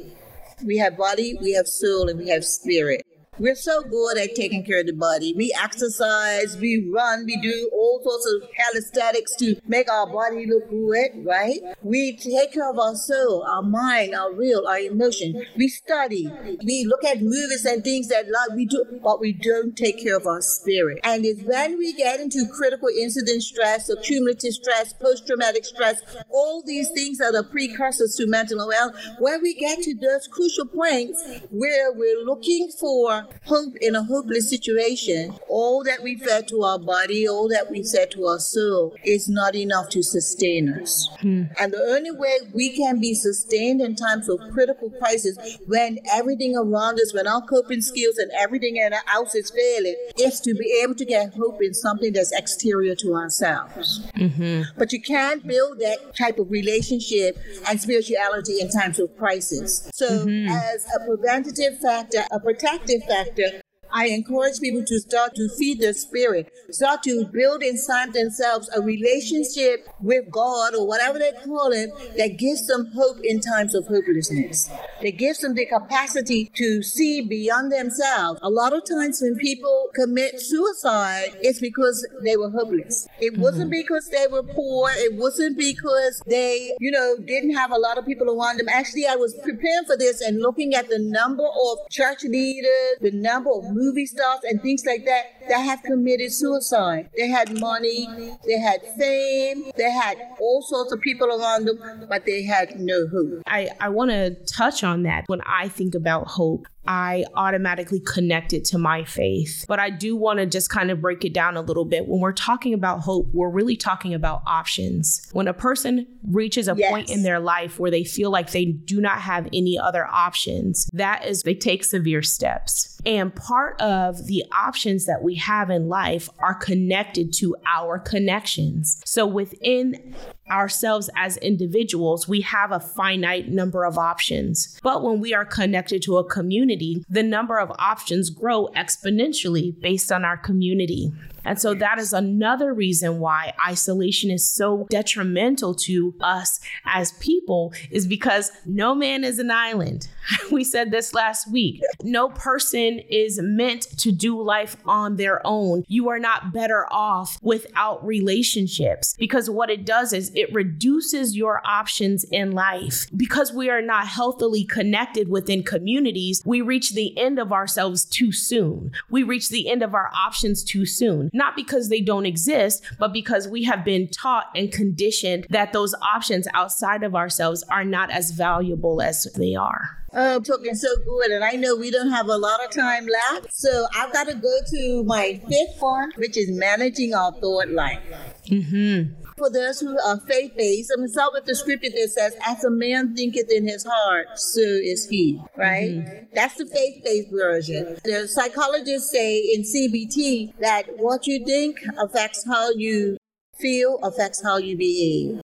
We 0.64 0.76
have 0.78 0.96
body, 0.96 1.38
we 1.40 1.52
have 1.52 1.66
soul, 1.66 2.08
and 2.08 2.18
we 2.18 2.28
have 2.28 2.44
spirit. 2.44 3.02
We're 3.40 3.56
so 3.56 3.82
good 3.82 4.18
at 4.18 4.34
taking 4.34 4.66
care 4.66 4.80
of 4.80 4.86
the 4.86 4.92
body. 4.92 5.32
We 5.34 5.50
exercise, 5.58 6.58
we 6.58 6.90
run, 6.94 7.24
we 7.24 7.40
do 7.40 7.70
all 7.72 8.02
sorts 8.04 8.26
of 8.26 8.50
calisthenics 8.54 9.34
to 9.36 9.56
make 9.66 9.90
our 9.90 10.06
body 10.06 10.44
look 10.44 10.68
good, 10.68 11.24
right? 11.24 11.58
We 11.82 12.18
take 12.18 12.52
care 12.52 12.70
of 12.70 12.78
our 12.78 12.94
soul, 12.94 13.42
our 13.48 13.62
mind, 13.62 14.14
our 14.14 14.30
will, 14.34 14.68
our 14.68 14.80
emotion. 14.80 15.42
We 15.56 15.68
study, 15.68 16.30
we 16.62 16.84
look 16.84 17.02
at 17.02 17.22
movies 17.22 17.64
and 17.64 17.82
things 17.82 18.08
that 18.08 18.26
like 18.30 18.54
we 18.54 18.66
do, 18.66 18.84
but 19.02 19.20
we 19.20 19.32
don't 19.32 19.74
take 19.74 20.02
care 20.02 20.18
of 20.18 20.26
our 20.26 20.42
spirit. 20.42 21.00
And 21.02 21.24
it's 21.24 21.42
when 21.42 21.78
we 21.78 21.94
get 21.94 22.20
into 22.20 22.44
critical 22.54 22.88
incident 22.88 23.42
stress, 23.42 23.88
accumulative 23.88 24.52
stress, 24.52 24.92
post-traumatic 24.92 25.64
stress, 25.64 26.02
all 26.28 26.62
these 26.66 26.90
things 26.90 27.16
that 27.16 27.34
are 27.34 27.42
precursors 27.42 28.16
to 28.16 28.26
mental 28.26 28.70
health, 28.70 28.92
when 29.18 29.40
we 29.40 29.54
get 29.54 29.78
to 29.78 29.94
those 29.94 30.28
crucial 30.28 30.66
points 30.66 31.24
where 31.48 31.90
we're 31.90 32.22
looking 32.22 32.70
for 32.78 33.28
hope 33.44 33.74
in 33.80 33.94
a 33.94 34.02
hopeless 34.02 34.48
situation, 34.48 35.34
all 35.48 35.82
that 35.84 36.02
we 36.02 36.16
fed 36.16 36.48
to 36.48 36.62
our 36.62 36.78
body, 36.78 37.28
all 37.28 37.48
that 37.48 37.70
we 37.70 37.82
fed 37.82 38.10
to 38.12 38.26
our 38.26 38.38
soul 38.38 38.94
is 39.04 39.28
not 39.28 39.54
enough 39.54 39.88
to 39.90 40.02
sustain 40.02 40.68
us. 40.68 41.08
Hmm. 41.20 41.44
And 41.58 41.72
the 41.72 41.82
only 41.82 42.10
way 42.10 42.38
we 42.52 42.76
can 42.76 43.00
be 43.00 43.14
sustained 43.14 43.80
in 43.80 43.96
times 43.96 44.28
of 44.28 44.40
critical 44.52 44.90
crisis 44.90 45.36
when 45.66 45.98
everything 46.12 46.56
around 46.56 47.00
us, 47.00 47.12
when 47.14 47.26
our 47.26 47.42
coping 47.42 47.80
skills 47.80 48.18
and 48.18 48.30
everything 48.38 48.78
else 49.08 49.34
is 49.34 49.50
failing, 49.50 49.96
is 50.18 50.40
to 50.40 50.54
be 50.54 50.80
able 50.82 50.94
to 50.94 51.04
get 51.04 51.34
hope 51.34 51.62
in 51.62 51.74
something 51.74 52.12
that's 52.12 52.32
exterior 52.32 52.94
to 52.96 53.14
ourselves. 53.14 54.06
Mm-hmm. 54.16 54.62
But 54.78 54.92
you 54.92 55.00
can't 55.00 55.46
build 55.46 55.78
that 55.80 56.16
type 56.16 56.38
of 56.38 56.50
relationship 56.50 57.38
and 57.68 57.80
spirituality 57.80 58.60
in 58.60 58.70
times 58.70 58.98
of 58.98 59.16
crisis. 59.16 59.88
So, 59.92 60.26
mm-hmm. 60.26 60.48
as 60.48 60.86
a 60.96 61.06
preventative 61.06 61.78
factor, 61.80 62.24
a 62.30 62.40
protective 62.40 63.02
factor, 63.10 63.60
I 63.92 64.06
encourage 64.08 64.60
people 64.60 64.84
to 64.84 64.98
start 65.00 65.34
to 65.34 65.48
feed 65.58 65.80
their 65.80 65.92
spirit, 65.92 66.52
start 66.70 67.02
to 67.04 67.24
build 67.26 67.62
inside 67.62 68.12
themselves 68.12 68.70
a 68.74 68.80
relationship 68.80 69.88
with 70.00 70.30
God 70.30 70.74
or 70.74 70.86
whatever 70.86 71.18
they 71.18 71.32
call 71.44 71.72
it 71.72 71.90
that 72.16 72.38
gives 72.38 72.66
them 72.66 72.90
hope 72.94 73.18
in 73.22 73.40
times 73.40 73.74
of 73.74 73.86
hopelessness. 73.86 74.70
That 75.02 75.18
gives 75.18 75.40
them 75.40 75.54
the 75.54 75.66
capacity 75.66 76.50
to 76.54 76.82
see 76.82 77.20
beyond 77.20 77.72
themselves. 77.72 78.40
A 78.42 78.50
lot 78.50 78.72
of 78.72 78.82
times 78.88 79.20
when 79.20 79.36
people 79.36 79.88
commit 79.94 80.40
suicide, 80.40 81.30
it's 81.40 81.60
because 81.60 82.06
they 82.22 82.36
were 82.36 82.50
hopeless. 82.50 83.08
It 83.20 83.36
wasn't 83.38 83.70
mm-hmm. 83.70 83.82
because 83.82 84.08
they 84.08 84.26
were 84.30 84.42
poor. 84.42 84.90
It 84.92 85.14
wasn't 85.14 85.58
because 85.58 86.22
they, 86.26 86.72
you 86.78 86.90
know, 86.90 87.16
didn't 87.24 87.54
have 87.54 87.70
a 87.70 87.78
lot 87.78 87.98
of 87.98 88.06
people 88.06 88.28
around 88.28 88.58
them. 88.58 88.68
Actually, 88.68 89.06
I 89.06 89.16
was 89.16 89.34
preparing 89.34 89.84
for 89.86 89.96
this 89.96 90.20
and 90.20 90.40
looking 90.40 90.74
at 90.74 90.88
the 90.88 90.98
number 90.98 91.44
of 91.46 91.78
church 91.90 92.22
leaders, 92.24 92.98
the 93.00 93.10
number 93.12 93.50
of 93.50 93.64
movie 93.80 94.06
stars 94.06 94.40
and 94.44 94.60
things 94.60 94.84
like 94.84 95.04
that 95.06 95.24
that 95.48 95.58
have 95.58 95.82
committed 95.82 96.32
suicide. 96.32 97.08
They 97.16 97.28
had 97.28 97.58
money, 97.58 98.06
they 98.46 98.58
had 98.58 98.80
fame, 98.98 99.70
they 99.76 99.90
had 99.90 100.18
all 100.38 100.62
sorts 100.62 100.92
of 100.92 101.00
people 101.00 101.28
around 101.28 101.64
them, 101.64 102.06
but 102.08 102.26
they 102.26 102.42
had 102.42 102.78
no 102.78 103.08
hope. 103.08 103.42
I, 103.46 103.70
I 103.80 103.88
want 103.88 104.10
to 104.10 104.34
touch 104.44 104.84
on 104.84 105.04
that 105.04 105.24
when 105.26 105.40
I 105.46 105.68
think 105.68 105.94
about 105.94 106.28
hope. 106.28 106.66
I 106.86 107.24
automatically 107.34 108.00
connect 108.00 108.52
it 108.52 108.64
to 108.66 108.78
my 108.78 109.04
faith. 109.04 109.64
But 109.68 109.78
I 109.78 109.90
do 109.90 110.16
want 110.16 110.38
to 110.38 110.46
just 110.46 110.70
kind 110.70 110.90
of 110.90 111.00
break 111.00 111.24
it 111.24 111.32
down 111.32 111.56
a 111.56 111.60
little 111.60 111.84
bit. 111.84 112.08
When 112.08 112.20
we're 112.20 112.32
talking 112.32 112.74
about 112.74 113.00
hope, 113.00 113.28
we're 113.32 113.50
really 113.50 113.76
talking 113.76 114.14
about 114.14 114.42
options. 114.46 115.28
When 115.32 115.46
a 115.46 115.52
person 115.52 116.06
reaches 116.26 116.68
a 116.68 116.74
yes. 116.76 116.90
point 116.90 117.10
in 117.10 117.22
their 117.22 117.38
life 117.38 117.78
where 117.78 117.90
they 117.90 118.02
feel 118.02 118.30
like 118.30 118.50
they 118.50 118.64
do 118.64 119.00
not 119.00 119.20
have 119.20 119.46
any 119.52 119.78
other 119.78 120.06
options, 120.06 120.88
that 120.92 121.26
is, 121.26 121.42
they 121.42 121.54
take 121.54 121.84
severe 121.84 122.22
steps. 122.22 122.89
And 123.06 123.34
part 123.34 123.80
of 123.80 124.26
the 124.26 124.44
options 124.52 125.06
that 125.06 125.22
we 125.22 125.36
have 125.36 125.70
in 125.70 125.88
life 125.88 126.28
are 126.38 126.54
connected 126.54 127.32
to 127.34 127.56
our 127.66 127.98
connections. 127.98 129.00
So 129.04 129.26
within 129.26 130.14
ourselves 130.50 131.08
as 131.16 131.36
individuals, 131.38 132.28
we 132.28 132.40
have 132.42 132.72
a 132.72 132.80
finite 132.80 133.48
number 133.48 133.84
of 133.84 133.96
options. 133.96 134.78
But 134.82 135.02
when 135.02 135.20
we 135.20 135.32
are 135.32 135.44
connected 135.44 136.02
to 136.02 136.18
a 136.18 136.24
community, 136.24 137.04
the 137.08 137.22
number 137.22 137.58
of 137.58 137.70
options 137.78 138.30
grow 138.30 138.68
exponentially 138.76 139.80
based 139.80 140.10
on 140.10 140.24
our 140.24 140.36
community. 140.36 141.12
And 141.44 141.60
so 141.60 141.74
that 141.74 141.98
is 141.98 142.12
another 142.12 142.72
reason 142.72 143.18
why 143.18 143.52
isolation 143.66 144.30
is 144.30 144.48
so 144.48 144.86
detrimental 144.90 145.74
to 145.74 146.14
us 146.20 146.60
as 146.84 147.12
people 147.12 147.72
is 147.90 148.06
because 148.06 148.50
no 148.66 148.94
man 148.94 149.24
is 149.24 149.38
an 149.38 149.50
island. 149.50 150.08
We 150.50 150.64
said 150.64 150.90
this 150.90 151.14
last 151.14 151.50
week. 151.50 151.80
No 152.02 152.28
person 152.28 153.00
is 153.08 153.40
meant 153.40 153.82
to 153.98 154.10
do 154.12 154.40
life 154.40 154.76
on 154.84 155.16
their 155.16 155.44
own. 155.46 155.84
You 155.86 156.08
are 156.08 156.18
not 156.18 156.52
better 156.52 156.86
off 156.92 157.38
without 157.42 158.04
relationships 158.04 159.14
because 159.18 159.48
what 159.48 159.70
it 159.70 159.84
does 159.84 160.12
is 160.12 160.32
it 160.34 160.52
reduces 160.52 161.36
your 161.36 161.62
options 161.64 162.24
in 162.24 162.52
life. 162.52 163.06
Because 163.16 163.52
we 163.52 163.70
are 163.70 163.82
not 163.82 164.08
healthily 164.08 164.64
connected 164.64 165.28
within 165.28 165.62
communities, 165.62 166.42
we 166.44 166.60
reach 166.60 166.92
the 166.92 167.16
end 167.18 167.38
of 167.38 167.52
ourselves 167.52 168.04
too 168.04 168.32
soon. 168.32 168.92
We 169.08 169.22
reach 169.22 169.48
the 169.48 169.68
end 169.68 169.82
of 169.82 169.94
our 169.94 170.10
options 170.14 170.64
too 170.64 170.86
soon. 170.86 171.29
Not 171.32 171.56
because 171.56 171.88
they 171.88 172.00
don't 172.00 172.26
exist, 172.26 172.82
but 172.98 173.12
because 173.12 173.48
we 173.48 173.64
have 173.64 173.84
been 173.84 174.08
taught 174.08 174.46
and 174.54 174.70
conditioned 174.72 175.46
that 175.50 175.72
those 175.72 175.94
options 175.94 176.46
outside 176.54 177.02
of 177.02 177.14
ourselves 177.14 177.62
are 177.70 177.84
not 177.84 178.10
as 178.10 178.30
valuable 178.30 179.00
as 179.00 179.24
they 179.36 179.54
are. 179.54 179.96
Oh, 180.12 180.40
talking 180.40 180.74
so 180.74 180.88
good, 181.04 181.30
and 181.30 181.44
I 181.44 181.52
know 181.52 181.76
we 181.76 181.90
don't 181.90 182.10
have 182.10 182.28
a 182.28 182.36
lot 182.36 182.64
of 182.64 182.70
time 182.72 183.06
left, 183.06 183.54
so 183.54 183.86
I've 183.94 184.12
got 184.12 184.26
to 184.26 184.34
go 184.34 184.58
to 184.72 185.04
my 185.04 185.40
fifth 185.48 185.80
one, 185.80 186.10
which 186.16 186.36
is 186.36 186.50
managing 186.50 187.14
our 187.14 187.30
thought 187.32 187.68
life. 187.68 188.00
Mm-hmm. 188.48 189.14
For 189.40 189.48
those 189.48 189.80
who 189.80 189.98
are 189.98 190.20
faith 190.28 190.52
based, 190.54 190.90
I'm 190.92 190.98
going 190.98 191.08
to 191.08 191.12
start 191.14 191.32
with 191.32 191.46
the 191.46 191.54
scripture 191.54 191.88
that 191.88 192.10
says, 192.10 192.36
As 192.46 192.62
a 192.62 192.68
man 192.68 193.16
thinketh 193.16 193.50
in 193.50 193.66
his 193.66 193.86
heart, 193.88 194.38
so 194.38 194.60
is 194.60 195.08
he, 195.08 195.40
right? 195.56 195.92
Mm-hmm. 195.92 196.24
That's 196.34 196.56
the 196.56 196.66
faith 196.66 197.02
based 197.02 197.30
version. 197.32 197.96
The 198.04 198.28
psychologists 198.28 199.10
say 199.10 199.38
in 199.38 199.62
CBT 199.62 200.58
that 200.58 200.94
what 200.98 201.26
you 201.26 201.42
think 201.46 201.78
affects 201.98 202.44
how 202.46 202.72
you 202.72 203.16
feel, 203.58 203.98
affects 204.02 204.42
how 204.42 204.58
you 204.58 204.76
behave. 204.76 205.40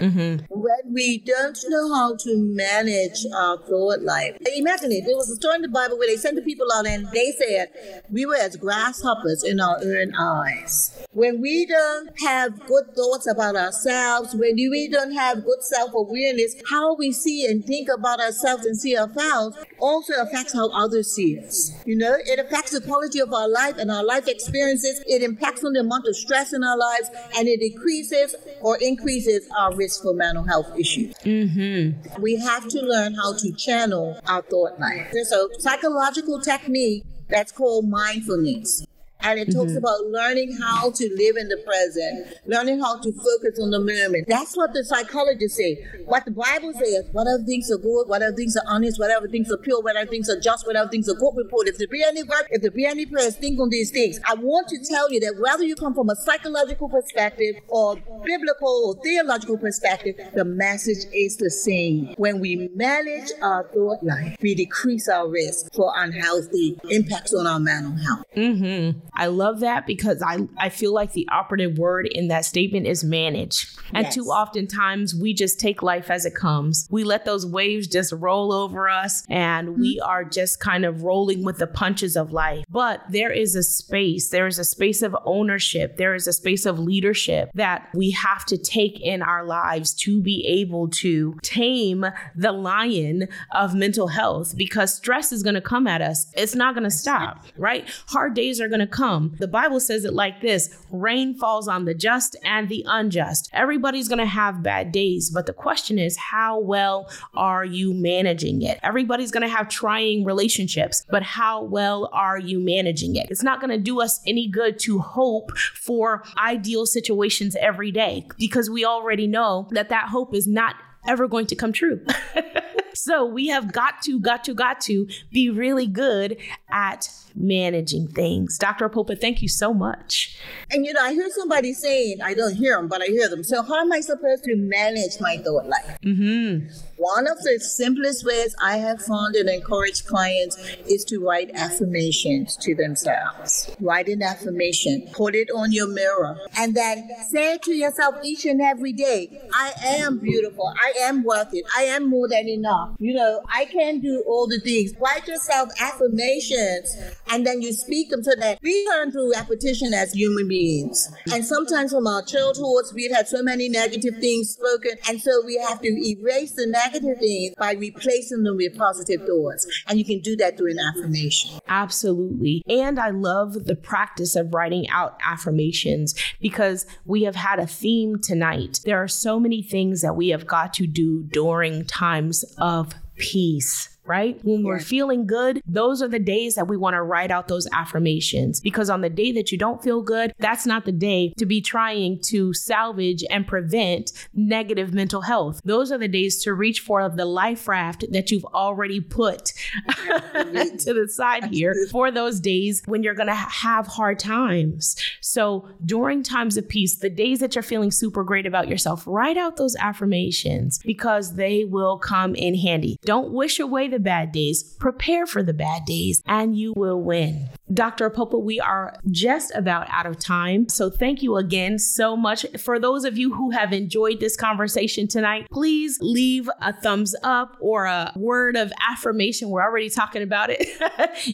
Mm-hmm. 0.00 0.44
When 0.48 0.94
we 0.94 1.18
don't 1.18 1.58
know 1.68 1.94
how 1.94 2.16
to 2.16 2.36
manage 2.36 3.26
our 3.36 3.58
thought 3.58 4.00
life. 4.02 4.36
Imagine 4.56 4.92
it. 4.92 5.04
There 5.06 5.16
was 5.16 5.30
a 5.30 5.36
story 5.36 5.56
in 5.56 5.62
the 5.62 5.68
Bible 5.68 5.98
where 5.98 6.08
they 6.08 6.16
sent 6.16 6.36
the 6.36 6.42
people 6.42 6.66
out 6.74 6.86
and 6.86 7.06
they 7.12 7.32
said, 7.32 7.68
We 8.10 8.24
were 8.24 8.36
as 8.36 8.56
grasshoppers 8.56 9.44
in 9.44 9.60
our 9.60 9.78
own 9.82 10.14
eyes. 10.14 11.06
When 11.12 11.40
we 11.40 11.66
don't 11.66 12.18
have 12.20 12.66
good 12.66 12.94
thoughts 12.96 13.26
about 13.26 13.56
ourselves, 13.56 14.34
when 14.34 14.54
we 14.54 14.88
don't 14.90 15.12
have 15.12 15.44
good 15.44 15.62
self 15.62 15.90
awareness, 15.94 16.54
how 16.68 16.94
we 16.94 17.12
see 17.12 17.46
and 17.46 17.64
think 17.64 17.88
about 17.88 18.20
ourselves 18.20 18.64
and 18.64 18.78
see 18.78 18.96
ourselves 18.96 19.58
also 19.78 20.14
affects 20.20 20.54
how 20.54 20.70
others 20.70 21.12
see 21.12 21.38
us. 21.38 21.72
You 21.84 21.96
know, 21.96 22.16
it 22.18 22.38
affects 22.38 22.72
the 22.72 22.80
quality 22.80 23.20
of 23.20 23.32
our 23.32 23.48
life 23.48 23.76
and 23.76 23.90
our 23.90 24.04
life 24.04 24.28
experiences. 24.28 25.02
It 25.06 25.22
impacts 25.22 25.62
on 25.62 25.74
the 25.74 25.80
amount 25.80 26.06
of 26.06 26.16
stress 26.16 26.52
in 26.52 26.64
our 26.64 26.78
lives 26.78 27.10
and 27.36 27.48
it 27.48 27.60
decreases 27.60 28.34
or 28.60 28.78
increases 28.80 29.48
our 29.58 29.74
risk 29.74 29.89
for 29.98 30.12
mental 30.12 30.44
health 30.44 30.70
issues. 30.78 31.14
Mm-hmm. 31.24 32.22
We 32.22 32.36
have 32.36 32.68
to 32.68 32.80
learn 32.80 33.14
how 33.14 33.34
to 33.36 33.52
channel 33.52 34.20
our 34.26 34.42
thought 34.42 34.78
life. 34.78 35.08
There's 35.12 35.32
a 35.32 35.48
psychological 35.58 36.40
technique 36.40 37.04
that's 37.28 37.52
called 37.52 37.88
mindfulness. 37.88 38.84
And 39.22 39.38
it 39.38 39.52
talks 39.52 39.72
mm-hmm. 39.72 39.78
about 39.78 40.06
learning 40.06 40.56
how 40.60 40.90
to 40.90 41.04
live 41.16 41.36
in 41.36 41.48
the 41.48 41.58
present, 41.64 42.34
learning 42.46 42.80
how 42.80 42.98
to 43.00 43.12
focus 43.12 43.58
on 43.60 43.70
the 43.70 43.80
moment. 43.80 44.26
That's 44.28 44.56
what 44.56 44.72
the 44.72 44.84
psychologists 44.84 45.58
say. 45.58 45.84
What 46.04 46.24
the 46.24 46.30
Bible 46.30 46.72
says, 46.74 47.08
whatever 47.12 47.42
things 47.44 47.70
are 47.70 47.78
good, 47.78 48.08
whatever 48.08 48.34
things 48.34 48.56
are 48.56 48.64
honest, 48.66 48.98
whatever 48.98 49.28
things 49.28 49.50
are 49.52 49.58
pure, 49.58 49.80
whatever 49.80 50.10
things 50.10 50.28
are 50.28 50.40
just, 50.40 50.66
whatever 50.66 50.88
things 50.88 51.08
are 51.08 51.14
good 51.14 51.34
report. 51.36 51.68
If 51.68 51.78
there 51.78 51.88
be 51.88 52.02
any 52.02 52.22
work, 52.22 52.48
if 52.50 52.62
there 52.62 52.70
be 52.70 52.86
any 52.86 53.06
prayers, 53.06 53.36
think 53.36 53.60
on 53.60 53.68
these 53.70 53.90
things. 53.90 54.18
I 54.28 54.34
want 54.34 54.68
to 54.68 54.78
tell 54.88 55.12
you 55.12 55.20
that 55.20 55.36
whether 55.40 55.64
you 55.64 55.76
come 55.76 55.94
from 55.94 56.10
a 56.10 56.16
psychological 56.16 56.88
perspective 56.88 57.56
or 57.68 57.96
biblical 58.24 58.96
or 58.96 59.02
theological 59.02 59.58
perspective, 59.58 60.16
the 60.34 60.44
message 60.44 61.06
is 61.12 61.36
the 61.36 61.50
same. 61.50 62.14
When 62.16 62.40
we 62.40 62.68
manage 62.74 63.30
our 63.42 63.68
thought 63.72 64.02
life, 64.02 64.36
we 64.40 64.54
decrease 64.54 65.08
our 65.08 65.28
risk 65.28 65.72
for 65.74 65.92
unhealthy 65.96 66.78
impacts 66.88 67.34
on 67.34 67.46
our 67.46 67.60
mental 67.60 67.92
health. 67.92 68.24
Mm-hmm. 68.36 68.98
I 69.14 69.26
love 69.26 69.60
that 69.60 69.86
because 69.86 70.22
I, 70.22 70.48
I 70.56 70.68
feel 70.68 70.92
like 70.92 71.12
the 71.12 71.28
operative 71.30 71.78
word 71.78 72.06
in 72.06 72.28
that 72.28 72.44
statement 72.44 72.86
is 72.86 73.04
manage. 73.04 73.66
And 73.92 74.04
yes. 74.04 74.14
too 74.14 74.30
often 74.30 74.66
times 74.66 75.14
we 75.14 75.34
just 75.34 75.58
take 75.58 75.82
life 75.82 76.10
as 76.10 76.24
it 76.24 76.34
comes. 76.34 76.86
We 76.90 77.04
let 77.04 77.24
those 77.24 77.46
waves 77.46 77.86
just 77.86 78.12
roll 78.12 78.52
over 78.52 78.88
us 78.88 79.24
and 79.28 79.68
mm-hmm. 79.68 79.80
we 79.80 80.00
are 80.00 80.24
just 80.24 80.60
kind 80.60 80.84
of 80.84 81.02
rolling 81.02 81.44
with 81.44 81.58
the 81.58 81.66
punches 81.66 82.16
of 82.16 82.32
life. 82.32 82.64
But 82.70 83.02
there 83.08 83.32
is 83.32 83.54
a 83.54 83.62
space, 83.62 84.28
there 84.28 84.46
is 84.46 84.58
a 84.58 84.64
space 84.64 85.02
of 85.02 85.16
ownership, 85.24 85.96
there 85.96 86.14
is 86.14 86.26
a 86.26 86.32
space 86.32 86.66
of 86.66 86.78
leadership 86.78 87.50
that 87.54 87.88
we 87.94 88.10
have 88.12 88.44
to 88.46 88.58
take 88.58 89.00
in 89.00 89.22
our 89.22 89.44
lives 89.44 89.92
to 89.94 90.20
be 90.20 90.46
able 90.46 90.88
to 90.88 91.36
tame 91.42 92.06
the 92.36 92.52
lion 92.52 93.28
of 93.52 93.74
mental 93.74 94.08
health 94.08 94.56
because 94.56 94.94
stress 94.94 95.32
is 95.32 95.42
going 95.42 95.54
to 95.54 95.60
come 95.60 95.86
at 95.86 96.00
us. 96.00 96.26
It's 96.34 96.54
not 96.54 96.74
going 96.74 96.84
to 96.84 96.90
stop, 96.90 97.44
right? 97.56 97.88
Hard 98.08 98.34
days 98.34 98.60
are 98.60 98.68
going 98.68 98.80
to 98.80 98.86
come 98.86 98.99
come. 99.00 99.34
The 99.38 99.48
Bible 99.48 99.80
says 99.80 100.04
it 100.04 100.12
like 100.12 100.42
this 100.42 100.68
rain 100.90 101.34
falls 101.34 101.68
on 101.68 101.86
the 101.86 101.94
just 101.94 102.36
and 102.44 102.68
the 102.68 102.84
unjust. 102.86 103.48
Everybody's 103.54 104.08
going 104.08 104.18
to 104.18 104.26
have 104.26 104.62
bad 104.62 104.92
days, 104.92 105.30
but 105.30 105.46
the 105.46 105.54
question 105.54 105.98
is, 105.98 106.18
how 106.18 106.60
well 106.60 107.08
are 107.34 107.64
you 107.64 107.94
managing 107.94 108.60
it? 108.60 108.78
Everybody's 108.82 109.30
going 109.30 109.42
to 109.42 109.48
have 109.48 109.70
trying 109.70 110.24
relationships, 110.24 111.06
but 111.08 111.22
how 111.22 111.62
well 111.62 112.10
are 112.12 112.38
you 112.38 112.60
managing 112.60 113.16
it? 113.16 113.28
It's 113.30 113.42
not 113.42 113.58
going 113.58 113.70
to 113.70 113.78
do 113.78 114.02
us 114.02 114.20
any 114.26 114.46
good 114.46 114.78
to 114.80 114.98
hope 114.98 115.56
for 115.56 116.22
ideal 116.36 116.84
situations 116.84 117.56
every 117.56 117.90
day 117.90 118.26
because 118.38 118.68
we 118.68 118.84
already 118.84 119.26
know 119.26 119.66
that 119.70 119.88
that 119.88 120.08
hope 120.08 120.34
is 120.34 120.46
not 120.46 120.74
ever 121.06 121.26
going 121.26 121.46
to 121.46 121.56
come 121.56 121.72
true. 121.72 122.04
so 122.94 123.24
we 123.24 123.48
have 123.48 123.72
got 123.72 124.02
to, 124.02 124.20
got 124.20 124.44
to, 124.44 124.52
got 124.52 124.80
to 124.82 125.08
be 125.32 125.48
really 125.48 125.86
good 125.86 126.36
at 126.70 127.08
managing 127.34 128.08
things. 128.08 128.58
Dr. 128.58 128.88
Apopa, 128.88 129.20
thank 129.20 129.42
you 129.42 129.48
so 129.48 129.72
much. 129.72 130.38
And 130.70 130.84
you 130.84 130.92
know, 130.92 131.02
I 131.02 131.12
hear 131.12 131.28
somebody 131.30 131.72
saying, 131.72 132.18
I 132.22 132.34
don't 132.34 132.54
hear 132.54 132.76
them, 132.76 132.88
but 132.88 133.02
I 133.02 133.06
hear 133.06 133.28
them. 133.28 133.42
So, 133.42 133.62
how 133.62 133.80
am 133.80 133.92
I 133.92 134.00
supposed 134.00 134.44
to 134.44 134.56
manage 134.56 135.20
my 135.20 135.36
thought 135.38 135.66
life? 135.66 135.98
Mm-hmm. 136.02 136.68
One 136.96 137.26
of 137.26 137.38
the 137.38 137.58
simplest 137.58 138.26
ways 138.26 138.54
I 138.62 138.76
have 138.76 139.00
found 139.00 139.34
and 139.34 139.48
encourage 139.48 140.04
clients 140.04 140.58
is 140.86 141.02
to 141.06 141.18
write 141.18 141.50
affirmations 141.54 142.56
to 142.58 142.74
themselves. 142.74 143.74
Write 143.80 144.08
an 144.08 144.22
affirmation, 144.22 145.08
put 145.12 145.34
it 145.34 145.48
on 145.50 145.72
your 145.72 145.88
mirror, 145.88 146.38
and 146.58 146.74
then 146.74 147.08
say 147.30 147.56
to 147.58 147.72
yourself 147.72 148.16
each 148.22 148.44
and 148.44 148.60
every 148.60 148.92
day, 148.92 149.40
I 149.54 149.72
am 149.82 150.18
beautiful, 150.18 150.72
I 150.78 150.92
am 151.00 151.24
worth 151.24 151.54
it, 151.54 151.64
I 151.74 151.84
am 151.84 152.10
more 152.10 152.28
than 152.28 152.48
enough. 152.48 152.96
You 152.98 153.14
know, 153.14 153.42
I 153.50 153.64
can 153.64 154.00
do 154.00 154.22
all 154.26 154.46
the 154.46 154.60
things. 154.60 154.92
Write 155.00 155.26
yourself 155.26 155.70
affirmations 155.80 156.96
and 157.30 157.46
then 157.46 157.62
you 157.62 157.72
speak 157.72 158.10
them 158.10 158.22
so 158.22 158.32
that 158.38 158.58
we 158.62 158.86
learn 158.90 159.10
through 159.10 159.32
repetition 159.32 159.94
as 159.94 160.12
human 160.12 160.48
beings. 160.48 161.10
And 161.32 161.44
sometimes 161.44 161.92
from 161.92 162.06
our 162.06 162.22
childhoods, 162.22 162.92
we've 162.94 163.12
had 163.12 163.28
so 163.28 163.42
many 163.42 163.68
negative 163.68 164.18
things 164.20 164.50
spoken, 164.50 164.92
and 165.08 165.20
so 165.20 165.42
we 165.44 165.56
have 165.58 165.80
to 165.80 165.88
erase 165.88 166.52
the 166.52 166.66
negative 166.66 167.18
things 167.18 167.54
by 167.58 167.72
replacing 167.72 168.42
them 168.42 168.56
with 168.56 168.76
positive 168.76 169.26
thoughts. 169.26 169.66
And 169.88 169.98
you 169.98 170.04
can 170.04 170.20
do 170.20 170.36
that 170.36 170.56
through 170.56 170.72
an 170.72 170.78
affirmation. 170.78 171.60
Absolutely. 171.68 172.62
And 172.68 172.98
I 172.98 173.10
love 173.10 173.64
the 173.64 173.76
practice 173.76 174.36
of 174.36 174.52
writing 174.52 174.88
out 174.90 175.18
affirmations 175.24 176.14
because 176.40 176.86
we 177.04 177.22
have 177.22 177.36
had 177.36 177.58
a 177.58 177.66
theme 177.66 178.20
tonight. 178.20 178.80
There 178.84 179.02
are 179.02 179.08
so 179.08 179.38
many 179.38 179.62
things 179.62 180.02
that 180.02 180.16
we 180.16 180.28
have 180.28 180.46
got 180.46 180.74
to 180.74 180.86
do 180.86 181.22
during 181.24 181.84
times 181.84 182.44
of 182.58 182.94
peace 183.16 183.89
right? 184.04 184.40
When 184.42 184.64
we're 184.64 184.80
feeling 184.80 185.26
good, 185.26 185.60
those 185.66 186.02
are 186.02 186.08
the 186.08 186.18
days 186.18 186.54
that 186.54 186.68
we 186.68 186.76
want 186.76 186.94
to 186.94 187.02
write 187.02 187.30
out 187.30 187.48
those 187.48 187.68
affirmations 187.72 188.60
because 188.60 188.90
on 188.90 189.00
the 189.00 189.10
day 189.10 189.32
that 189.32 189.52
you 189.52 189.58
don't 189.58 189.82
feel 189.82 190.02
good, 190.02 190.32
that's 190.38 190.66
not 190.66 190.84
the 190.84 190.92
day 190.92 191.32
to 191.38 191.46
be 191.46 191.60
trying 191.60 192.20
to 192.24 192.52
salvage 192.52 193.22
and 193.30 193.46
prevent 193.46 194.12
negative 194.34 194.92
mental 194.92 195.22
health. 195.22 195.60
Those 195.64 195.92
are 195.92 195.98
the 195.98 196.08
days 196.08 196.42
to 196.44 196.54
reach 196.54 196.80
for 196.80 197.08
the 197.08 197.24
life 197.24 197.68
raft 197.68 198.04
that 198.10 198.30
you've 198.30 198.44
already 198.46 199.00
put 199.00 199.46
to 200.32 200.94
the 200.94 201.08
side 201.08 201.44
here 201.44 201.74
for 201.90 202.10
those 202.10 202.40
days 202.40 202.82
when 202.86 203.02
you're 203.02 203.14
going 203.14 203.26
to 203.28 203.34
have 203.34 203.86
hard 203.86 204.18
times. 204.18 204.96
So 205.20 205.68
during 205.84 206.22
times 206.22 206.56
of 206.56 206.68
peace, 206.68 206.96
the 206.96 207.10
days 207.10 207.40
that 207.40 207.54
you're 207.54 207.62
feeling 207.62 207.90
super 207.90 208.24
great 208.24 208.46
about 208.46 208.68
yourself, 208.68 209.04
write 209.06 209.36
out 209.36 209.56
those 209.56 209.76
affirmations 209.76 210.78
because 210.84 211.34
they 211.34 211.64
will 211.64 211.98
come 211.98 212.34
in 212.34 212.54
handy. 212.54 212.98
Don't 213.04 213.32
wish 213.32 213.60
away 213.60 213.88
the 213.90 213.98
bad 213.98 214.32
days, 214.32 214.62
prepare 214.78 215.26
for 215.26 215.42
the 215.42 215.52
bad 215.52 215.84
days, 215.84 216.22
and 216.26 216.56
you 216.56 216.72
will 216.76 217.02
win. 217.02 217.48
Dr. 217.72 218.10
Apopa, 218.10 218.42
we 218.42 218.58
are 218.58 218.96
just 219.10 219.54
about 219.54 219.86
out 219.90 220.06
of 220.06 220.18
time. 220.18 220.68
So 220.68 220.90
thank 220.90 221.22
you 221.22 221.36
again 221.36 221.78
so 221.78 222.16
much. 222.16 222.44
For 222.58 222.80
those 222.80 223.04
of 223.04 223.16
you 223.16 223.32
who 223.32 223.50
have 223.50 223.72
enjoyed 223.72 224.18
this 224.18 224.36
conversation 224.36 225.06
tonight, 225.06 225.46
please 225.50 225.96
leave 226.00 226.50
a 226.60 226.72
thumbs 226.72 227.14
up 227.22 227.56
or 227.60 227.84
a 227.84 228.12
word 228.16 228.56
of 228.56 228.72
affirmation. 228.88 229.50
We're 229.50 229.62
already 229.62 229.90
talking 229.90 230.22
about 230.22 230.50
it 230.50 230.66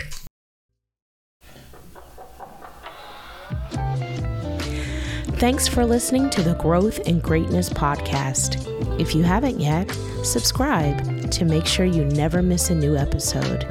Thanks 5.37 5.67
for 5.67 5.85
listening 5.85 6.29
to 6.31 6.41
the 6.41 6.55
Growth 6.55 6.99
and 7.07 7.23
Greatness 7.23 7.69
podcast. 7.69 8.67
If 8.99 9.15
you 9.15 9.23
haven't 9.23 9.59
yet, 9.59 9.89
subscribe 10.23 11.20
to 11.31 11.45
make 11.45 11.65
sure 11.65 11.85
you 11.85 12.05
never 12.05 12.41
miss 12.41 12.69
a 12.69 12.75
new 12.75 12.95
episode. 12.95 13.63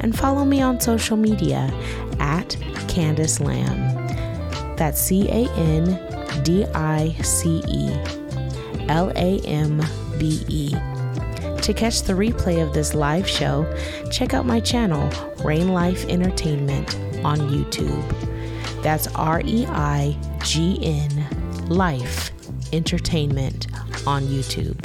And 0.00 0.16
follow 0.16 0.44
me 0.44 0.60
on 0.60 0.80
social 0.80 1.16
media 1.16 1.70
at 2.18 2.48
Candice 2.88 3.40
Lambe. 3.40 4.76
That's 4.76 5.00
C 5.00 5.28
A 5.28 5.48
N 5.52 6.42
D 6.42 6.64
I 6.74 7.12
C 7.22 7.62
E 7.68 7.90
L 8.88 9.10
A 9.14 9.40
M 9.40 9.82
B 10.18 10.44
E. 10.48 10.70
To 11.62 11.72
catch 11.72 12.02
the 12.02 12.14
replay 12.14 12.60
of 12.60 12.74
this 12.74 12.94
live 12.94 13.28
show, 13.28 13.72
check 14.10 14.34
out 14.34 14.44
my 14.44 14.58
channel, 14.58 15.08
Reign 15.44 15.68
Life 15.68 16.04
Entertainment, 16.06 16.96
on 17.24 17.38
YouTube. 17.38 18.82
That's 18.82 19.06
R 19.14 19.42
E 19.44 19.64
I 19.68 20.18
G 20.42 20.78
N 20.82 21.68
Life 21.68 22.32
Entertainment 22.72 23.68
on 24.06 24.24
YouTube. 24.24 24.76